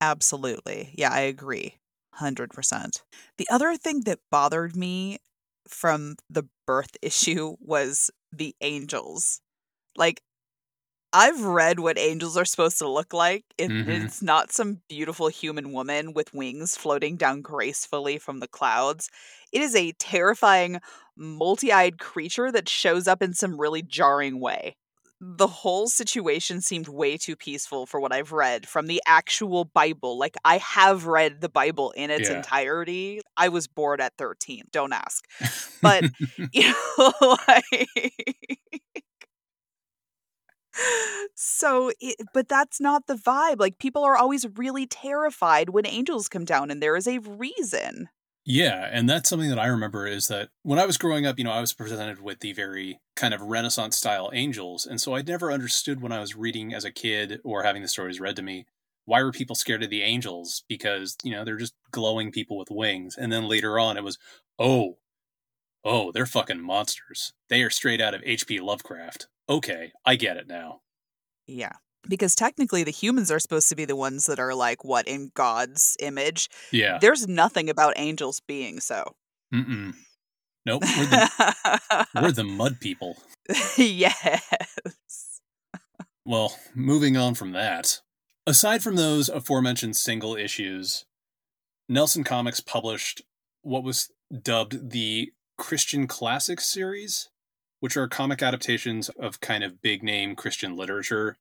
Absolutely. 0.00 0.94
Yeah, 0.96 1.10
I 1.10 1.20
agree. 1.20 1.78
100%. 2.20 3.02
The 3.38 3.48
other 3.50 3.76
thing 3.76 4.02
that 4.02 4.20
bothered 4.30 4.76
me 4.76 5.18
from 5.66 6.16
the 6.30 6.44
birth 6.66 6.96
issue 7.02 7.56
was 7.58 8.10
the 8.30 8.54
angels. 8.60 9.40
Like, 9.96 10.20
I've 11.12 11.40
read 11.42 11.80
what 11.80 11.98
angels 11.98 12.36
are 12.36 12.44
supposed 12.44 12.78
to 12.78 12.88
look 12.88 13.12
like. 13.14 13.44
It, 13.56 13.72
Mhm. 13.72 13.78
It's 13.86 14.22
not 14.22 14.52
some 14.52 14.82
beautiful 14.88 15.28
human 15.28 15.72
woman 15.72 16.12
with 16.12 16.34
wings 16.34 16.76
floating 16.76 17.16
down 17.16 17.40
gracefully 17.42 18.18
from 18.18 18.40
the 18.40 18.48
clouds. 18.48 19.08
It 19.52 19.62
is 19.62 19.74
a 19.74 19.92
terrifying, 19.92 20.80
multi 21.16 21.72
eyed 21.72 21.98
creature 21.98 22.52
that 22.52 22.68
shows 22.68 23.08
up 23.08 23.22
in 23.22 23.32
some 23.34 23.58
really 23.58 23.82
jarring 23.82 24.38
way. 24.40 24.76
The 25.20 25.48
whole 25.48 25.88
situation 25.88 26.60
seemed 26.60 26.86
way 26.88 27.16
too 27.16 27.34
peaceful 27.36 27.86
for 27.86 28.00
what 28.00 28.12
I've 28.12 28.30
read 28.32 28.68
from 28.68 28.86
the 28.86 29.02
actual 29.06 29.64
Bible. 29.64 30.16
Like, 30.18 30.36
I 30.44 30.58
have 30.58 31.06
read 31.06 31.40
the 31.40 31.48
Bible 31.48 31.90
in 31.92 32.10
its 32.10 32.28
Yeah. 32.28 32.30
entirety. 32.30 33.20
I 33.36 33.48
was 33.48 33.66
bored 33.66 34.00
at 34.00 34.12
13. 34.16 34.64
Don't 34.70 34.92
ask. 34.92 35.24
But, 35.82 36.06
you 36.52 36.72
know, 36.98 37.12
like. 37.48 37.88
So, 41.34 41.92
it, 42.00 42.16
but 42.34 42.48
that's 42.48 42.80
not 42.80 43.06
the 43.06 43.14
vibe. 43.14 43.60
Like, 43.60 43.78
people 43.78 44.02
are 44.04 44.16
always 44.16 44.46
really 44.56 44.86
terrified 44.86 45.70
when 45.70 45.86
angels 45.86 46.28
come 46.28 46.44
down, 46.44 46.70
and 46.70 46.82
there 46.82 46.96
is 46.96 47.06
a 47.06 47.18
reason. 47.18 48.08
Yeah, 48.50 48.88
and 48.90 49.08
that's 49.08 49.28
something 49.28 49.50
that 49.50 49.58
I 49.58 49.66
remember 49.66 50.06
is 50.06 50.28
that 50.28 50.48
when 50.62 50.78
I 50.78 50.86
was 50.86 50.96
growing 50.96 51.26
up, 51.26 51.36
you 51.36 51.44
know, 51.44 51.52
I 51.52 51.60
was 51.60 51.74
presented 51.74 52.22
with 52.22 52.40
the 52.40 52.54
very 52.54 52.98
kind 53.14 53.34
of 53.34 53.42
Renaissance 53.42 53.98
style 53.98 54.30
angels. 54.32 54.86
And 54.86 54.98
so 54.98 55.14
I 55.14 55.20
never 55.20 55.52
understood 55.52 56.00
when 56.00 56.12
I 56.12 56.20
was 56.20 56.34
reading 56.34 56.72
as 56.72 56.84
a 56.84 56.90
kid 56.90 57.40
or 57.44 57.62
having 57.62 57.82
the 57.82 57.88
stories 57.88 58.20
read 58.20 58.36
to 58.36 58.42
me, 58.42 58.64
why 59.04 59.22
were 59.22 59.32
people 59.32 59.54
scared 59.54 59.82
of 59.82 59.90
the 59.90 60.00
angels? 60.00 60.64
Because, 60.66 61.16
you 61.22 61.32
know, 61.32 61.44
they're 61.44 61.58
just 61.58 61.74
glowing 61.90 62.32
people 62.32 62.56
with 62.56 62.70
wings. 62.70 63.18
And 63.18 63.30
then 63.30 63.46
later 63.46 63.78
on, 63.78 63.98
it 63.98 64.04
was, 64.04 64.18
oh, 64.58 64.96
oh, 65.84 66.10
they're 66.12 66.24
fucking 66.24 66.62
monsters. 66.62 67.34
They 67.50 67.62
are 67.62 67.70
straight 67.70 68.00
out 68.00 68.14
of 68.14 68.22
H.P. 68.24 68.60
Lovecraft. 68.60 69.28
Okay, 69.48 69.92
I 70.04 70.16
get 70.16 70.36
it 70.36 70.46
now. 70.46 70.80
Yeah. 71.46 71.72
Because 72.08 72.34
technically, 72.34 72.84
the 72.84 72.90
humans 72.90 73.30
are 73.30 73.38
supposed 73.38 73.68
to 73.70 73.76
be 73.76 73.84
the 73.84 73.96
ones 73.96 74.26
that 74.26 74.38
are 74.38 74.54
like, 74.54 74.84
what, 74.84 75.08
in 75.08 75.30
God's 75.34 75.96
image? 76.00 76.48
Yeah. 76.70 76.98
There's 77.00 77.26
nothing 77.26 77.68
about 77.68 77.94
angels 77.96 78.40
being 78.46 78.80
so. 78.80 79.16
Mm-mm. 79.52 79.94
Nope. 80.64 80.82
We're 80.82 81.06
the, 81.06 82.06
we're 82.22 82.32
the 82.32 82.44
mud 82.44 82.80
people. 82.80 83.16
yes. 83.76 85.40
Well, 86.24 86.56
moving 86.74 87.16
on 87.16 87.34
from 87.34 87.52
that, 87.52 88.00
aside 88.46 88.82
from 88.82 88.96
those 88.96 89.28
aforementioned 89.28 89.96
single 89.96 90.36
issues, 90.36 91.06
Nelson 91.88 92.22
Comics 92.22 92.60
published 92.60 93.22
what 93.62 93.82
was 93.82 94.10
dubbed 94.42 94.90
the 94.90 95.32
Christian 95.56 96.06
Classics 96.06 96.66
series, 96.66 97.30
which 97.80 97.96
are 97.96 98.08
comic 98.08 98.42
adaptations 98.42 99.08
of 99.10 99.40
kind 99.40 99.62
of 99.64 99.80
big 99.82 100.02
name 100.02 100.34
Christian 100.34 100.76
literature. 100.76 101.36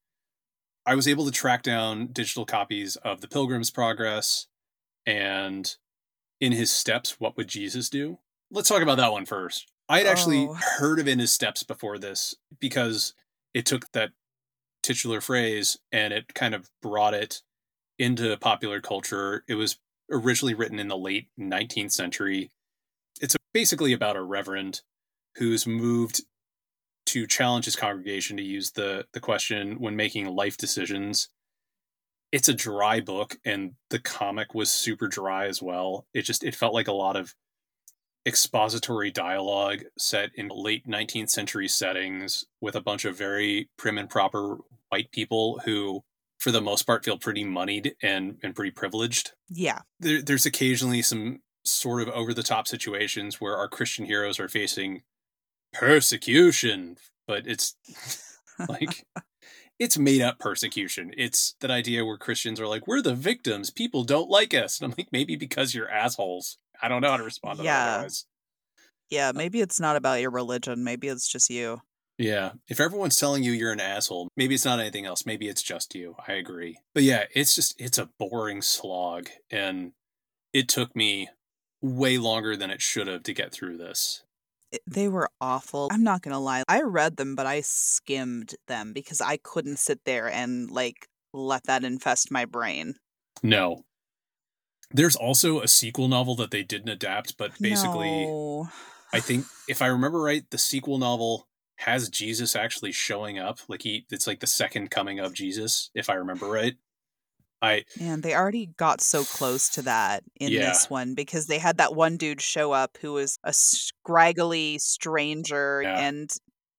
I 0.85 0.95
was 0.95 1.07
able 1.07 1.25
to 1.25 1.31
track 1.31 1.63
down 1.63 2.07
digital 2.07 2.45
copies 2.45 2.95
of 2.97 3.21
The 3.21 3.27
Pilgrim's 3.27 3.71
Progress 3.71 4.47
and 5.05 5.75
In 6.39 6.51
His 6.51 6.71
Steps, 6.71 7.19
What 7.19 7.35
Would 7.37 7.47
Jesus 7.47 7.89
Do? 7.89 8.19
Let's 8.51 8.69
talk 8.69 8.81
about 8.81 8.97
that 8.97 9.11
one 9.11 9.25
first. 9.25 9.67
I 9.89 9.97
had 9.99 10.07
actually 10.07 10.47
Oh. 10.47 10.53
heard 10.53 10.99
of 10.99 11.07
In 11.07 11.19
His 11.19 11.33
Steps 11.33 11.63
before 11.63 11.97
this 11.97 12.35
because 12.59 13.13
it 13.53 13.65
took 13.65 13.91
that 13.91 14.11
titular 14.83 15.19
phrase 15.19 15.77
and 15.91 16.13
it 16.13 16.33
kind 16.33 16.53
of 16.53 16.69
brought 16.81 17.13
it 17.13 17.41
into 17.99 18.37
popular 18.37 18.79
culture. 18.79 19.43
It 19.47 19.55
was 19.55 19.79
originally 20.09 20.53
written 20.53 20.79
in 20.79 20.87
the 20.87 20.97
late 20.97 21.27
19th 21.37 21.91
century. 21.91 22.51
It's 23.19 23.35
basically 23.53 23.91
about 23.91 24.15
a 24.15 24.21
reverend 24.21 24.81
who's 25.37 25.65
moved 25.67 26.21
to 27.07 27.25
challenge 27.27 27.65
his 27.65 27.75
congregation 27.75 28.37
to 28.37 28.43
use 28.43 28.71
the 28.71 29.05
the 29.13 29.19
question 29.19 29.79
when 29.79 29.95
making 29.95 30.25
life 30.27 30.57
decisions. 30.57 31.29
It's 32.31 32.49
a 32.49 32.53
dry 32.53 32.99
book 32.99 33.37
and 33.45 33.73
the 33.89 33.99
comic 33.99 34.53
was 34.53 34.69
super 34.69 35.07
dry 35.07 35.47
as 35.47 35.61
well. 35.61 36.05
It 36.13 36.23
just 36.23 36.43
it 36.43 36.55
felt 36.55 36.73
like 36.73 36.87
a 36.89 36.93
lot 36.93 37.15
of 37.15 37.33
expository 38.25 39.09
dialogue 39.09 39.83
set 39.97 40.31
in 40.35 40.49
late 40.49 40.85
19th 40.85 41.29
century 41.29 41.67
settings 41.67 42.45
with 42.59 42.75
a 42.75 42.81
bunch 42.81 43.05
of 43.05 43.17
very 43.17 43.69
prim 43.77 43.97
and 43.97 44.09
proper 44.09 44.57
white 44.89 45.11
people 45.11 45.61
who 45.63 46.03
for 46.37 46.51
the 46.51 46.59
most 46.61 46.83
part 46.83 47.05
feel 47.05 47.17
pretty 47.17 47.43
moneyed 47.45 47.95
and 48.01 48.37
and 48.43 48.53
pretty 48.55 48.71
privileged 48.71 49.31
Yeah. 49.49 49.79
there, 49.99 50.21
there's 50.21 50.45
occasionally 50.45 51.01
some 51.01 51.39
sort 51.63 52.01
of 52.01 52.09
over 52.09 52.33
the 52.33 52.43
top 52.43 52.67
situations 52.67 53.39
where 53.39 53.55
our 53.55 53.67
Christian 53.69 54.05
heroes 54.05 54.39
are 54.41 54.49
facing 54.49 55.03
persecution, 55.79 56.97
but 57.27 57.47
it's 57.47 57.75
like 58.69 59.05
it's 59.79 59.97
made 59.97 60.21
up 60.21 60.39
persecution. 60.39 61.11
It's 61.17 61.55
that 61.61 61.69
idea 61.71 62.03
where 62.05 62.17
Christians 62.17 62.59
are 62.59 62.67
like, 62.67 62.87
we're 62.87 63.01
the 63.01 63.13
victims. 63.15 63.69
People 63.69 64.03
don't 64.03 64.29
like 64.29 64.53
us. 64.53 64.79
And 64.81 64.91
I'm 64.91 64.95
like, 64.97 65.09
maybe 65.11 65.35
because 65.35 65.75
you're 65.75 65.89
assholes. 65.89 66.57
I 66.81 66.87
don't 66.87 67.01
know 67.01 67.11
how 67.11 67.17
to 67.17 67.23
respond 67.23 67.59
to 67.59 67.65
Yeah. 67.65 68.01
that. 68.03 68.11
Yeah. 69.09 69.31
Maybe 69.33 69.61
it's 69.61 69.79
not 69.79 69.95
about 69.95 70.19
your 70.21 70.31
religion. 70.31 70.83
Maybe 70.83 71.07
it's 71.07 71.27
just 71.27 71.49
you. 71.49 71.79
Yeah. 72.17 72.53
If 72.67 72.79
everyone's 72.79 73.15
telling 73.15 73.43
you 73.43 73.51
you're 73.51 73.71
an 73.71 73.79
asshole, 73.79 74.29
maybe 74.35 74.55
it's 74.55 74.65
not 74.65 74.79
anything 74.79 75.05
else. 75.05 75.25
Maybe 75.25 75.47
it's 75.47 75.61
just 75.61 75.93
you. 75.93 76.15
I 76.27 76.33
agree. 76.33 76.79
But 76.95 77.03
yeah, 77.03 77.25
it's 77.35 77.53
just, 77.53 77.79
it's 77.79 77.99
a 77.99 78.09
boring 78.17 78.63
slog. 78.63 79.29
And 79.51 79.91
it 80.53 80.67
took 80.67 80.95
me 80.95 81.29
way 81.81 82.17
longer 82.17 82.57
than 82.57 82.71
it 82.71 82.81
should 82.81 83.05
have 83.05 83.21
to 83.23 83.33
get 83.33 83.51
through 83.51 83.77
this. 83.77 84.23
It- 84.71 84.81
They 84.87 85.07
were 85.07 85.29
awful. 85.39 85.87
I'm 85.91 86.03
not 86.03 86.21
going 86.21 86.33
to 86.33 86.39
lie. 86.39 86.63
I 86.67 86.81
read 86.81 87.17
them, 87.17 87.35
but 87.35 87.45
I 87.45 87.61
skimmed 87.61 88.55
them 88.67 88.93
because 88.93 89.21
I 89.21 89.37
couldn't 89.37 89.77
sit 89.79 90.03
there 90.05 90.29
and 90.29 90.69
like 90.71 91.07
let 91.33 91.63
that 91.65 91.83
infest 91.83 92.31
my 92.31 92.45
brain. 92.45 92.95
No. 93.43 93.83
There's 94.91 95.15
also 95.15 95.61
a 95.61 95.67
sequel 95.67 96.07
novel 96.07 96.35
that 96.37 96.51
they 96.51 96.63
didn't 96.63 96.89
adapt, 96.89 97.37
but 97.37 97.51
basically, 97.59 98.25
No. 98.25 98.69
I 99.13 99.19
think 99.19 99.45
if 99.67 99.81
I 99.81 99.87
remember 99.87 100.19
right, 100.21 100.49
the 100.49 100.57
sequel 100.57 100.97
novel 100.97 101.47
has 101.77 102.09
Jesus 102.09 102.55
actually 102.55 102.91
showing 102.91 103.37
up. 103.37 103.59
Like 103.67 103.83
he, 103.83 104.05
it's 104.09 104.27
like 104.27 104.39
the 104.39 104.47
second 104.47 104.89
coming 104.89 105.19
of 105.19 105.33
Jesus, 105.33 105.91
if 105.93 106.09
I 106.09 106.13
remember 106.13 106.47
right. 106.47 106.75
I 107.61 107.83
Man, 107.99 108.21
they 108.21 108.35
already 108.35 108.67
got 108.77 109.01
so 109.01 109.23
close 109.23 109.69
to 109.69 109.81
that 109.83 110.23
in 110.39 110.51
Yeah. 110.51 110.69
this 110.69 110.89
one 110.89 111.15
because 111.15 111.47
they 111.47 111.57
had 111.57 111.77
that 111.77 111.95
one 111.95 112.17
dude 112.17 112.41
show 112.41 112.71
up 112.71 112.97
who 113.01 113.13
was 113.13 113.37
a 113.43 113.51
scraggly 113.53 114.77
stranger, 114.79 115.81
Yeah. 115.83 115.99
and 115.99 116.29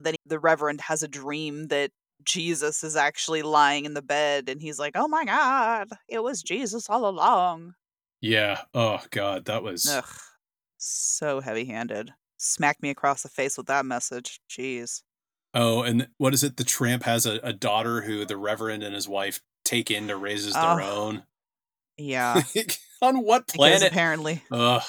then 0.01 0.15
the 0.27 0.39
Reverend 0.39 0.81
has 0.83 1.03
a 1.03 1.09
dream 1.09 1.69
that 1.69 1.91
Jesus 2.23 2.85
is 2.85 2.97
actually 2.97 3.43
lying 3.43 3.85
in 3.85 3.95
the 3.95 4.03
bed, 4.03 4.49
and 4.49 4.61
he's 4.61 4.79
like, 4.79 4.93
"Oh 4.95 5.09
my 5.09 5.25
God, 5.25 5.89
it 6.09 6.23
was 6.23 6.43
Jesus 6.43 6.89
all 6.89 7.09
along." 7.09 7.75
yeah. 8.21 8.63
Oh 8.75 9.01
god, 9.11 9.45
that 9.47 9.63
was 9.63 9.89
Ugh, 9.89 10.05
so 10.77 11.41
heavy-handed. 11.41 12.13
Smacked 12.39 12.83
me 12.83 12.91
across 12.91 13.23
the 13.23 13.29
face 13.29 13.57
with 13.57 13.67
that 13.67 13.85
message. 13.87 14.41
Jeez. 14.49 15.03
oh, 15.55 15.83
and 15.83 16.09
what 16.19 16.35
is 16.35 16.45
it? 16.45 16.57
The 16.57 16.65
tramp 16.65 17.03
has 17.05 17.27
a, 17.27 17.41
a 17.43 17.53
daughter 17.53 18.03
who 18.03 18.25
the 18.25 18.37
Reverend 18.37 18.83
and 18.83 18.95
his 18.95 19.09
wife 19.09 19.41
take 19.69 19.91
in 19.91 20.09
to 20.09 20.17
raise 20.17 20.47
as 20.47 20.55
their 20.55 20.81
Oh. 20.83 20.85
own. 21.07 21.23
Yeah, 21.97 22.43
On 23.03 23.23
what 23.25 23.47
because 23.47 23.57
planet? 23.57 23.83
apparently 23.93 24.43
Ugh. 24.53 24.83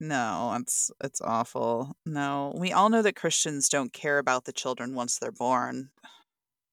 No, 0.00 0.56
it's 0.60 0.90
it's 1.02 1.20
awful. 1.20 1.96
No, 2.04 2.52
we 2.56 2.72
all 2.72 2.88
know 2.88 3.02
that 3.02 3.14
Christians 3.16 3.68
don't 3.68 3.92
care 3.92 4.18
about 4.18 4.44
the 4.44 4.52
children 4.52 4.94
once 4.94 5.18
they're 5.18 5.30
born. 5.32 5.90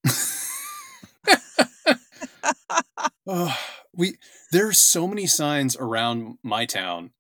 Ugh. 3.28 3.58
we 3.94 4.16
there's 4.52 4.80
so 4.80 5.08
many 5.08 5.28
signs 5.28 5.76
around 5.78 6.38
my 6.44 6.66
town, 6.66 7.12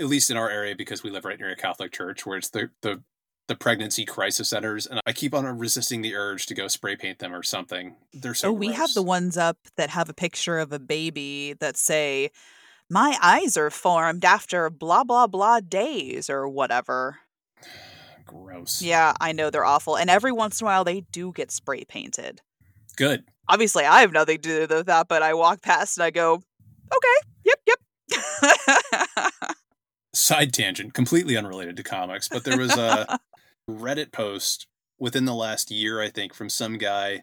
at 0.00 0.06
least 0.06 0.30
in 0.30 0.36
our 0.36 0.50
area 0.50 0.74
because 0.74 1.02
we 1.04 1.10
live 1.10 1.24
right 1.24 1.38
near 1.38 1.50
a 1.50 1.56
Catholic 1.56 1.92
church, 1.92 2.26
where 2.26 2.38
it's 2.38 2.50
the 2.50 2.70
the 2.82 3.02
the 3.46 3.54
pregnancy 3.54 4.04
crisis 4.04 4.48
centers, 4.48 4.86
and 4.86 5.00
I 5.06 5.12
keep 5.12 5.34
on 5.34 5.44
resisting 5.58 6.02
the 6.02 6.14
urge 6.14 6.46
to 6.46 6.54
go 6.54 6.68
spray 6.68 6.96
paint 6.96 7.18
them 7.18 7.34
or 7.34 7.42
something. 7.42 7.96
They're 8.12 8.34
so. 8.34 8.48
oh, 8.48 8.52
we 8.52 8.72
have 8.72 8.94
the 8.94 9.02
ones 9.02 9.36
up 9.36 9.58
that 9.76 9.90
have 9.90 10.08
a 10.08 10.14
picture 10.14 10.58
of 10.58 10.72
a 10.72 10.78
baby 10.78 11.54
that 11.60 11.76
say, 11.76 12.30
"My 12.88 13.18
eyes 13.22 13.56
are 13.56 13.70
formed 13.70 14.24
after 14.24 14.70
blah 14.70 15.04
blah 15.04 15.26
blah 15.26 15.60
days" 15.60 16.30
or 16.30 16.48
whatever. 16.48 17.18
gross. 18.26 18.80
Yeah, 18.80 19.12
I 19.20 19.32
know 19.32 19.50
they're 19.50 19.64
awful, 19.64 19.96
and 19.96 20.08
every 20.08 20.32
once 20.32 20.60
in 20.60 20.66
a 20.66 20.68
while 20.68 20.84
they 20.84 21.02
do 21.12 21.32
get 21.32 21.50
spray 21.50 21.84
painted. 21.84 22.40
good. 22.96 23.24
Obviously, 23.46 23.84
I 23.84 24.00
have 24.00 24.12
nothing 24.12 24.40
to 24.40 24.66
do 24.66 24.74
with 24.74 24.86
that, 24.86 25.06
but 25.06 25.22
I 25.22 25.34
walk 25.34 25.60
past 25.60 25.98
and 25.98 26.04
I 26.04 26.10
go, 26.10 26.42
"Okay, 26.94 27.28
yep, 27.44 27.60
yep." 27.66 27.78
side 30.14 30.52
tangent, 30.52 30.94
completely 30.94 31.36
unrelated 31.36 31.76
to 31.76 31.82
comics, 31.82 32.28
but 32.28 32.44
there 32.44 32.58
was 32.58 32.76
a 32.76 33.18
Reddit 33.68 34.12
post 34.12 34.66
within 34.98 35.24
the 35.24 35.34
last 35.34 35.70
year, 35.70 36.00
I 36.00 36.10
think, 36.10 36.34
from 36.34 36.48
some 36.48 36.78
guy 36.78 37.22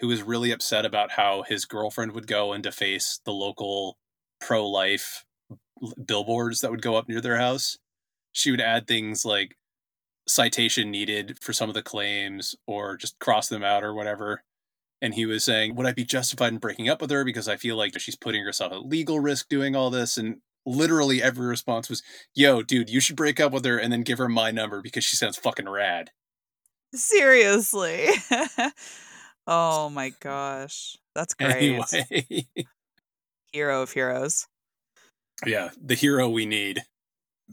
who 0.00 0.08
was 0.08 0.22
really 0.22 0.50
upset 0.50 0.84
about 0.84 1.12
how 1.12 1.42
his 1.42 1.64
girlfriend 1.64 2.12
would 2.12 2.26
go 2.26 2.52
and 2.52 2.62
deface 2.62 3.20
the 3.24 3.32
local 3.32 3.98
pro 4.40 4.68
life 4.68 5.24
billboards 6.04 6.60
that 6.60 6.70
would 6.70 6.82
go 6.82 6.96
up 6.96 7.08
near 7.08 7.20
their 7.20 7.38
house. 7.38 7.78
She 8.32 8.50
would 8.50 8.60
add 8.60 8.86
things 8.86 9.24
like 9.24 9.56
citation 10.26 10.90
needed 10.90 11.38
for 11.40 11.52
some 11.52 11.68
of 11.68 11.74
the 11.74 11.82
claims 11.82 12.56
or 12.66 12.96
just 12.96 13.18
cross 13.18 13.48
them 13.48 13.62
out 13.62 13.84
or 13.84 13.94
whatever. 13.94 14.42
And 15.00 15.14
he 15.14 15.26
was 15.26 15.44
saying, 15.44 15.74
Would 15.74 15.86
I 15.86 15.92
be 15.92 16.04
justified 16.04 16.52
in 16.52 16.58
breaking 16.58 16.88
up 16.88 17.00
with 17.00 17.10
her 17.10 17.24
because 17.24 17.48
I 17.48 17.56
feel 17.56 17.76
like 17.76 17.98
she's 17.98 18.16
putting 18.16 18.44
herself 18.44 18.72
at 18.72 18.86
legal 18.86 19.20
risk 19.20 19.48
doing 19.48 19.74
all 19.74 19.90
this? 19.90 20.16
And 20.16 20.38
literally 20.66 21.22
every 21.22 21.46
response 21.46 21.88
was, 21.88 22.02
Yo, 22.34 22.62
dude, 22.62 22.90
you 22.90 23.00
should 23.00 23.16
break 23.16 23.40
up 23.40 23.52
with 23.52 23.64
her 23.64 23.78
and 23.78 23.92
then 23.92 24.02
give 24.02 24.18
her 24.18 24.28
my 24.28 24.50
number 24.50 24.80
because 24.80 25.04
she 25.04 25.16
sounds 25.16 25.36
fucking 25.36 25.68
rad. 25.68 26.10
Seriously. 26.94 28.08
oh 29.46 29.88
my 29.90 30.12
gosh. 30.20 30.96
That's 31.14 31.34
great. 31.38 31.56
Anyway. 31.56 32.46
Hero 33.52 33.82
of 33.82 33.92
heroes. 33.92 34.46
Yeah, 35.44 35.70
the 35.80 35.94
hero 35.94 36.28
we 36.28 36.46
need. 36.46 36.82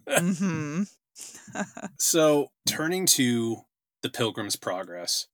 hmm 0.08 0.84
So, 2.00 2.52
turning 2.68 3.06
to 3.08 3.62
The 4.04 4.10
Pilgrim's 4.10 4.56
Progress, 4.56 5.28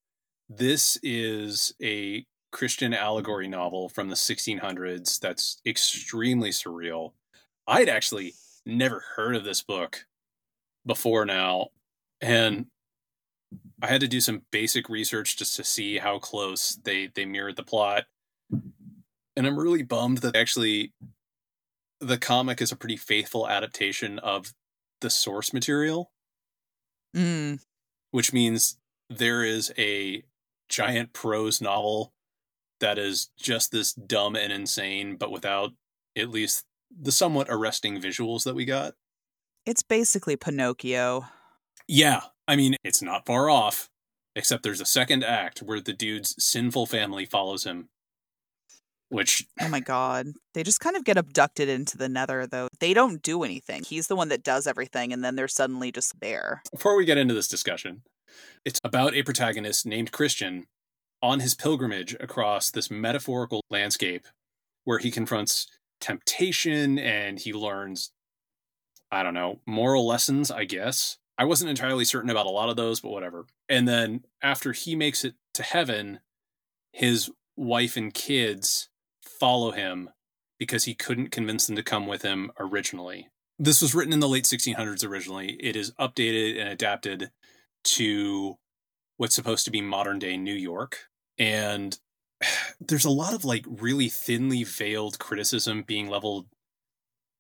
this 0.50 0.98
is 1.04 1.74
a 1.82 2.26
Christian 2.52 2.94
allegory 2.94 3.48
novel 3.48 3.90
from 3.90 4.10
the 4.10 4.16
1600s 4.16 5.20
that's 5.20 5.62
extremely 5.66 6.52
surreal. 6.52 7.12
I'd 7.68 7.90
actually 7.90 8.34
never 8.66 9.04
heard 9.16 9.36
of 9.36 9.44
this 9.44 9.62
book 9.64 10.06
before 10.86 11.26
now, 11.26 11.70
and 12.22 12.68
I 13.82 13.88
had 13.88 14.02
to 14.02 14.08
do 14.08 14.22
some 14.22 14.44
basic 14.52 14.90
research 14.90 15.38
just 15.38 15.56
to 15.58 15.64
see 15.64 15.98
how 15.98 16.20
close 16.20 16.76
they 16.84 17.08
they 17.08 17.26
mirrored 17.26 17.56
the 17.56 17.64
plot. 17.64 18.06
And 18.52 19.46
I'm 19.48 19.58
really 19.60 19.84
bummed 19.84 20.20
that 20.20 20.36
actually 20.36 20.94
the 22.00 22.18
comic 22.18 22.62
is 22.62 22.72
a 22.72 22.76
pretty 22.76 22.98
faithful 22.98 23.48
adaptation 23.48 24.20
of 24.20 24.54
the 25.02 25.10
source 25.10 25.54
material, 25.54 26.12
Mm. 27.16 27.64
which 28.12 28.34
means 28.34 28.78
there 29.10 29.44
is 29.44 29.74
a 29.78 30.24
giant 30.70 31.14
prose 31.14 31.62
novel 31.62 32.14
that 32.80 32.98
is 32.98 33.30
just 33.38 33.72
this 33.72 33.94
dumb 33.94 34.36
and 34.36 34.52
insane, 34.52 35.16
but 35.16 35.32
without 35.32 35.72
at 36.18 36.30
least 36.30 36.66
the 37.00 37.12
somewhat 37.12 37.48
arresting 37.50 38.02
visuals 38.02 38.44
that 38.44 38.56
we 38.56 38.66
got. 38.66 38.94
It's 39.66 39.84
basically 39.84 40.36
Pinocchio. 40.36 41.26
Yeah, 41.88 42.22
I 42.48 42.56
mean, 42.56 42.76
it's 42.84 43.02
not 43.02 43.26
far 43.26 43.50
off, 43.50 43.90
except 44.36 44.64
there's 44.64 44.82
a 44.82 44.86
second 44.86 45.24
act 45.24 45.60
where 45.60 45.82
the 45.82 45.94
dude's 45.94 46.36
sinful 46.44 46.86
family 46.86 47.26
follows 47.26 47.64
him. 47.64 47.90
Which, 49.10 49.46
Oh 49.62 49.70
my 49.70 49.80
god. 49.80 50.28
They 50.54 50.64
just 50.64 50.80
kind 50.80 50.96
of 50.96 51.06
get 51.06 51.18
abducted 51.18 51.70
into 51.70 51.96
the 51.96 52.10
nether 52.10 52.48
though. 52.48 52.68
They 52.80 52.94
don't 52.94 53.22
do 53.22 53.44
anything. 53.44 53.84
He's 53.84 54.08
the 54.08 54.16
one 54.16 54.30
that 54.30 54.44
does 54.44 54.66
everything 54.66 55.14
and 55.14 55.24
then 55.24 55.36
they're 55.36 55.48
suddenly 55.48 55.92
just 55.92 56.20
there. 56.20 56.64
before 56.72 56.98
we 56.98 57.06
get 57.06 57.18
into 57.18 57.34
this 57.36 57.48
discussion, 57.48 58.02
it's 58.66 58.82
about 58.84 59.14
a 59.14 59.22
protagonist 59.22 59.86
named 59.86 60.12
Christian 60.12 60.66
on 61.22 61.40
his 61.40 61.54
pilgrimage 61.54 62.16
across 62.20 62.72
this 62.72 62.90
metaphorical 62.90 63.64
landscape 63.70 64.26
where 64.86 64.98
he 65.00 65.12
confronts 65.12 65.68
temptation 66.06 67.00
and 67.00 67.40
he 67.40 67.52
learns, 67.52 68.12
I 69.12 69.24
don't 69.24 69.34
know, 69.34 69.62
moral 69.66 70.06
lessons, 70.06 70.52
I 70.52 70.66
guess. 70.66 71.18
I 71.36 71.46
wasn't 71.46 71.72
entirely 71.72 72.06
certain 72.06 72.30
about 72.30 72.46
a 72.46 72.52
lot 72.52 72.70
of 72.70 72.76
those, 72.76 73.00
but 73.00 73.10
whatever. 73.10 73.48
And 73.68 73.88
then 73.88 74.24
after 74.42 74.72
he 74.72 74.96
makes 74.96 75.26
it 75.26 75.34
to 75.56 75.64
heaven, 75.64 76.20
his 76.92 77.32
wife 77.58 77.98
and 77.98 78.14
kids 78.14 78.90
follow 79.22 79.72
him 79.72 80.12
because 80.60 80.84
he 80.84 80.94
couldn't 80.94 81.32
convince 81.32 81.66
them 81.66 81.76
to 81.76 81.84
come 81.84 82.06
with 82.06 82.22
him 82.22 82.52
originally. 82.60 83.28
This 83.58 83.82
was 83.82 83.96
written 83.96 84.14
in 84.14 84.20
the 84.20 84.30
late 84.30 84.44
1600s 84.44 85.06
originally. 85.06 85.58
It 85.60 85.76
is 85.76 85.92
updated 86.00 86.60
and 86.60 86.70
adapted 86.70 87.32
to 87.86 88.58
what's 89.18 89.36
supposed 89.36 89.66
to 89.66 89.72
be 89.72 89.82
modern 89.82 90.20
day 90.20 90.38
New 90.38 90.54
York. 90.54 91.08
And 91.40 91.98
there's 92.80 93.06
a 93.06 93.10
lot 93.10 93.34
of 93.34 93.46
like 93.46 93.66
really 93.68 94.10
thinly 94.10 94.64
veiled 94.64 95.20
criticism 95.20 95.84
being 95.84 96.08
leveled 96.08 96.48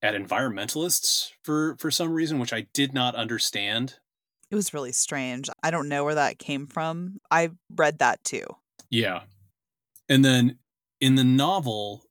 at 0.01 0.13
environmentalists 0.13 1.31
for 1.43 1.75
for 1.79 1.89
some 1.89 2.13
reason 2.13 2.39
which 2.39 2.53
I 2.53 2.67
did 2.73 2.93
not 2.93 3.15
understand. 3.15 3.95
It 4.51 4.55
was 4.55 4.73
really 4.73 4.91
strange. 4.91 5.49
I 5.63 5.71
don't 5.71 5.89
know 5.89 6.03
where 6.03 6.15
that 6.15 6.37
came 6.37 6.67
from. 6.67 7.19
I 7.31 7.51
read 7.75 7.99
that 7.99 8.23
too. 8.23 8.45
Yeah. 8.89 9.21
And 10.07 10.23
then 10.23 10.59
in 11.01 11.15
the 11.15 11.23
novel, 11.23 12.03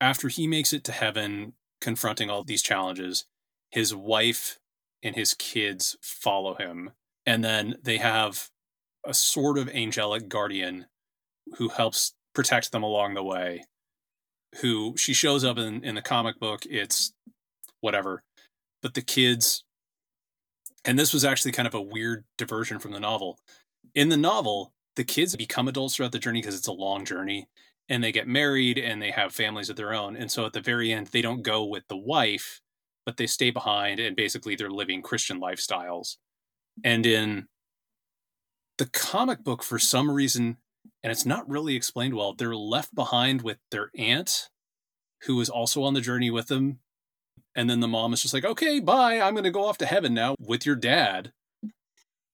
after 0.00 0.28
he 0.28 0.48
makes 0.48 0.72
it 0.72 0.82
to 0.84 0.92
heaven, 0.92 1.52
confronting 1.80 2.28
all 2.28 2.42
these 2.42 2.62
challenges, 2.62 3.26
his 3.70 3.94
wife 3.94 4.58
and 5.02 5.14
his 5.14 5.34
kids 5.34 5.96
follow 6.02 6.54
him. 6.54 6.90
And 7.24 7.44
then 7.44 7.76
they 7.82 7.98
have 7.98 8.50
a 9.04 9.14
sort 9.14 9.56
of 9.56 9.68
angelic 9.68 10.28
guardian 10.28 10.86
who 11.56 11.68
helps 11.68 12.12
protect 12.36 12.70
them 12.70 12.84
along 12.84 13.14
the 13.14 13.24
way. 13.24 13.64
Who 14.60 14.94
she 14.96 15.12
shows 15.12 15.42
up 15.42 15.58
in, 15.58 15.82
in 15.82 15.96
the 15.96 16.02
comic 16.02 16.38
book, 16.38 16.64
it's 16.66 17.12
whatever. 17.80 18.22
But 18.82 18.94
the 18.94 19.02
kids, 19.02 19.64
and 20.84 20.96
this 20.96 21.12
was 21.12 21.24
actually 21.24 21.52
kind 21.52 21.66
of 21.66 21.74
a 21.74 21.82
weird 21.82 22.24
diversion 22.38 22.78
from 22.78 22.92
the 22.92 23.00
novel. 23.00 23.38
In 23.94 24.10
the 24.10 24.16
novel, 24.16 24.72
the 24.94 25.04
kids 25.04 25.34
become 25.34 25.66
adults 25.66 25.96
throughout 25.96 26.12
the 26.12 26.18
journey 26.18 26.40
because 26.40 26.56
it's 26.56 26.68
a 26.68 26.72
long 26.72 27.04
journey 27.04 27.48
and 27.88 28.04
they 28.04 28.12
get 28.12 28.28
married 28.28 28.78
and 28.78 29.00
they 29.00 29.10
have 29.10 29.32
families 29.32 29.70
of 29.70 29.76
their 29.76 29.94
own. 29.94 30.16
And 30.16 30.30
so 30.30 30.44
at 30.46 30.52
the 30.52 30.60
very 30.60 30.92
end, 30.92 31.08
they 31.08 31.22
don't 31.22 31.42
go 31.42 31.64
with 31.64 31.84
the 31.88 31.96
wife, 31.96 32.60
but 33.04 33.16
they 33.16 33.26
stay 33.26 33.50
behind 33.50 33.98
and 33.98 34.14
basically 34.14 34.56
they're 34.56 34.70
living 34.70 35.02
Christian 35.02 35.40
lifestyles. 35.40 36.16
And 36.84 37.06
in 37.06 37.46
the 38.78 38.86
comic 38.86 39.42
book, 39.42 39.62
for 39.62 39.78
some 39.78 40.10
reason, 40.10 40.58
and 41.02 41.10
it's 41.10 41.26
not 41.26 41.48
really 41.48 41.76
explained 41.76 42.14
well, 42.14 42.34
they're 42.34 42.56
left 42.56 42.94
behind 42.94 43.42
with 43.42 43.58
their 43.70 43.90
aunt, 43.96 44.48
who 45.22 45.40
is 45.40 45.48
also 45.48 45.82
on 45.82 45.94
the 45.94 46.00
journey 46.00 46.30
with 46.30 46.48
them. 46.48 46.80
And 47.54 47.70
then 47.70 47.80
the 47.80 47.88
mom 47.88 48.12
is 48.12 48.22
just 48.22 48.34
like, 48.34 48.44
okay, 48.44 48.80
bye. 48.80 49.20
I'm 49.20 49.34
going 49.34 49.44
to 49.44 49.50
go 49.50 49.64
off 49.64 49.78
to 49.78 49.86
heaven 49.86 50.12
now 50.12 50.34
with 50.38 50.66
your 50.66 50.76
dad. 50.76 51.32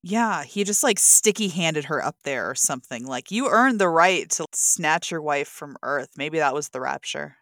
Yeah, 0.02 0.42
he 0.42 0.64
just 0.64 0.82
like 0.82 0.98
sticky 0.98 1.48
handed 1.48 1.84
her 1.84 2.04
up 2.04 2.16
there 2.24 2.50
or 2.50 2.56
something. 2.56 3.06
Like, 3.06 3.30
you 3.30 3.48
earned 3.48 3.80
the 3.80 3.88
right 3.88 4.28
to 4.30 4.46
snatch 4.52 5.12
your 5.12 5.22
wife 5.22 5.46
from 5.46 5.76
Earth. 5.82 6.10
Maybe 6.16 6.38
that 6.38 6.54
was 6.54 6.70
the 6.70 6.80
rapture. 6.80 7.36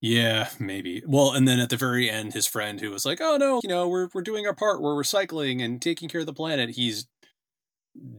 Yeah, 0.00 0.50
maybe. 0.60 1.02
Well, 1.06 1.32
and 1.32 1.48
then 1.48 1.58
at 1.58 1.70
the 1.70 1.78
very 1.78 2.10
end, 2.10 2.34
his 2.34 2.46
friend 2.46 2.78
who 2.78 2.90
was 2.90 3.06
like, 3.06 3.22
"Oh 3.22 3.38
no, 3.38 3.60
you 3.62 3.70
know, 3.70 3.88
we're 3.88 4.08
we're 4.12 4.20
doing 4.20 4.46
our 4.46 4.54
part. 4.54 4.82
We're 4.82 4.90
recycling 4.90 5.64
and 5.64 5.80
taking 5.80 6.10
care 6.10 6.20
of 6.20 6.26
the 6.26 6.34
planet." 6.34 6.70
He's 6.70 7.06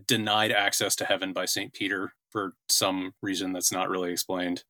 denied 0.08 0.52
access 0.52 0.96
to 0.96 1.06
heaven 1.06 1.32
by 1.32 1.46
Saint 1.46 1.74
Peter 1.74 2.14
for 2.36 2.52
some 2.68 3.14
reason 3.22 3.54
that's 3.54 3.72
not 3.72 3.90
really 3.90 4.12
explained. 4.12 4.66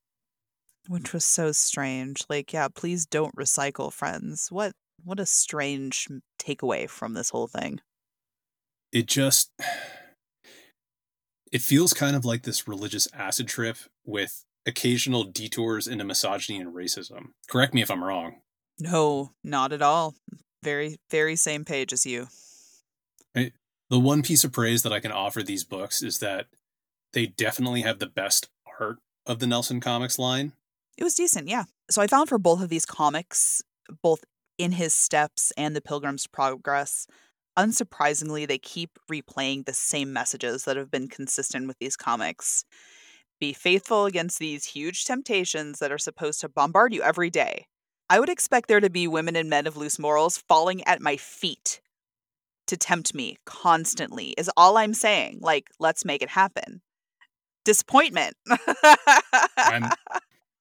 Which 0.88 1.13
was 1.13 1.26
so 1.26 1.51
strange. 1.51 2.22
Like, 2.30 2.53
yeah, 2.53 2.68
please 2.68 3.07
don't 3.07 3.36
recycle, 3.36 3.91
friends. 3.91 4.49
What 4.51 4.74
what 5.03 5.20
a 5.20 5.26
strange 5.26 6.07
takeaway 6.39 6.88
from 6.88 7.16
this 7.16 7.32
whole 7.32 7.47
thing. 7.47 7.80
It 8.91 9.07
just 9.07 9.49
it 11.51 11.63
feels 11.63 11.91
kind 11.91 12.16
of 12.16 12.24
like 12.24 12.43
this 12.43 12.68
religious 12.68 13.07
acid 13.16 13.47
trip 13.47 13.78
with 14.05 14.43
occasional 14.68 15.24
detours 15.24 15.88
into 15.88 16.03
misogyny 16.03 16.59
and 16.59 16.76
racism. 16.76 17.30
Correct 17.49 17.74
me 17.74 17.82
if 17.82 17.89
I'm 17.89 18.03
wrong. 18.03 18.41
No, 18.78 19.32
not 19.43 19.74
at 19.74 19.82
all. 19.82 20.13
Very, 20.61 20.97
very 21.09 21.36
same 21.36 21.66
page 21.66 21.93
as 21.93 22.05
you. 22.05 22.28
The 23.34 23.99
one 23.99 24.22
piece 24.22 24.43
of 24.43 24.51
praise 24.51 24.84
that 24.84 24.93
I 24.93 24.99
can 24.99 25.11
offer 25.11 25.41
these 25.41 25.63
books 25.63 26.03
is 26.03 26.20
that 26.20 26.47
they 27.16 27.26
definitely 27.26 27.82
have 27.82 27.97
the 27.97 28.05
best 28.05 28.49
art 28.80 28.97
of 29.26 29.39
the 29.39 29.47
Nelson 29.47 29.80
Comics 29.80 30.20
line. 30.20 30.53
It 30.97 31.03
was 31.03 31.16
decent, 31.16 31.47
yeah. 31.47 31.63
So 31.89 32.01
I 32.01 32.07
found 32.07 32.30
for 32.30 32.38
both 32.38 32.61
of 32.61 32.70
these 32.70 32.86
comics, 32.86 33.63
both 34.03 34.24
In 34.59 34.74
His 34.74 34.93
Steps 34.93 35.51
and 35.57 35.76
The 35.76 35.82
Pilgrim's 35.82 36.28
Progress, 36.28 37.07
unsurprisingly, 37.57 38.47
they 38.47 38.57
keep 38.57 38.99
replaying 39.11 39.66
the 39.66 39.74
same 39.74 40.13
messages 40.13 40.66
that 40.66 40.78
have 40.78 40.91
been 40.91 41.07
consistent 41.07 41.68
with 41.68 41.80
these 41.80 41.95
comics. 41.95 42.66
Be 43.39 43.53
faithful 43.53 44.05
against 44.05 44.39
these 44.39 44.66
huge 44.66 45.05
temptations 45.05 45.80
that 45.80 45.91
are 45.91 45.97
supposed 45.97 46.41
to 46.41 46.49
bombard 46.49 46.93
you 46.93 47.01
every 47.01 47.30
day. 47.30 47.66
I 48.09 48.20
would 48.20 48.30
expect 48.30 48.68
there 48.68 48.80
to 48.80 48.89
be 48.89 49.07
women 49.07 49.36
and 49.36 49.49
men 49.49 49.68
of 49.68 49.78
loose 49.78 49.97
morals 49.97 50.38
falling 50.38 50.84
at 50.86 51.01
my 51.01 51.18
feet 51.18 51.82
to 52.68 52.78
tempt 52.78 53.13
me 53.13 53.38
constantly, 53.45 54.30
is 54.38 54.49
all 54.57 54.78
I'm 54.78 54.93
saying. 54.93 55.39
Like, 55.41 55.70
let's 55.80 56.05
make 56.05 56.22
it 56.22 56.30
happen. 56.30 56.82
Disappointment. 57.66 58.38
I'm- 59.57 59.91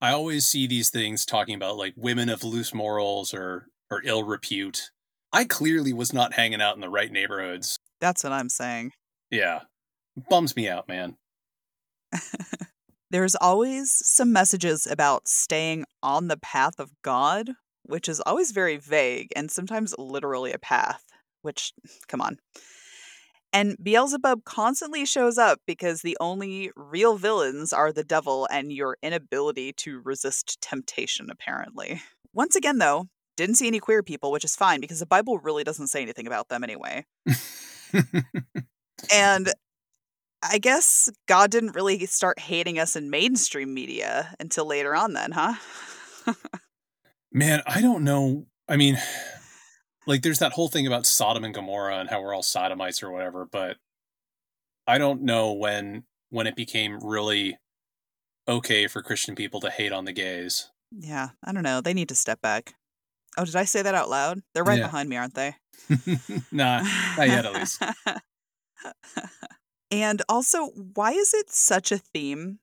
always 0.02 0.46
see 0.46 0.66
these 0.66 0.90
things 0.90 1.24
talking 1.24 1.54
about 1.54 1.76
like 1.76 1.94
women 1.96 2.28
of 2.28 2.44
loose 2.44 2.74
morals 2.74 3.32
or 3.32 3.68
or 3.90 4.02
ill 4.04 4.24
repute. 4.24 4.90
I 5.32 5.44
clearly 5.44 5.92
was 5.92 6.12
not 6.12 6.34
hanging 6.34 6.62
out 6.62 6.74
in 6.74 6.80
the 6.80 6.88
right 6.88 7.10
neighborhoods. 7.10 7.78
That's 8.00 8.22
what 8.24 8.32
I'm 8.32 8.48
saying. 8.48 8.92
Yeah. 9.30 9.60
Bums 10.28 10.54
me 10.54 10.68
out, 10.68 10.88
man. 10.88 11.16
There's 13.10 13.34
always 13.36 13.92
some 13.92 14.32
messages 14.32 14.86
about 14.86 15.28
staying 15.28 15.84
on 16.02 16.28
the 16.28 16.36
path 16.36 16.78
of 16.78 16.90
God, 17.02 17.50
which 17.82 18.08
is 18.08 18.20
always 18.20 18.52
very 18.52 18.76
vague 18.76 19.28
and 19.34 19.50
sometimes 19.50 19.94
literally 19.98 20.52
a 20.52 20.58
path, 20.58 21.02
which, 21.42 21.72
come 22.08 22.20
on. 22.20 22.38
And 23.54 23.76
Beelzebub 23.80 24.42
constantly 24.44 25.06
shows 25.06 25.38
up 25.38 25.60
because 25.64 26.02
the 26.02 26.16
only 26.18 26.72
real 26.74 27.16
villains 27.16 27.72
are 27.72 27.92
the 27.92 28.02
devil 28.02 28.48
and 28.50 28.72
your 28.72 28.96
inability 29.00 29.72
to 29.74 30.00
resist 30.00 30.60
temptation, 30.60 31.28
apparently. 31.30 32.02
Once 32.32 32.56
again, 32.56 32.78
though, 32.78 33.06
didn't 33.36 33.54
see 33.54 33.68
any 33.68 33.78
queer 33.78 34.02
people, 34.02 34.32
which 34.32 34.44
is 34.44 34.56
fine 34.56 34.80
because 34.80 34.98
the 34.98 35.06
Bible 35.06 35.38
really 35.38 35.62
doesn't 35.62 35.86
say 35.86 36.02
anything 36.02 36.26
about 36.26 36.48
them 36.48 36.64
anyway. 36.64 37.06
and 39.14 39.52
I 40.42 40.58
guess 40.58 41.08
God 41.28 41.52
didn't 41.52 41.76
really 41.76 42.06
start 42.06 42.40
hating 42.40 42.80
us 42.80 42.96
in 42.96 43.08
mainstream 43.08 43.72
media 43.72 44.34
until 44.40 44.66
later 44.66 44.96
on, 44.96 45.12
then, 45.12 45.30
huh? 45.30 45.54
Man, 47.32 47.62
I 47.68 47.80
don't 47.80 48.02
know. 48.02 48.46
I 48.68 48.76
mean, 48.76 48.98
like, 50.06 50.22
there's 50.22 50.38
that 50.40 50.52
whole 50.52 50.68
thing 50.68 50.86
about 50.86 51.06
Sodom 51.06 51.44
and 51.44 51.54
Gomorrah 51.54 51.98
and 51.98 52.10
how 52.10 52.20
we're 52.20 52.34
all 52.34 52.42
sodomites 52.42 53.02
or 53.02 53.10
whatever, 53.10 53.46
but 53.50 53.76
I 54.86 54.98
don't 54.98 55.22
know 55.22 55.52
when 55.52 56.04
when 56.30 56.46
it 56.46 56.56
became 56.56 56.98
really 57.02 57.58
okay 58.48 58.86
for 58.86 59.02
Christian 59.02 59.34
people 59.34 59.60
to 59.60 59.70
hate 59.70 59.92
on 59.92 60.04
the 60.04 60.12
gays. 60.12 60.70
Yeah, 60.90 61.30
I 61.42 61.52
don't 61.52 61.62
know. 61.62 61.80
They 61.80 61.94
need 61.94 62.08
to 62.10 62.14
step 62.14 62.40
back. 62.40 62.74
Oh, 63.38 63.44
did 63.44 63.56
I 63.56 63.64
say 63.64 63.82
that 63.82 63.94
out 63.94 64.10
loud? 64.10 64.42
They're 64.52 64.64
right 64.64 64.78
Yeah. 64.78 64.86
behind 64.86 65.08
me, 65.08 65.16
aren't 65.16 65.34
they? 65.34 65.56
nah, 66.52 66.82
not 67.16 67.28
yet, 67.28 67.46
at 67.46 67.54
least. 67.54 67.82
and 69.90 70.22
also, 70.28 70.66
why 70.68 71.12
is 71.12 71.34
it 71.34 71.50
such 71.50 71.90
a 71.92 71.98
theme 71.98 72.58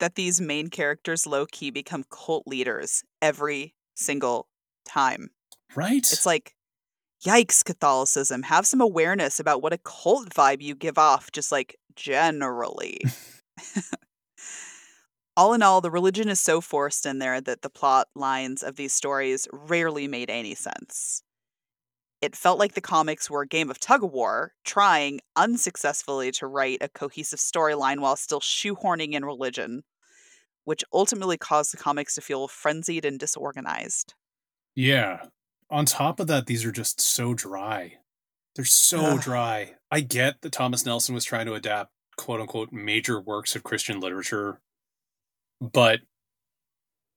that 0.00 0.14
these 0.14 0.40
main 0.40 0.68
characters 0.68 1.26
low 1.26 1.46
key 1.46 1.70
become 1.70 2.04
cult 2.10 2.46
leaders 2.46 3.02
every 3.22 3.74
single 3.94 4.48
time? 4.86 5.30
Right? 5.74 5.98
It's 5.98 6.26
like, 6.26 6.54
yikes, 7.24 7.64
Catholicism. 7.64 8.42
Have 8.42 8.66
some 8.66 8.80
awareness 8.80 9.40
about 9.40 9.62
what 9.62 9.72
a 9.72 9.78
cult 9.78 10.30
vibe 10.30 10.62
you 10.62 10.74
give 10.74 10.98
off, 10.98 11.32
just 11.32 11.50
like 11.50 11.76
generally. 11.96 13.00
all 15.36 15.54
in 15.54 15.62
all, 15.62 15.80
the 15.80 15.90
religion 15.90 16.28
is 16.28 16.40
so 16.40 16.60
forced 16.60 17.06
in 17.06 17.18
there 17.18 17.40
that 17.40 17.62
the 17.62 17.70
plot 17.70 18.08
lines 18.14 18.62
of 18.62 18.76
these 18.76 18.92
stories 18.92 19.48
rarely 19.52 20.06
made 20.06 20.30
any 20.30 20.54
sense. 20.54 21.22
It 22.20 22.36
felt 22.36 22.58
like 22.58 22.72
the 22.74 22.80
comics 22.80 23.28
were 23.28 23.42
a 23.42 23.46
game 23.46 23.70
of 23.70 23.78
tug 23.78 24.02
of 24.02 24.10
war, 24.10 24.52
trying 24.64 25.20
unsuccessfully 25.36 26.30
to 26.32 26.46
write 26.46 26.78
a 26.80 26.88
cohesive 26.88 27.38
storyline 27.38 27.98
while 27.98 28.16
still 28.16 28.40
shoehorning 28.40 29.12
in 29.12 29.24
religion, 29.24 29.82
which 30.64 30.84
ultimately 30.92 31.36
caused 31.36 31.72
the 31.72 31.76
comics 31.76 32.14
to 32.14 32.22
feel 32.22 32.48
frenzied 32.48 33.04
and 33.04 33.18
disorganized. 33.18 34.14
yeah. 34.74 35.26
On 35.70 35.86
top 35.86 36.20
of 36.20 36.26
that, 36.26 36.46
these 36.46 36.64
are 36.64 36.72
just 36.72 37.00
so 37.00 37.34
dry. 37.34 37.94
They're 38.54 38.64
so 38.64 39.18
dry. 39.18 39.74
I 39.90 40.00
get 40.00 40.42
that 40.42 40.52
Thomas 40.52 40.86
Nelson 40.86 41.14
was 41.14 41.24
trying 41.24 41.46
to 41.46 41.54
adapt 41.54 41.90
quote 42.16 42.40
unquote 42.40 42.72
major 42.72 43.20
works 43.20 43.56
of 43.56 43.64
Christian 43.64 43.98
literature, 43.98 44.60
but 45.60 46.00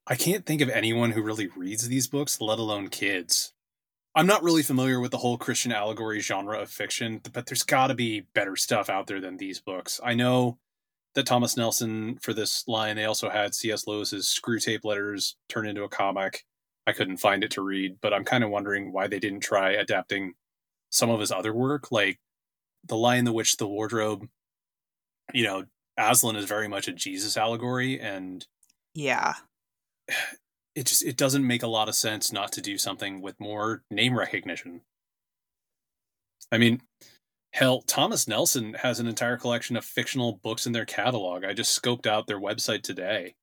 I 0.07 0.15
can't 0.15 0.45
think 0.45 0.61
of 0.61 0.69
anyone 0.69 1.11
who 1.11 1.21
really 1.21 1.47
reads 1.55 1.87
these 1.87 2.07
books, 2.07 2.41
let 2.41 2.59
alone 2.59 2.87
kids. 2.87 3.53
I'm 4.15 4.25
not 4.25 4.41
really 4.41 4.63
familiar 4.63 4.99
with 4.99 5.11
the 5.11 5.19
whole 5.19 5.37
Christian 5.37 5.71
allegory 5.71 6.21
genre 6.21 6.59
of 6.59 6.71
fiction, 6.71 7.21
but 7.31 7.45
there's 7.45 7.61
got 7.61 7.87
to 7.87 7.93
be 7.93 8.21
better 8.33 8.55
stuff 8.55 8.89
out 8.89 9.05
there 9.05 9.21
than 9.21 9.37
these 9.37 9.59
books. 9.59 9.99
I 10.03 10.15
know 10.15 10.57
that 11.13 11.27
Thomas 11.27 11.55
Nelson, 11.55 12.17
for 12.19 12.33
this 12.33 12.67
line, 12.67 12.95
they 12.95 13.05
also 13.05 13.29
had 13.29 13.53
C.S. 13.53 13.85
Lewis's 13.85 14.25
Screwtape 14.25 14.83
Letters 14.83 15.35
turned 15.49 15.67
into 15.67 15.83
a 15.83 15.89
comic. 15.89 16.45
I 16.87 16.93
couldn't 16.93 17.17
find 17.17 17.43
it 17.43 17.51
to 17.51 17.61
read, 17.61 17.97
but 18.01 18.13
I'm 18.13 18.23
kind 18.23 18.43
of 18.45 18.49
wondering 18.49 18.93
why 18.93 19.07
they 19.07 19.19
didn't 19.19 19.41
try 19.41 19.71
adapting 19.71 20.33
some 20.89 21.09
of 21.09 21.19
his 21.19 21.33
other 21.33 21.53
work, 21.53 21.91
like 21.91 22.17
The 22.85 22.95
Lion, 22.95 23.25
the 23.25 23.33
Witch, 23.33 23.57
the 23.57 23.67
Wardrobe. 23.67 24.27
You 25.33 25.43
know, 25.43 25.65
Aslan 25.97 26.37
is 26.37 26.45
very 26.45 26.69
much 26.69 26.87
a 26.87 26.93
Jesus 26.93 27.35
allegory, 27.35 27.99
and 27.99 28.45
Yeah. 28.93 29.33
it 30.75 30.85
just 30.85 31.03
it 31.03 31.17
doesn't 31.17 31.45
make 31.45 31.63
a 31.63 31.67
lot 31.67 31.89
of 31.89 31.95
sense 31.95 32.31
not 32.31 32.51
to 32.53 32.61
do 32.61 32.77
something 32.77 33.21
with 33.21 33.39
more 33.39 33.83
name 33.91 34.17
recognition. 34.17 34.81
I 36.51 36.57
mean, 36.57 36.81
hell, 37.51 37.81
Thomas 37.81 38.27
Nelson 38.27 38.75
has 38.75 38.99
an 38.99 39.07
entire 39.07 39.37
collection 39.37 39.75
of 39.75 39.83
fictional 39.83 40.39
books 40.43 40.65
in 40.65 40.71
their 40.71 40.85
catalog. 40.85 41.43
I 41.43 41.53
just 41.53 41.79
scoped 41.81 42.07
out 42.07 42.27
their 42.27 42.39
website 42.39 42.83
today, 42.83 43.35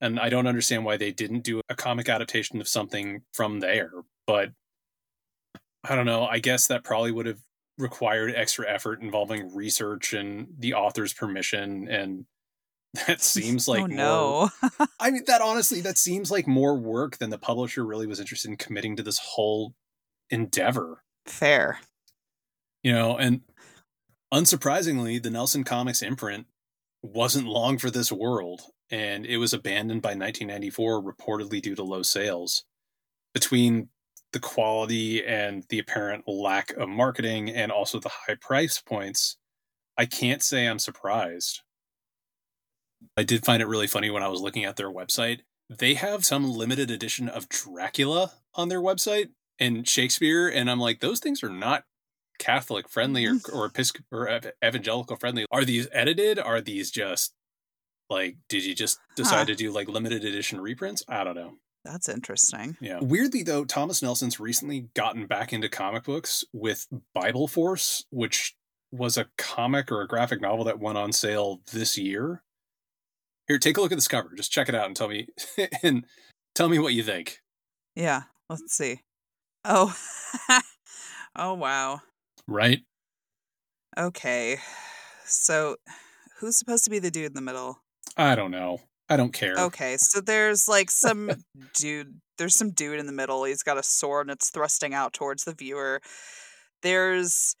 and 0.00 0.20
I 0.20 0.28
don't 0.28 0.46
understand 0.46 0.84
why 0.84 0.96
they 0.96 1.12
didn't 1.12 1.40
do 1.40 1.60
a 1.68 1.74
comic 1.74 2.08
adaptation 2.08 2.60
of 2.60 2.68
something 2.68 3.22
from 3.32 3.60
there. 3.60 3.90
But 4.26 4.50
I 5.84 5.94
don't 5.94 6.06
know. 6.06 6.26
I 6.26 6.38
guess 6.38 6.66
that 6.66 6.84
probably 6.84 7.12
would 7.12 7.26
have 7.26 7.40
required 7.78 8.34
extra 8.34 8.68
effort 8.68 9.00
involving 9.02 9.54
research 9.54 10.12
and 10.12 10.48
the 10.58 10.74
author's 10.74 11.12
permission 11.12 11.88
and 11.88 12.24
that 13.06 13.20
seems 13.20 13.68
oh, 13.68 13.72
like 13.72 13.82
oh 13.82 13.86
more 13.88 13.96
no. 13.96 14.50
I 15.00 15.10
mean, 15.10 15.24
that 15.26 15.40
honestly, 15.40 15.80
that 15.82 15.98
seems 15.98 16.30
like 16.30 16.46
more 16.46 16.76
work 16.76 17.18
than 17.18 17.30
the 17.30 17.38
publisher 17.38 17.84
really 17.84 18.06
was 18.06 18.20
interested 18.20 18.50
in 18.50 18.56
committing 18.56 18.96
to 18.96 19.02
this 19.02 19.18
whole 19.18 19.74
endeavor. 20.30 21.02
Fair. 21.26 21.80
You 22.82 22.92
know, 22.92 23.16
and 23.16 23.40
unsurprisingly, 24.32 25.22
the 25.22 25.30
Nelson 25.30 25.64
Comics 25.64 26.02
imprint 26.02 26.46
wasn't 27.02 27.46
long 27.46 27.78
for 27.78 27.90
this 27.90 28.12
world, 28.12 28.62
and 28.90 29.26
it 29.26 29.38
was 29.38 29.52
abandoned 29.52 30.02
by 30.02 30.10
1994, 30.10 31.02
reportedly 31.02 31.60
due 31.60 31.74
to 31.74 31.82
low 31.82 32.02
sales. 32.02 32.64
Between 33.34 33.88
the 34.32 34.40
quality 34.40 35.24
and 35.24 35.64
the 35.68 35.78
apparent 35.78 36.24
lack 36.26 36.72
of 36.72 36.88
marketing, 36.88 37.50
and 37.50 37.70
also 37.72 37.98
the 37.98 38.10
high 38.26 38.36
price 38.40 38.80
points, 38.80 39.36
I 39.96 40.06
can't 40.06 40.42
say 40.42 40.66
I'm 40.66 40.78
surprised. 40.78 41.62
I 43.16 43.22
did 43.22 43.44
find 43.44 43.62
it 43.62 43.68
really 43.68 43.86
funny 43.86 44.10
when 44.10 44.22
I 44.22 44.28
was 44.28 44.40
looking 44.40 44.64
at 44.64 44.76
their 44.76 44.90
website. 44.90 45.40
They 45.68 45.94
have 45.94 46.24
some 46.24 46.50
limited 46.50 46.90
edition 46.90 47.28
of 47.28 47.48
Dracula 47.48 48.32
on 48.54 48.68
their 48.68 48.80
website 48.80 49.30
and 49.58 49.88
Shakespeare, 49.88 50.48
and 50.48 50.70
I'm 50.70 50.80
like, 50.80 51.00
those 51.00 51.20
things 51.20 51.42
are 51.42 51.50
not 51.50 51.84
Catholic 52.38 52.88
friendly 52.88 53.26
or 53.26 53.34
or, 53.52 53.70
Episc- 53.70 54.02
or 54.12 54.40
evangelical 54.64 55.16
friendly. 55.16 55.46
Are 55.50 55.64
these 55.64 55.88
edited? 55.92 56.38
Are 56.38 56.60
these 56.60 56.90
just 56.90 57.32
like? 58.10 58.36
Did 58.48 58.64
you 58.64 58.74
just 58.74 58.98
decide 59.16 59.38
Huh. 59.40 59.44
to 59.46 59.54
do 59.54 59.72
like 59.72 59.88
limited 59.88 60.24
edition 60.24 60.60
reprints? 60.60 61.02
I 61.08 61.24
don't 61.24 61.34
know. 61.36 61.54
That's 61.84 62.08
interesting. 62.08 62.76
Yeah. 62.80 62.98
Weirdly 63.00 63.42
though, 63.42 63.64
Thomas 63.64 64.02
Nelson's 64.02 64.40
recently 64.40 64.88
gotten 64.94 65.26
back 65.26 65.52
into 65.52 65.68
comic 65.68 66.04
books 66.04 66.44
with 66.52 66.86
Bible 67.14 67.46
Force, 67.46 68.04
which 68.10 68.56
was 68.90 69.16
a 69.16 69.26
comic 69.38 69.92
or 69.92 70.00
a 70.02 70.08
graphic 70.08 70.40
novel 70.40 70.64
that 70.64 70.80
went 70.80 70.98
on 70.98 71.12
sale 71.12 71.60
this 71.72 71.96
year. 71.96 72.42
Here, 73.46 73.58
take 73.58 73.76
a 73.76 73.80
look 73.80 73.92
at 73.92 73.96
this 73.98 74.08
cover. 74.08 74.32
Just 74.36 74.50
check 74.50 74.68
it 74.68 74.74
out 74.74 74.86
and 74.86 74.96
tell 74.96 75.08
me 75.08 75.28
and 75.82 76.04
tell 76.54 76.68
me 76.68 76.78
what 76.80 76.92
you 76.92 77.04
think. 77.04 77.38
Yeah. 77.94 78.22
Let's 78.50 78.76
see. 78.76 79.02
Oh. 79.64 79.96
oh 81.36 81.54
wow. 81.54 82.00
Right? 82.48 82.80
Okay. 83.96 84.58
So 85.24 85.76
who's 86.38 86.58
supposed 86.58 86.84
to 86.84 86.90
be 86.90 86.98
the 86.98 87.10
dude 87.10 87.26
in 87.26 87.34
the 87.34 87.40
middle? 87.40 87.78
I 88.16 88.34
don't 88.34 88.50
know. 88.50 88.80
I 89.08 89.16
don't 89.16 89.32
care. 89.32 89.54
Okay, 89.56 89.96
so 89.98 90.20
there's 90.20 90.66
like 90.66 90.90
some 90.90 91.30
dude. 91.74 92.20
There's 92.38 92.56
some 92.56 92.70
dude 92.70 92.98
in 92.98 93.06
the 93.06 93.12
middle. 93.12 93.44
He's 93.44 93.62
got 93.62 93.78
a 93.78 93.82
sword 93.82 94.26
and 94.26 94.34
it's 94.36 94.50
thrusting 94.50 94.92
out 94.94 95.12
towards 95.12 95.44
the 95.44 95.54
viewer. 95.54 96.00
There's 96.82 97.56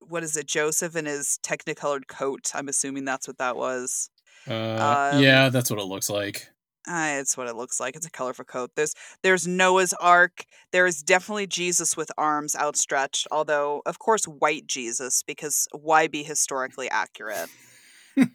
what 0.00 0.22
is 0.22 0.36
it? 0.36 0.46
Joseph 0.46 0.96
in 0.96 1.06
his 1.06 1.38
technicolored 1.42 2.08
coat. 2.08 2.50
I'm 2.54 2.68
assuming 2.68 3.04
that's 3.04 3.26
what 3.26 3.38
that 3.38 3.56
was. 3.56 4.10
Uh, 4.48 5.10
Um, 5.14 5.22
yeah, 5.22 5.48
that's 5.48 5.70
what 5.70 5.80
it 5.80 5.84
looks 5.86 6.08
like. 6.10 6.48
Uh, 6.88 7.16
it's 7.18 7.36
what 7.36 7.48
it 7.48 7.56
looks 7.56 7.80
like. 7.80 7.96
It's 7.96 8.06
a 8.06 8.10
colorful 8.10 8.44
coat. 8.44 8.70
There's 8.76 8.94
there's 9.22 9.46
Noah's 9.46 9.92
Ark. 9.94 10.44
There 10.70 10.86
is 10.86 11.02
definitely 11.02 11.48
Jesus 11.48 11.96
with 11.96 12.12
arms 12.16 12.54
outstretched, 12.54 13.26
although 13.32 13.82
of 13.86 13.98
course 13.98 14.24
white 14.24 14.66
Jesus 14.68 15.22
because 15.24 15.66
why 15.72 16.06
be 16.06 16.22
historically 16.22 16.88
accurate? 16.90 17.48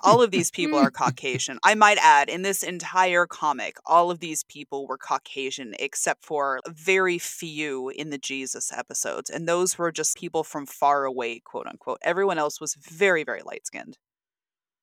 All 0.04 0.22
of 0.22 0.32
these 0.32 0.52
people 0.52 0.78
are 0.78 0.92
Caucasian. 1.02 1.60
I 1.64 1.76
might 1.76 1.98
add, 2.02 2.30
in 2.30 2.42
this 2.42 2.64
entire 2.64 3.26
comic, 3.26 3.78
all 3.86 4.12
of 4.12 4.20
these 4.20 4.44
people 4.44 4.88
were 4.88 4.98
Caucasian 4.98 5.74
except 5.80 6.24
for 6.24 6.60
very 6.68 7.18
few 7.18 7.90
in 7.90 8.10
the 8.10 8.18
Jesus 8.18 8.72
episodes. 8.72 9.30
And 9.30 9.48
those 9.48 9.78
were 9.78 9.92
just 9.92 10.18
people 10.18 10.44
from 10.44 10.66
far 10.66 11.06
away, 11.06 11.40
quote 11.40 11.68
unquote. 11.68 12.00
Everyone 12.02 12.38
else 12.38 12.60
was 12.60 12.76
very, 12.76 13.24
very 13.24 13.42
light 13.44 13.66
skinned. 13.66 13.98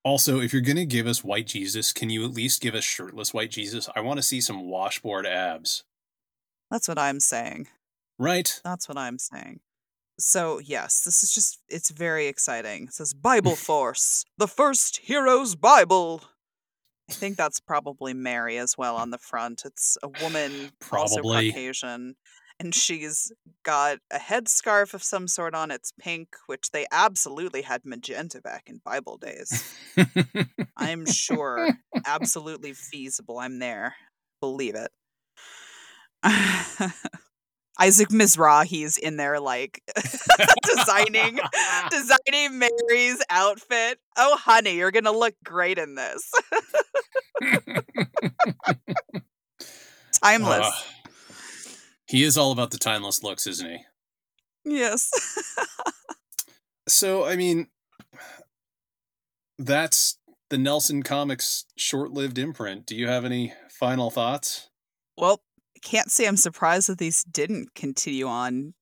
Also, 0.05 0.41
if 0.41 0.53
you're 0.53 0.63
going 0.63 0.77
to 0.77 0.87
give 0.87 1.07
us 1.07 1.25
white 1.25 1.47
Jesus, 1.47 1.93
can 1.93 2.09
you 2.09 2.25
at 2.25 2.31
least 2.31 2.63
give 2.63 2.75
us 2.75 2.85
shirtless 2.85 3.35
white 3.35 3.51
Jesus? 3.51 3.89
I 3.95 4.01
want 4.01 4.19
to 4.19 4.23
see 4.23 4.41
some 4.41 4.69
washboard 4.69 5.27
abs. 5.27 5.85
That's 6.71 6.89
what 6.89 6.99
I'm 6.99 7.21
saying. 7.21 7.69
Right. 8.19 8.61
That's 8.65 8.89
what 8.89 8.99
I'm 8.99 9.19
saying. 9.19 9.61
So, 10.19 10.59
yes, 10.59 11.03
this 11.03 11.23
is 11.23 11.33
just, 11.33 11.61
it's 11.69 11.91
very 11.91 12.27
exciting. 12.27 12.85
It 12.85 12.95
says 12.95 13.15
Bible 13.15 13.57
Force, 13.57 14.25
the 14.37 14.49
first 14.49 15.01
hero's 15.05 15.55
Bible. 15.55 16.23
I 17.11 17.15
think 17.15 17.37
that's 17.37 17.61
probably 17.61 18.13
Mary 18.13 18.59
as 18.59 18.77
well 18.77 18.97
on 18.97 19.11
the 19.11 19.19
front. 19.19 19.63
It's 19.65 19.97
a 20.03 20.09
woman, 20.23 20.73
also 20.93 21.17
Probably. 21.23 21.51
Caucasian, 21.51 22.17
and 22.61 22.75
she's 22.75 23.33
got 23.63 23.99
a 24.11 24.19
headscarf 24.19 24.93
of 24.93 25.03
some 25.03 25.29
sort 25.29 25.55
on. 25.55 25.71
It's 25.71 25.93
pink, 25.99 26.29
which 26.47 26.71
they 26.71 26.87
absolutely 26.91 27.63
had 27.63 27.83
magenta 27.85 28.41
back 28.41 28.65
in 28.67 28.81
Bible 28.85 29.17
days. 29.17 29.65
I'm 30.77 31.07
sure. 31.07 31.71
Absolutely 32.07 32.73
feasible. 32.73 33.39
I'm 33.39 33.59
there. 33.59 33.95
Believe 34.41 34.75
it. 34.75 34.91
Isaac 37.81 38.11
Mizrahi's 38.11 38.99
in 38.99 39.17
there 39.17 39.39
like 39.39 39.83
designing 40.65 41.39
designing 41.91 42.59
Mary's 42.59 43.23
outfit. 43.31 43.99
Oh 44.17 44.37
honey, 44.37 44.77
you're 44.77 44.91
gonna 44.91 45.13
look 45.13 45.35
great 45.45 45.79
in 45.79 45.95
this. 45.95 46.33
Timeless. 50.23 50.67
Uh, 50.67 50.73
he 52.07 52.25
is 52.25 52.37
all 52.37 52.51
about 52.53 52.71
the 52.71 52.79
timeless 52.79 53.23
looks, 53.23 53.47
isn't 53.47 53.69
he? 53.71 53.79
yes. 54.65 55.11
So, 56.89 57.27
I 57.27 57.37
mean, 57.37 57.69
that's 59.59 60.19
the 60.49 60.57
Nelson 60.57 61.03
Comics 61.03 61.67
short 61.77 62.11
lived 62.13 62.39
imprint. 62.39 62.87
Do 62.87 62.97
you 62.97 63.07
have 63.09 63.25
any 63.27 63.53
final 63.69 64.11
thoughts? 64.11 64.71
well, 65.19 65.43
can't 65.79 66.11
say 66.11 66.27
I'm 66.27 66.37
surprised 66.37 66.89
that 66.89 66.99
these 66.99 67.25
didn't 67.25 67.75
continue 67.75 68.27
on. 68.27 68.75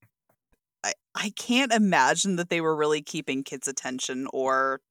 I 0.83 0.93
I 1.15 1.31
can't 1.37 1.73
imagine 1.73 2.35
that 2.37 2.49
they 2.49 2.61
were 2.61 2.75
really 2.75 3.01
keeping 3.01 3.43
kids' 3.43 3.67
attention 3.67 4.27
or 4.33 4.81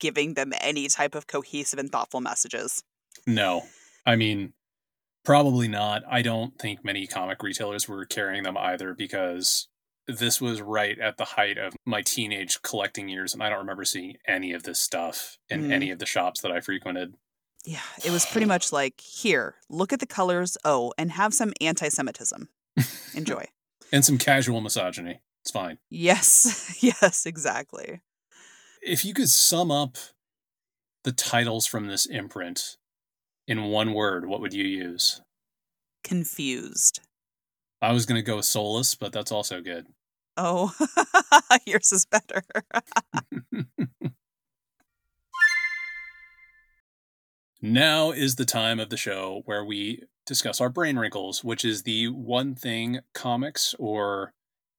giving 0.00 0.34
them 0.34 0.52
any 0.60 0.88
type 0.88 1.14
of 1.14 1.26
cohesive 1.26 1.78
and 1.78 1.90
thoughtful 1.90 2.20
messages. 2.20 2.82
No. 3.26 3.62
I 4.04 4.16
mean, 4.16 4.52
probably 5.24 5.68
not. 5.68 6.02
I 6.10 6.22
don't 6.22 6.58
think 6.58 6.84
many 6.84 7.06
comic 7.06 7.42
retailers 7.42 7.88
were 7.88 8.04
carrying 8.04 8.42
them 8.42 8.56
either 8.58 8.94
because 8.94 9.68
this 10.08 10.40
was 10.40 10.60
right 10.60 10.98
at 10.98 11.16
the 11.18 11.24
height 11.24 11.56
of 11.56 11.74
my 11.86 12.02
teenage 12.02 12.60
collecting 12.62 13.08
years, 13.08 13.32
and 13.32 13.42
I 13.42 13.48
don't 13.48 13.60
remember 13.60 13.84
seeing 13.84 14.16
any 14.26 14.52
of 14.52 14.64
this 14.64 14.80
stuff 14.80 15.38
in 15.48 15.68
Mm. 15.68 15.72
any 15.72 15.90
of 15.92 16.00
the 16.00 16.06
shops 16.06 16.40
that 16.40 16.50
I 16.50 16.60
frequented. 16.60 17.14
Yeah, 17.64 17.80
it 18.04 18.10
was 18.10 18.26
pretty 18.26 18.46
much 18.46 18.72
like, 18.72 19.00
here, 19.00 19.54
look 19.68 19.92
at 19.92 20.00
the 20.00 20.06
colors, 20.06 20.58
oh, 20.64 20.92
and 20.98 21.12
have 21.12 21.32
some 21.32 21.52
anti 21.60 21.88
Semitism. 21.88 22.48
Enjoy. 23.14 23.44
and 23.92 24.04
some 24.04 24.18
casual 24.18 24.60
misogyny. 24.60 25.20
It's 25.42 25.50
fine. 25.50 25.78
yes, 25.90 26.78
yes, 26.82 27.26
exactly. 27.26 28.00
If 28.80 29.04
you 29.04 29.12
could 29.14 29.28
sum 29.28 29.70
up 29.70 29.96
the 31.04 31.12
titles 31.12 31.66
from 31.66 31.86
this 31.88 32.06
imprint 32.06 32.76
in 33.46 33.64
one 33.64 33.92
word, 33.92 34.26
what 34.26 34.40
would 34.40 34.54
you 34.54 34.64
use? 34.64 35.20
Confused. 36.04 37.00
I 37.80 37.92
was 37.92 38.06
going 38.06 38.20
to 38.20 38.26
go 38.26 38.40
soulless, 38.40 38.94
but 38.94 39.12
that's 39.12 39.32
also 39.32 39.60
good. 39.60 39.86
Oh, 40.36 40.72
yours 41.66 41.92
is 41.92 42.06
better. 42.06 42.42
Now 47.64 48.10
is 48.10 48.34
the 48.34 48.44
time 48.44 48.80
of 48.80 48.90
the 48.90 48.96
show 48.96 49.42
where 49.44 49.64
we 49.64 50.02
discuss 50.26 50.60
our 50.60 50.68
brain 50.68 50.98
wrinkles, 50.98 51.44
which 51.44 51.64
is 51.64 51.84
the 51.84 52.08
one 52.08 52.56
thing 52.56 53.00
comics 53.14 53.72
or 53.78 54.32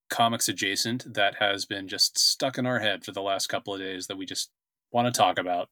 comics 0.09 0.49
adjacent 0.49 1.13
that 1.13 1.35
has 1.35 1.65
been 1.65 1.87
just 1.87 2.19
stuck 2.19 2.57
in 2.57 2.65
our 2.65 2.79
head 2.79 3.05
for 3.05 3.13
the 3.13 3.21
last 3.21 3.47
couple 3.47 3.73
of 3.73 3.79
days 3.79 4.07
that 4.07 4.17
we 4.17 4.25
just 4.25 4.51
want 4.91 5.11
to 5.11 5.17
talk 5.17 5.39
about. 5.39 5.69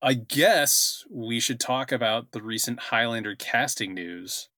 I 0.00 0.14
guess 0.14 1.04
we 1.10 1.38
should 1.38 1.60
talk 1.60 1.92
about 1.92 2.32
the 2.32 2.42
recent 2.42 2.80
Highlander 2.80 3.34
casting 3.36 3.92
news. 3.92 4.48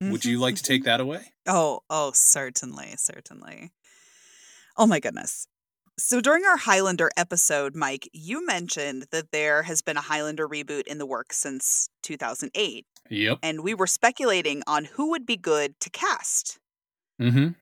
Would 0.00 0.24
you 0.24 0.38
like 0.38 0.56
to 0.56 0.62
take 0.62 0.82
mm-hmm. 0.82 0.86
that 0.86 1.00
away? 1.00 1.32
Oh, 1.46 1.80
oh, 1.90 2.12
certainly, 2.14 2.94
certainly. 2.96 3.72
Oh 4.76 4.86
my 4.86 5.00
goodness. 5.00 5.46
So 5.98 6.20
during 6.20 6.44
our 6.44 6.58
Highlander 6.58 7.10
episode, 7.16 7.74
Mike, 7.74 8.08
you 8.12 8.44
mentioned 8.44 9.06
that 9.12 9.30
there 9.32 9.62
has 9.62 9.80
been 9.80 9.96
a 9.96 10.02
Highlander 10.02 10.46
reboot 10.46 10.86
in 10.86 10.98
the 10.98 11.06
works 11.06 11.38
since 11.38 11.88
2008, 12.02 12.84
Yep. 13.08 13.38
and 13.42 13.62
we 13.62 13.72
were 13.72 13.86
speculating 13.86 14.62
on 14.66 14.84
who 14.84 15.10
would 15.10 15.24
be 15.24 15.36
good 15.38 15.80
to 15.80 15.88
cast. 15.90 16.58
Mm-hmm. 17.20 17.52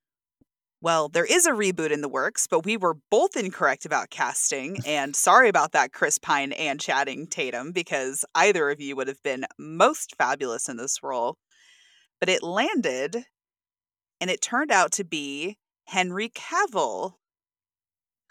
Well, 0.80 1.08
there 1.08 1.24
is 1.24 1.46
a 1.46 1.52
reboot 1.52 1.92
in 1.92 2.00
the 2.00 2.08
works, 2.08 2.48
but 2.48 2.64
we 2.66 2.76
were 2.76 2.96
both 3.08 3.36
incorrect 3.36 3.86
about 3.86 4.10
casting, 4.10 4.78
and 4.84 5.14
sorry 5.14 5.48
about 5.48 5.70
that, 5.72 5.92
Chris 5.92 6.18
Pine 6.18 6.52
and 6.52 6.80
Channing 6.80 7.28
Tatum, 7.28 7.70
because 7.70 8.24
either 8.34 8.68
of 8.68 8.80
you 8.80 8.96
would 8.96 9.08
have 9.08 9.22
been 9.22 9.46
most 9.58 10.16
fabulous 10.18 10.68
in 10.68 10.76
this 10.76 11.02
role. 11.04 11.36
But 12.18 12.28
it 12.28 12.42
landed, 12.42 13.26
and 14.20 14.28
it 14.28 14.42
turned 14.42 14.72
out 14.72 14.90
to 14.92 15.04
be 15.04 15.56
Henry 15.86 16.28
Cavill, 16.28 17.14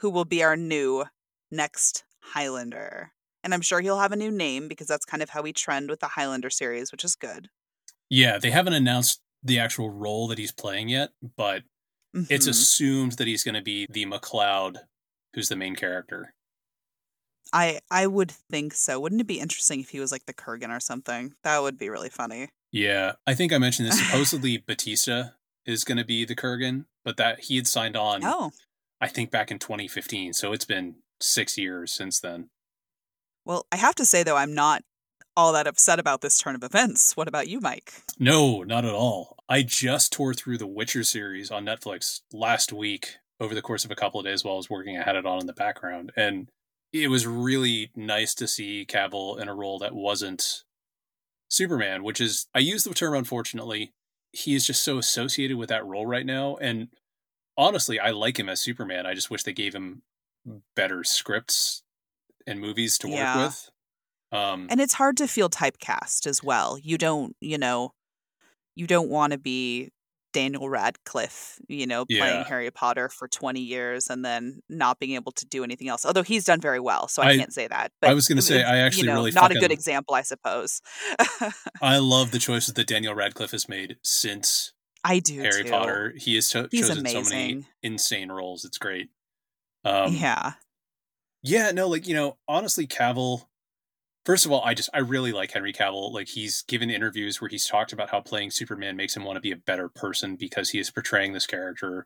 who 0.04 0.10
will 0.10 0.26
be 0.26 0.44
our 0.44 0.58
new 0.58 1.06
next 1.50 2.04
Highlander. 2.20 3.14
And 3.42 3.54
I'm 3.54 3.62
sure 3.62 3.80
he'll 3.80 4.00
have 4.00 4.12
a 4.12 4.18
new 4.18 4.32
name 4.32 4.68
because 4.68 4.86
that's 4.86 5.06
kind 5.06 5.24
of 5.24 5.30
how 5.30 5.42
we 5.42 5.54
trend 5.54 5.90
with 5.90 6.02
the 6.02 6.10
Highlander 6.10 6.50
series, 6.50 6.92
which 6.92 7.06
is 7.06 7.16
good. 7.16 7.48
Yeah, 8.10 8.38
they 8.38 8.52
haven't 8.52 8.74
announced 8.74 9.22
the 9.42 9.60
actual 9.60 9.90
role 9.90 10.28
that 10.28 10.38
he's 10.38 10.52
playing 10.52 10.90
yet, 10.90 11.12
but 11.38 11.64
it's 12.30 12.48
Mhm. 12.48 12.50
assumed 12.50 13.12
that 13.14 13.28
he's 13.28 13.46
going 13.46 13.56
to 13.56 13.62
be 13.62 13.88
the 13.90 14.04
MacLeod, 14.06 14.80
who's 15.34 15.48
the 15.48 15.56
main 15.56 15.74
character. 15.76 16.34
I 17.54 17.80
I 17.90 18.08
would 18.08 18.32
think 18.32 18.74
so. 18.74 19.00
Wouldn't 19.00 19.22
it 19.22 19.28
be 19.28 19.40
interesting 19.40 19.80
if 19.80 19.90
he 19.90 20.00
was 20.02 20.12
like 20.12 20.26
the 20.26 20.34
Kurgan 20.34 20.76
or 20.76 20.80
something? 20.82 21.34
That 21.44 21.62
would 21.62 21.78
be 21.78 21.90
really 21.90 22.10
funny. 22.10 22.50
Yeah, 22.72 23.14
I 23.26 23.36
think 23.36 23.54
I 23.54 23.58
mentioned 23.58 23.88
this. 23.88 24.00
Supposedly, 24.06 24.58
Bautista 24.58 25.36
is 25.66 25.86
going 25.86 25.98
to 25.98 26.04
be 26.06 26.26
the 26.26 26.36
Kurgan, 26.36 26.88
but 27.06 27.16
that 27.18 27.42
he 27.42 27.56
had 27.56 27.68
signed 27.68 27.96
on, 27.96 28.24
Oh, 28.26 28.52
I 29.04 29.08
think, 29.08 29.32
back 29.32 29.52
in 29.52 29.60
2015. 29.60 30.32
So 30.32 30.54
it's 30.54 30.64
been 30.64 30.96
six 31.20 31.58
years 31.58 31.92
since 31.94 32.22
then. 32.22 32.50
well, 33.44 33.66
I 33.70 33.76
have 33.76 33.96
to 33.96 34.06
say 34.06 34.24
though, 34.24 34.38
I'm 34.38 34.54
not 34.54 34.82
all 35.36 35.52
that 35.52 35.68
upset 35.68 36.00
about 36.00 36.22
this 36.22 36.38
turn 36.38 36.56
of 36.56 36.64
events. 36.64 37.18
What 37.18 37.28
about 37.28 37.50
you, 37.50 37.60
Mike? 37.60 37.92
No, 38.18 38.64
not 38.64 38.86
at 38.86 38.94
all. 38.94 39.36
I 39.50 39.62
just 39.62 40.14
tore 40.14 40.34
through 40.34 40.58
the 40.58 40.68
Witcher 40.68 41.04
series 41.04 41.52
on 41.52 41.66
Netflix 41.66 42.22
last 42.32 42.72
week 42.72 43.18
over 43.42 43.54
the 43.54 43.62
course 43.62 43.84
of 43.84 43.92
a 43.92 43.96
couple 43.96 44.22
of 44.22 44.26
days 44.26 44.46
while 44.46 44.54
I 44.54 44.58
was 44.58 44.70
working. 44.70 44.98
I 44.98 45.04
had 45.04 45.18
it 45.18 45.26
on 45.26 45.42
in 45.42 45.48
the 45.48 45.54
background, 45.54 46.14
and 46.16 46.48
it 46.94 47.10
was 47.10 47.28
really 47.28 47.92
nice 47.96 48.34
to 48.36 48.48
see 48.48 48.86
Cavill 48.88 49.38
in 49.38 49.50
a 49.50 49.56
role 49.56 49.80
that 49.80 49.94
wasn't 49.94 50.64
Superman, 51.50 52.04
which 52.04 52.22
is, 52.22 52.48
I 52.56 52.60
use 52.60 52.84
the 52.86 52.94
term 52.94 53.16
unfortunately. 53.16 53.92
He 54.32 54.56
is 54.56 54.66
just 54.66 54.82
so 54.82 54.98
associated 54.98 55.58
with 55.58 55.70
that 55.70 55.86
role 55.86 56.06
right 56.06 56.26
now. 56.26 56.56
And 56.58 56.88
honestly, 57.58 58.00
I 58.00 58.12
like 58.12 58.38
him 58.40 58.50
as 58.50 58.60
Superman. 58.62 59.06
I 59.06 59.14
just 59.14 59.30
wish 59.30 59.44
they 59.44 59.54
gave 59.54 59.74
him 59.76 60.02
better 60.76 61.04
scripts 61.04 61.84
and 62.48 62.60
movies 62.60 62.98
to 63.00 63.10
Yeah. 63.10 63.38
work 63.38 63.46
with. 63.52 63.70
Um, 64.40 64.68
And 64.70 64.82
it's 64.82 64.94
hard 64.96 65.18
to 65.18 65.28
feel 65.28 65.50
typecast 65.50 66.26
as 66.28 66.44
well. 66.44 66.78
You 66.78 66.98
don't, 66.98 67.36
you 67.40 67.58
know, 67.58 67.94
you 68.76 68.88
don't 68.88 69.10
want 69.10 69.32
to 69.34 69.38
be 69.40 69.92
Daniel 70.34 70.68
Radcliffe, 70.68 71.60
you 71.68 71.86
know, 71.86 72.06
playing 72.06 72.40
Yeah. 72.40 72.44
Harry 72.46 72.72
Potter 72.72 73.08
for 73.08 73.28
20 73.28 73.62
years 73.62 74.10
and 74.10 74.26
then 74.26 74.62
not 74.68 74.98
being 74.98 75.14
able 75.14 75.32
to 75.34 75.46
do 75.46 75.64
anything 75.64 75.88
else. 75.88 76.04
Although 76.08 76.24
he's 76.24 76.44
done 76.44 76.60
very 76.60 76.80
well, 76.80 77.08
so 77.08 77.22
I, 77.22 77.28
I- 77.30 77.38
can't 77.38 77.54
say 77.54 77.68
that. 77.68 77.92
But 78.02 78.10
I 78.10 78.16
was 78.16 78.28
gonna 78.28 78.42
say, 78.42 78.64
I 78.64 78.80
actually 78.80 79.02
you 79.04 79.08
know, 79.10 79.14
really 79.20 79.32
not 79.32 79.52
a 79.56 79.60
good 79.60 79.72
example, 79.72 80.16
I 80.16 80.24
suppose. 80.24 80.82
I 81.82 82.00
love 82.00 82.32
the 82.32 82.40
choices 82.40 82.74
that 82.74 82.88
Daniel 82.88 83.14
Radcliffe 83.14 83.52
has 83.52 83.70
made 83.70 83.98
since 84.02 84.74
I 85.04 85.20
do 85.20 85.42
Harry 85.42 85.64
too. 85.64 85.70
Potter. 85.70 86.14
He 86.18 86.36
has 86.36 86.50
cho- 86.50 86.68
chosen 86.68 87.06
so 87.06 87.24
many 87.24 87.66
insane 87.82 88.32
roles. 88.32 88.64
It's 88.64 88.78
great. 88.78 89.10
Um, 89.84 90.14
yeah. 90.14 90.54
yeah, 91.42 91.72
no, 91.72 91.88
like 91.88 92.08
you 92.08 92.16
know, 92.16 92.38
honestly, 92.48 92.88
Cavill. 92.88 93.46
First 94.26 94.46
of 94.46 94.54
all, 94.54 94.62
I 94.64 94.74
just 94.74 94.90
I 94.94 95.00
really 95.00 95.34
like 95.34 95.52
Henry 95.52 95.74
Cavill. 95.74 96.14
Like 96.14 96.30
he's 96.30 96.62
given 96.64 96.90
interviews 96.90 97.42
where 97.42 97.50
he's 97.50 97.68
talked 97.68 97.92
about 97.92 98.10
how 98.10 98.22
playing 98.22 98.52
Superman 98.52 98.96
makes 98.96 99.16
him 99.18 99.26
want 99.26 99.36
to 99.36 99.42
be 99.42 99.52
a 99.52 99.58
better 99.58 99.90
person 99.90 100.38
because 100.38 100.70
he 100.70 100.80
is 100.80 100.90
portraying 100.90 101.34
this 101.34 101.46
character 101.46 102.06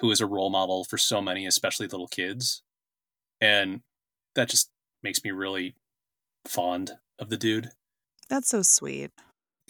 who 0.00 0.10
is 0.10 0.22
a 0.22 0.26
role 0.26 0.48
model 0.48 0.84
for 0.84 0.96
so 0.96 1.20
many, 1.20 1.44
especially 1.46 1.86
little 1.86 2.08
kids, 2.08 2.62
and 3.40 3.82
that 4.34 4.48
just 4.48 4.70
makes 5.02 5.22
me 5.22 5.30
really 5.30 5.74
fond 6.46 6.92
of 7.18 7.28
the 7.28 7.36
dude. 7.36 7.68
That's 8.30 8.48
so 8.48 8.62
sweet. 8.62 9.10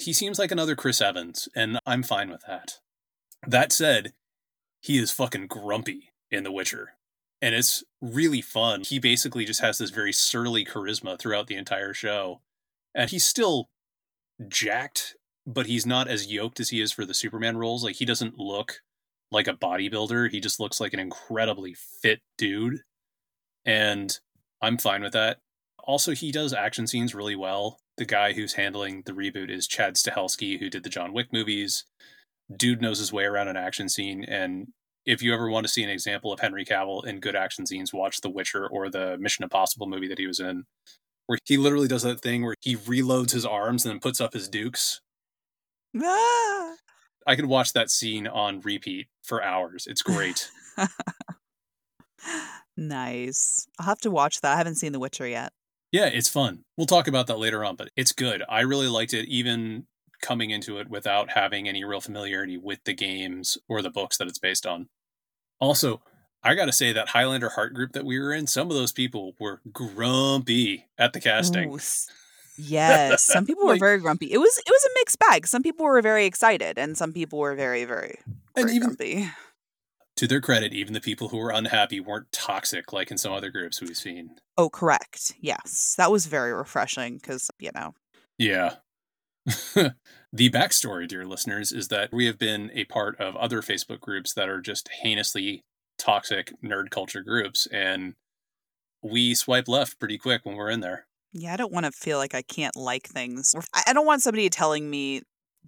He 0.01 0.13
seems 0.13 0.39
like 0.39 0.51
another 0.51 0.77
Chris 0.77 1.01
Evans, 1.01 1.49
and 1.55 1.79
I'm 1.87 2.03
fine 2.03 2.31
with 2.31 2.43
that. 2.47 2.79
That 3.47 3.73
said, 3.73 4.13
he 4.81 4.99
is 4.99 5.11
fucking 5.11 5.47
grumpy 5.47 6.13
in 6.31 6.45
The 6.45 6.53
Witcher, 6.53 6.95
and 7.41 7.55
it's 7.55 7.85
really 8.01 8.41
fun. 8.41 8.83
He 8.83 8.99
basically 8.99 9.45
just 9.45 9.61
has 9.61 9.79
this 9.79 9.91
very 9.91 10.13
surly 10.13 10.65
charisma 10.65 11.19
throughout 11.19 11.47
the 11.47 11.57
entire 11.57 11.95
show, 11.95 12.41
and 12.95 13.11
he's 13.11 13.25
still 13.25 13.69
jacked, 14.49 15.17
but 15.47 15.67
he's 15.67 15.87
not 15.87 16.09
as 16.09 16.27
yoked 16.33 16.61
as 16.61 16.71
he 16.71 16.81
is 16.81 16.93
for 16.93 17.05
the 17.05 17.15
Superman 17.15 17.57
roles. 17.57 17.85
Like 17.85 17.97
he 17.97 18.05
doesn't 18.05 18.39
look 18.39 18.81
like 19.31 19.49
a 19.49 19.55
bodybuilder. 19.55 20.31
He 20.31 20.41
just 20.41 20.61
looks 20.61 20.81
like 20.81 20.93
an 20.93 21.01
incredibly 21.01 21.75
fit 21.75 22.21
dude. 22.37 22.81
And 23.65 24.19
I'm 24.61 24.79
fine 24.79 25.03
with 25.03 25.13
that. 25.13 25.39
Also, 25.85 26.13
he 26.13 26.33
does 26.33 26.53
action 26.53 26.87
scenes 26.87 27.15
really 27.15 27.37
well. 27.37 27.79
The 28.01 28.07
guy 28.07 28.33
who's 28.33 28.55
handling 28.55 29.03
the 29.05 29.13
reboot 29.13 29.51
is 29.51 29.67
Chad 29.67 29.97
Stahelski, 29.97 30.59
who 30.59 30.71
did 30.71 30.85
the 30.85 30.89
John 30.89 31.13
Wick 31.13 31.35
movies. 31.35 31.85
Dude 32.51 32.81
knows 32.81 32.99
his 32.99 33.13
way 33.13 33.25
around 33.25 33.49
an 33.49 33.59
action 33.59 33.91
scene. 33.91 34.25
And 34.25 34.69
if 35.05 35.23
you 35.23 35.35
ever 35.35 35.51
want 35.51 35.67
to 35.67 35.71
see 35.71 35.83
an 35.83 35.91
example 35.91 36.33
of 36.33 36.41
Henry 36.41 36.65
Cavill 36.65 37.05
in 37.05 37.21
good 37.21 37.37
action 37.37 37.67
scenes, 37.67 37.93
watch 37.93 38.23
The 38.23 38.31
Witcher 38.31 38.67
or 38.67 38.89
the 38.89 39.19
Mission 39.19 39.43
Impossible 39.43 39.87
movie 39.87 40.09
that 40.09 40.19
he 40.19 40.27
was 40.27 40.41
in, 40.41 40.65
where 41.27 41.39
he 41.45 41.59
literally 41.59 41.89
does 41.89 42.03
that 42.03 42.23
thing 42.23 42.43
where 42.43 42.55
he 42.63 42.75
reloads 42.75 43.33
his 43.33 43.45
arms 43.45 43.85
and 43.85 43.93
then 43.93 44.01
puts 44.01 44.19
up 44.19 44.33
his 44.33 44.49
dukes. 44.49 45.03
Ah! 46.03 46.77
I 47.27 47.37
could 47.37 47.45
watch 47.45 47.75
that 47.75 47.91
scene 47.91 48.27
on 48.27 48.63
repeat 48.63 49.09
for 49.23 49.43
hours. 49.43 49.87
It's 49.87 50.01
great. 50.01 50.49
nice. 52.79 53.69
I'll 53.79 53.85
have 53.85 54.01
to 54.01 54.11
watch 54.11 54.41
that. 54.41 54.55
I 54.55 54.57
haven't 54.57 54.77
seen 54.77 54.93
The 54.93 54.99
Witcher 54.99 55.29
yet. 55.29 55.53
Yeah, 55.93 56.07
it's 56.07 56.29
fun. 56.29 56.65
We'll 56.77 56.87
talk 56.87 57.09
about 57.09 57.27
that 57.27 57.39
later 57.39 57.65
on, 57.65 57.77
but 57.77 57.91
it's 57.97 58.13
good. 58.13 58.43
I 58.49 58.61
really 58.61 58.89
liked 58.89 59.13
it, 59.13 59.29
even 59.29 59.87
coming 60.23 60.51
into 60.51 60.79
it 60.79 60.89
without 60.89 61.31
having 61.31 61.69
any 61.69 61.83
real 61.85 62.01
familiarity 62.01 62.57
with 62.59 62.79
the 62.85 62.93
games 62.95 63.59
or 63.69 63.83
the 63.83 63.91
books 63.91 64.17
that 64.19 64.29
it's 64.29 64.39
based 64.39 64.67
on. 64.67 64.89
Also, 65.61 66.01
I 66.45 66.55
got 66.55 66.67
to 66.67 66.73
say 66.73 66.93
that 66.93 67.09
Highlander 67.09 67.51
Heart 67.51 67.75
group 67.75 67.93
that 67.93 68.05
we 68.05 68.19
were 68.21 68.33
in, 68.33 68.47
some 68.47 68.71
of 68.71 68.77
those 68.77 68.93
people 68.93 69.35
were 69.41 69.61
grumpy 69.73 70.87
at 70.99 71.13
the 71.13 71.21
casting. 71.21 71.73
Ooh, 71.73 71.79
yes, 72.57 73.25
some 73.25 73.45
people 73.47 73.65
were 73.65 73.73
Like- 73.73 73.81
very 73.81 73.99
grumpy. 73.99 74.33
It 74.33 74.39
was 74.39 74.57
it 74.59 74.71
was 74.71 74.85
a 74.85 74.91
mixed 75.01 75.19
bag. 75.19 75.47
Some 75.47 75.63
people 75.63 75.85
were 75.87 76.01
very 76.03 76.25
excited, 76.27 76.79
and 76.79 76.97
some 76.97 77.13
people 77.13 77.39
were 77.39 77.55
very 77.55 77.85
very, 77.85 78.19
And 78.57 78.71
even- 78.71 78.89
grumpy. 78.95 79.29
To 80.21 80.27
their 80.27 80.43
credit, 80.43 80.75
even 80.75 80.93
the 80.93 81.01
people 81.01 81.31
who 81.31 81.39
were 81.39 81.49
unhappy 81.49 81.99
weren't 81.99 82.31
toxic 82.31 82.93
like 82.93 83.11
in 83.11 83.17
some 83.17 83.33
other 83.33 83.49
groups 83.49 83.81
we've 83.81 83.97
seen. 83.97 84.37
Oh, 84.59 84.69
correct. 84.69 85.33
Yes, 85.41 85.95
that 85.97 86.13
was 86.13 86.27
very 86.27 86.53
refreshing 86.53 87.15
because 87.17 87.51
you 87.59 87.71
know. 87.75 87.95
Yeah. 88.37 88.75
the 89.47 90.51
backstory, 90.51 91.09
dear 91.09 91.25
listeners, 91.25 91.73
is 91.73 91.89
that 91.89 92.13
we 92.13 92.27
have 92.27 92.39
been 92.39 92.71
a 92.75 92.85
part 92.85 93.19
of 93.19 93.35
other 93.37 93.63
Facebook 93.63 94.01
groups 94.01 94.35
that 94.35 94.47
are 94.47 94.61
just 94.61 94.91
heinously 95.03 95.65
toxic 95.99 96.53
nerd 96.63 96.91
culture 96.91 97.23
groups, 97.23 97.67
and 97.73 98.13
we 99.03 99.35
swipe 99.35 99.69
left 99.69 99.99
pretty 99.99 100.19
quick 100.19 100.45
when 100.45 100.55
we're 100.55 100.69
in 100.69 100.81
there. 100.81 101.07
Yeah, 101.33 101.55
I 101.55 101.57
don't 101.57 101.73
want 101.73 101.87
to 101.87 101.93
feel 101.93 102.19
like 102.19 102.35
I 102.35 102.43
can't 102.43 102.77
like 102.77 103.07
things. 103.07 103.55
I 103.87 103.95
don't 103.95 104.05
want 104.05 104.21
somebody 104.21 104.51
telling 104.51 104.91
me 104.91 105.23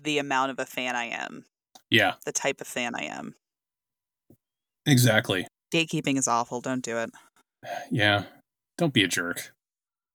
the 0.04 0.18
amount 0.18 0.50
of 0.50 0.58
a 0.58 0.66
fan 0.66 0.94
I 0.94 1.04
am, 1.04 1.46
Yeah, 1.88 2.16
the 2.26 2.32
type 2.32 2.60
of 2.60 2.66
fan 2.66 2.94
I 2.94 3.04
am. 3.04 3.34
Exactly. 4.86 5.46
Gatekeeping 5.72 6.18
is 6.18 6.28
awful. 6.28 6.60
Don't 6.60 6.84
do 6.84 6.98
it. 6.98 7.10
Yeah, 7.90 8.24
don't 8.76 8.92
be 8.92 9.04
a 9.04 9.08
jerk. 9.08 9.52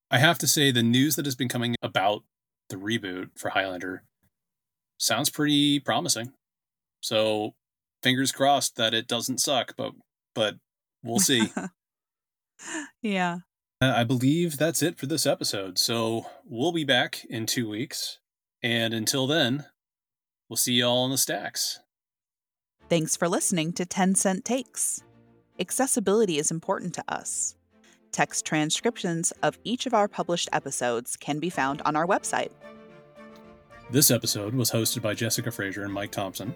I 0.10 0.20
have 0.20 0.38
to 0.40 0.48
say, 0.48 0.72
the 0.72 0.84
news 0.84 1.16
that 1.16 1.26
has 1.26 1.36
been 1.36 1.50
coming 1.50 1.76
about 1.82 2.24
the 2.70 2.76
reboot 2.76 3.30
for 3.36 3.50
Highlander 3.50 4.04
sounds 4.98 5.30
pretty 5.30 5.80
promising. 5.80 6.34
So, 7.02 7.54
fingers 8.04 8.32
crossed 8.32 8.76
that 8.76 8.94
it 8.94 9.08
doesn't 9.08 9.40
suck, 9.40 9.74
but 9.78 9.94
but 10.36 10.56
we'll 11.04 11.20
see. 11.20 11.52
yeah. 13.02 13.40
Uh, 13.82 13.94
I 13.96 14.04
believe 14.04 14.58
that's 14.58 14.82
it 14.82 14.98
for 14.98 15.06
this 15.06 15.26
episode. 15.26 15.78
So 15.78 16.26
we'll 16.46 16.72
be 16.72 16.84
back 16.84 17.26
in 17.30 17.46
two 17.46 17.70
weeks. 17.70 18.20
And 18.64 18.94
until 18.94 19.28
then, 19.28 19.66
we'll 20.50 20.58
see 20.58 20.74
you 20.74 20.86
all 20.86 21.06
in 21.06 21.12
the 21.12 21.18
stacks. 21.18 21.80
Thanks 22.90 23.18
for 23.18 23.28
listening 23.28 23.74
to 23.74 23.86
10 23.86 24.16
Cent 24.16 24.46
Takes. 24.46 25.04
Accessibility 25.60 26.38
is 26.38 26.52
important 26.52 26.94
to 26.94 27.04
us. 27.10 27.58
Text 28.14 28.46
transcriptions 28.46 29.34
of 29.44 29.60
each 29.66 29.86
of 29.86 29.94
our 29.94 30.08
published 30.08 30.48
episodes 30.54 31.18
can 31.18 31.40
be 31.40 31.50
found 31.50 31.82
on 31.82 31.98
our 31.98 32.08
website. 32.08 32.52
This 33.92 34.10
episode 34.10 34.54
was 34.54 34.72
hosted 34.72 35.02
by 35.02 35.16
Jessica 35.16 35.52
Fraser 35.52 35.84
and 35.84 35.92
Mike 35.92 36.14
Thompson, 36.14 36.56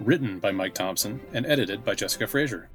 written 0.00 0.38
by 0.38 0.52
Mike 0.52 0.74
Thompson, 0.74 1.18
and 1.32 1.46
edited 1.46 1.82
by 1.82 1.94
Jessica 1.94 2.26
Fraser. 2.26 2.68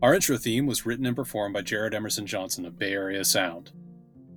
Our 0.00 0.14
intro 0.14 0.38
theme 0.38 0.64
was 0.64 0.86
written 0.86 1.04
and 1.04 1.14
performed 1.14 1.52
by 1.52 1.60
Jared 1.60 1.92
Emerson 1.92 2.26
Johnson 2.26 2.64
of 2.64 2.78
Bay 2.78 2.94
Area 2.94 3.22
Sound. 3.22 3.70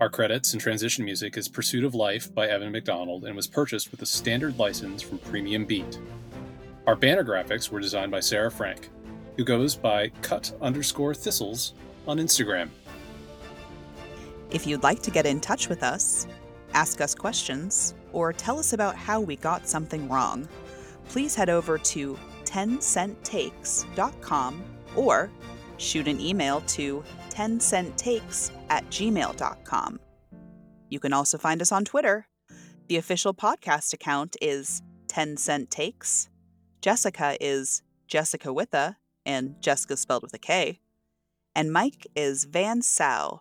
Our 0.02 0.10
credits 0.10 0.52
and 0.52 0.62
transition 0.62 1.06
music 1.06 1.38
is 1.38 1.48
Pursuit 1.48 1.86
of 1.86 1.96
Life 1.96 2.36
by 2.36 2.50
Evan 2.50 2.74
McDonald 2.74 3.24
and 3.24 3.34
was 3.34 3.48
purchased 3.48 3.92
with 3.92 4.02
a 4.02 4.06
standard 4.06 4.60
license 4.60 5.02
from 5.02 5.20
Premium 5.20 5.64
Beat. 5.64 6.00
Our 6.86 6.98
banner 6.98 7.24
graphics 7.24 7.70
were 7.70 7.80
designed 7.80 8.12
by 8.12 8.20
Sarah 8.20 8.52
Frank, 8.52 8.90
who 9.38 9.46
goes 9.46 9.74
by 9.76 10.10
cut 10.22 10.52
underscore 10.62 11.16
thistles 11.16 11.74
on 12.08 12.18
Instagram. 12.18 12.70
If 14.52 14.68
you'd 14.68 14.84
like 14.84 15.02
to 15.04 15.12
get 15.12 15.26
in 15.26 15.40
touch 15.40 15.70
with 15.70 15.82
us, 15.82 16.28
ask 16.74 17.00
us 17.00 17.16
questions, 17.16 17.96
or 18.12 18.34
tell 18.34 18.60
us 18.60 18.74
about 18.74 18.98
how 18.98 19.22
we 19.22 19.38
got 19.38 19.66
something 19.68 20.10
wrong, 20.10 20.50
please 21.08 21.36
head 21.36 21.50
over 21.50 21.78
to 21.78 22.20
10centtakes.com 22.44 24.64
or 24.96 25.32
shoot 25.78 26.08
an 26.08 26.20
email 26.20 26.62
to 26.62 27.04
10centtakes 27.30 28.52
at 28.70 28.84
gmail.com. 28.90 30.00
You 30.90 31.00
can 31.00 31.14
also 31.14 31.38
find 31.38 31.62
us 31.62 31.72
on 31.72 31.86
Twitter. 31.86 32.28
The 32.88 32.98
official 32.98 33.34
podcast 33.34 33.94
account 33.94 34.36
is 34.42 34.82
10 35.08 35.38
Cent 35.38 35.72
Takes. 35.72 36.28
Jessica 36.84 37.38
is 37.40 37.82
Jessica 38.08 38.52
with 38.52 38.74
a, 38.74 38.98
and 39.26 39.56
Jessica 39.62 39.96
spelled 39.96 40.22
with 40.22 40.34
a 40.34 40.38
K. 40.38 40.82
And 41.56 41.72
Mike 41.72 42.08
is 42.14 42.44
Van 42.44 42.82
Sau, 42.82 43.40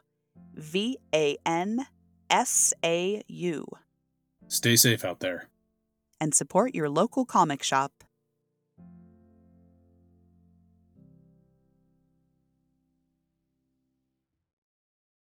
V 0.55 0.97
A 1.13 1.37
N 1.45 1.87
S 2.31 2.73
A 2.85 3.21
U. 3.27 3.67
Stay 4.47 4.77
safe 4.77 5.05
out 5.05 5.19
there. 5.19 5.49
And 6.21 6.37
support 6.37 6.73
your 6.73 6.89
local 6.89 7.25
comic 7.25 7.65
shop. 7.65 8.05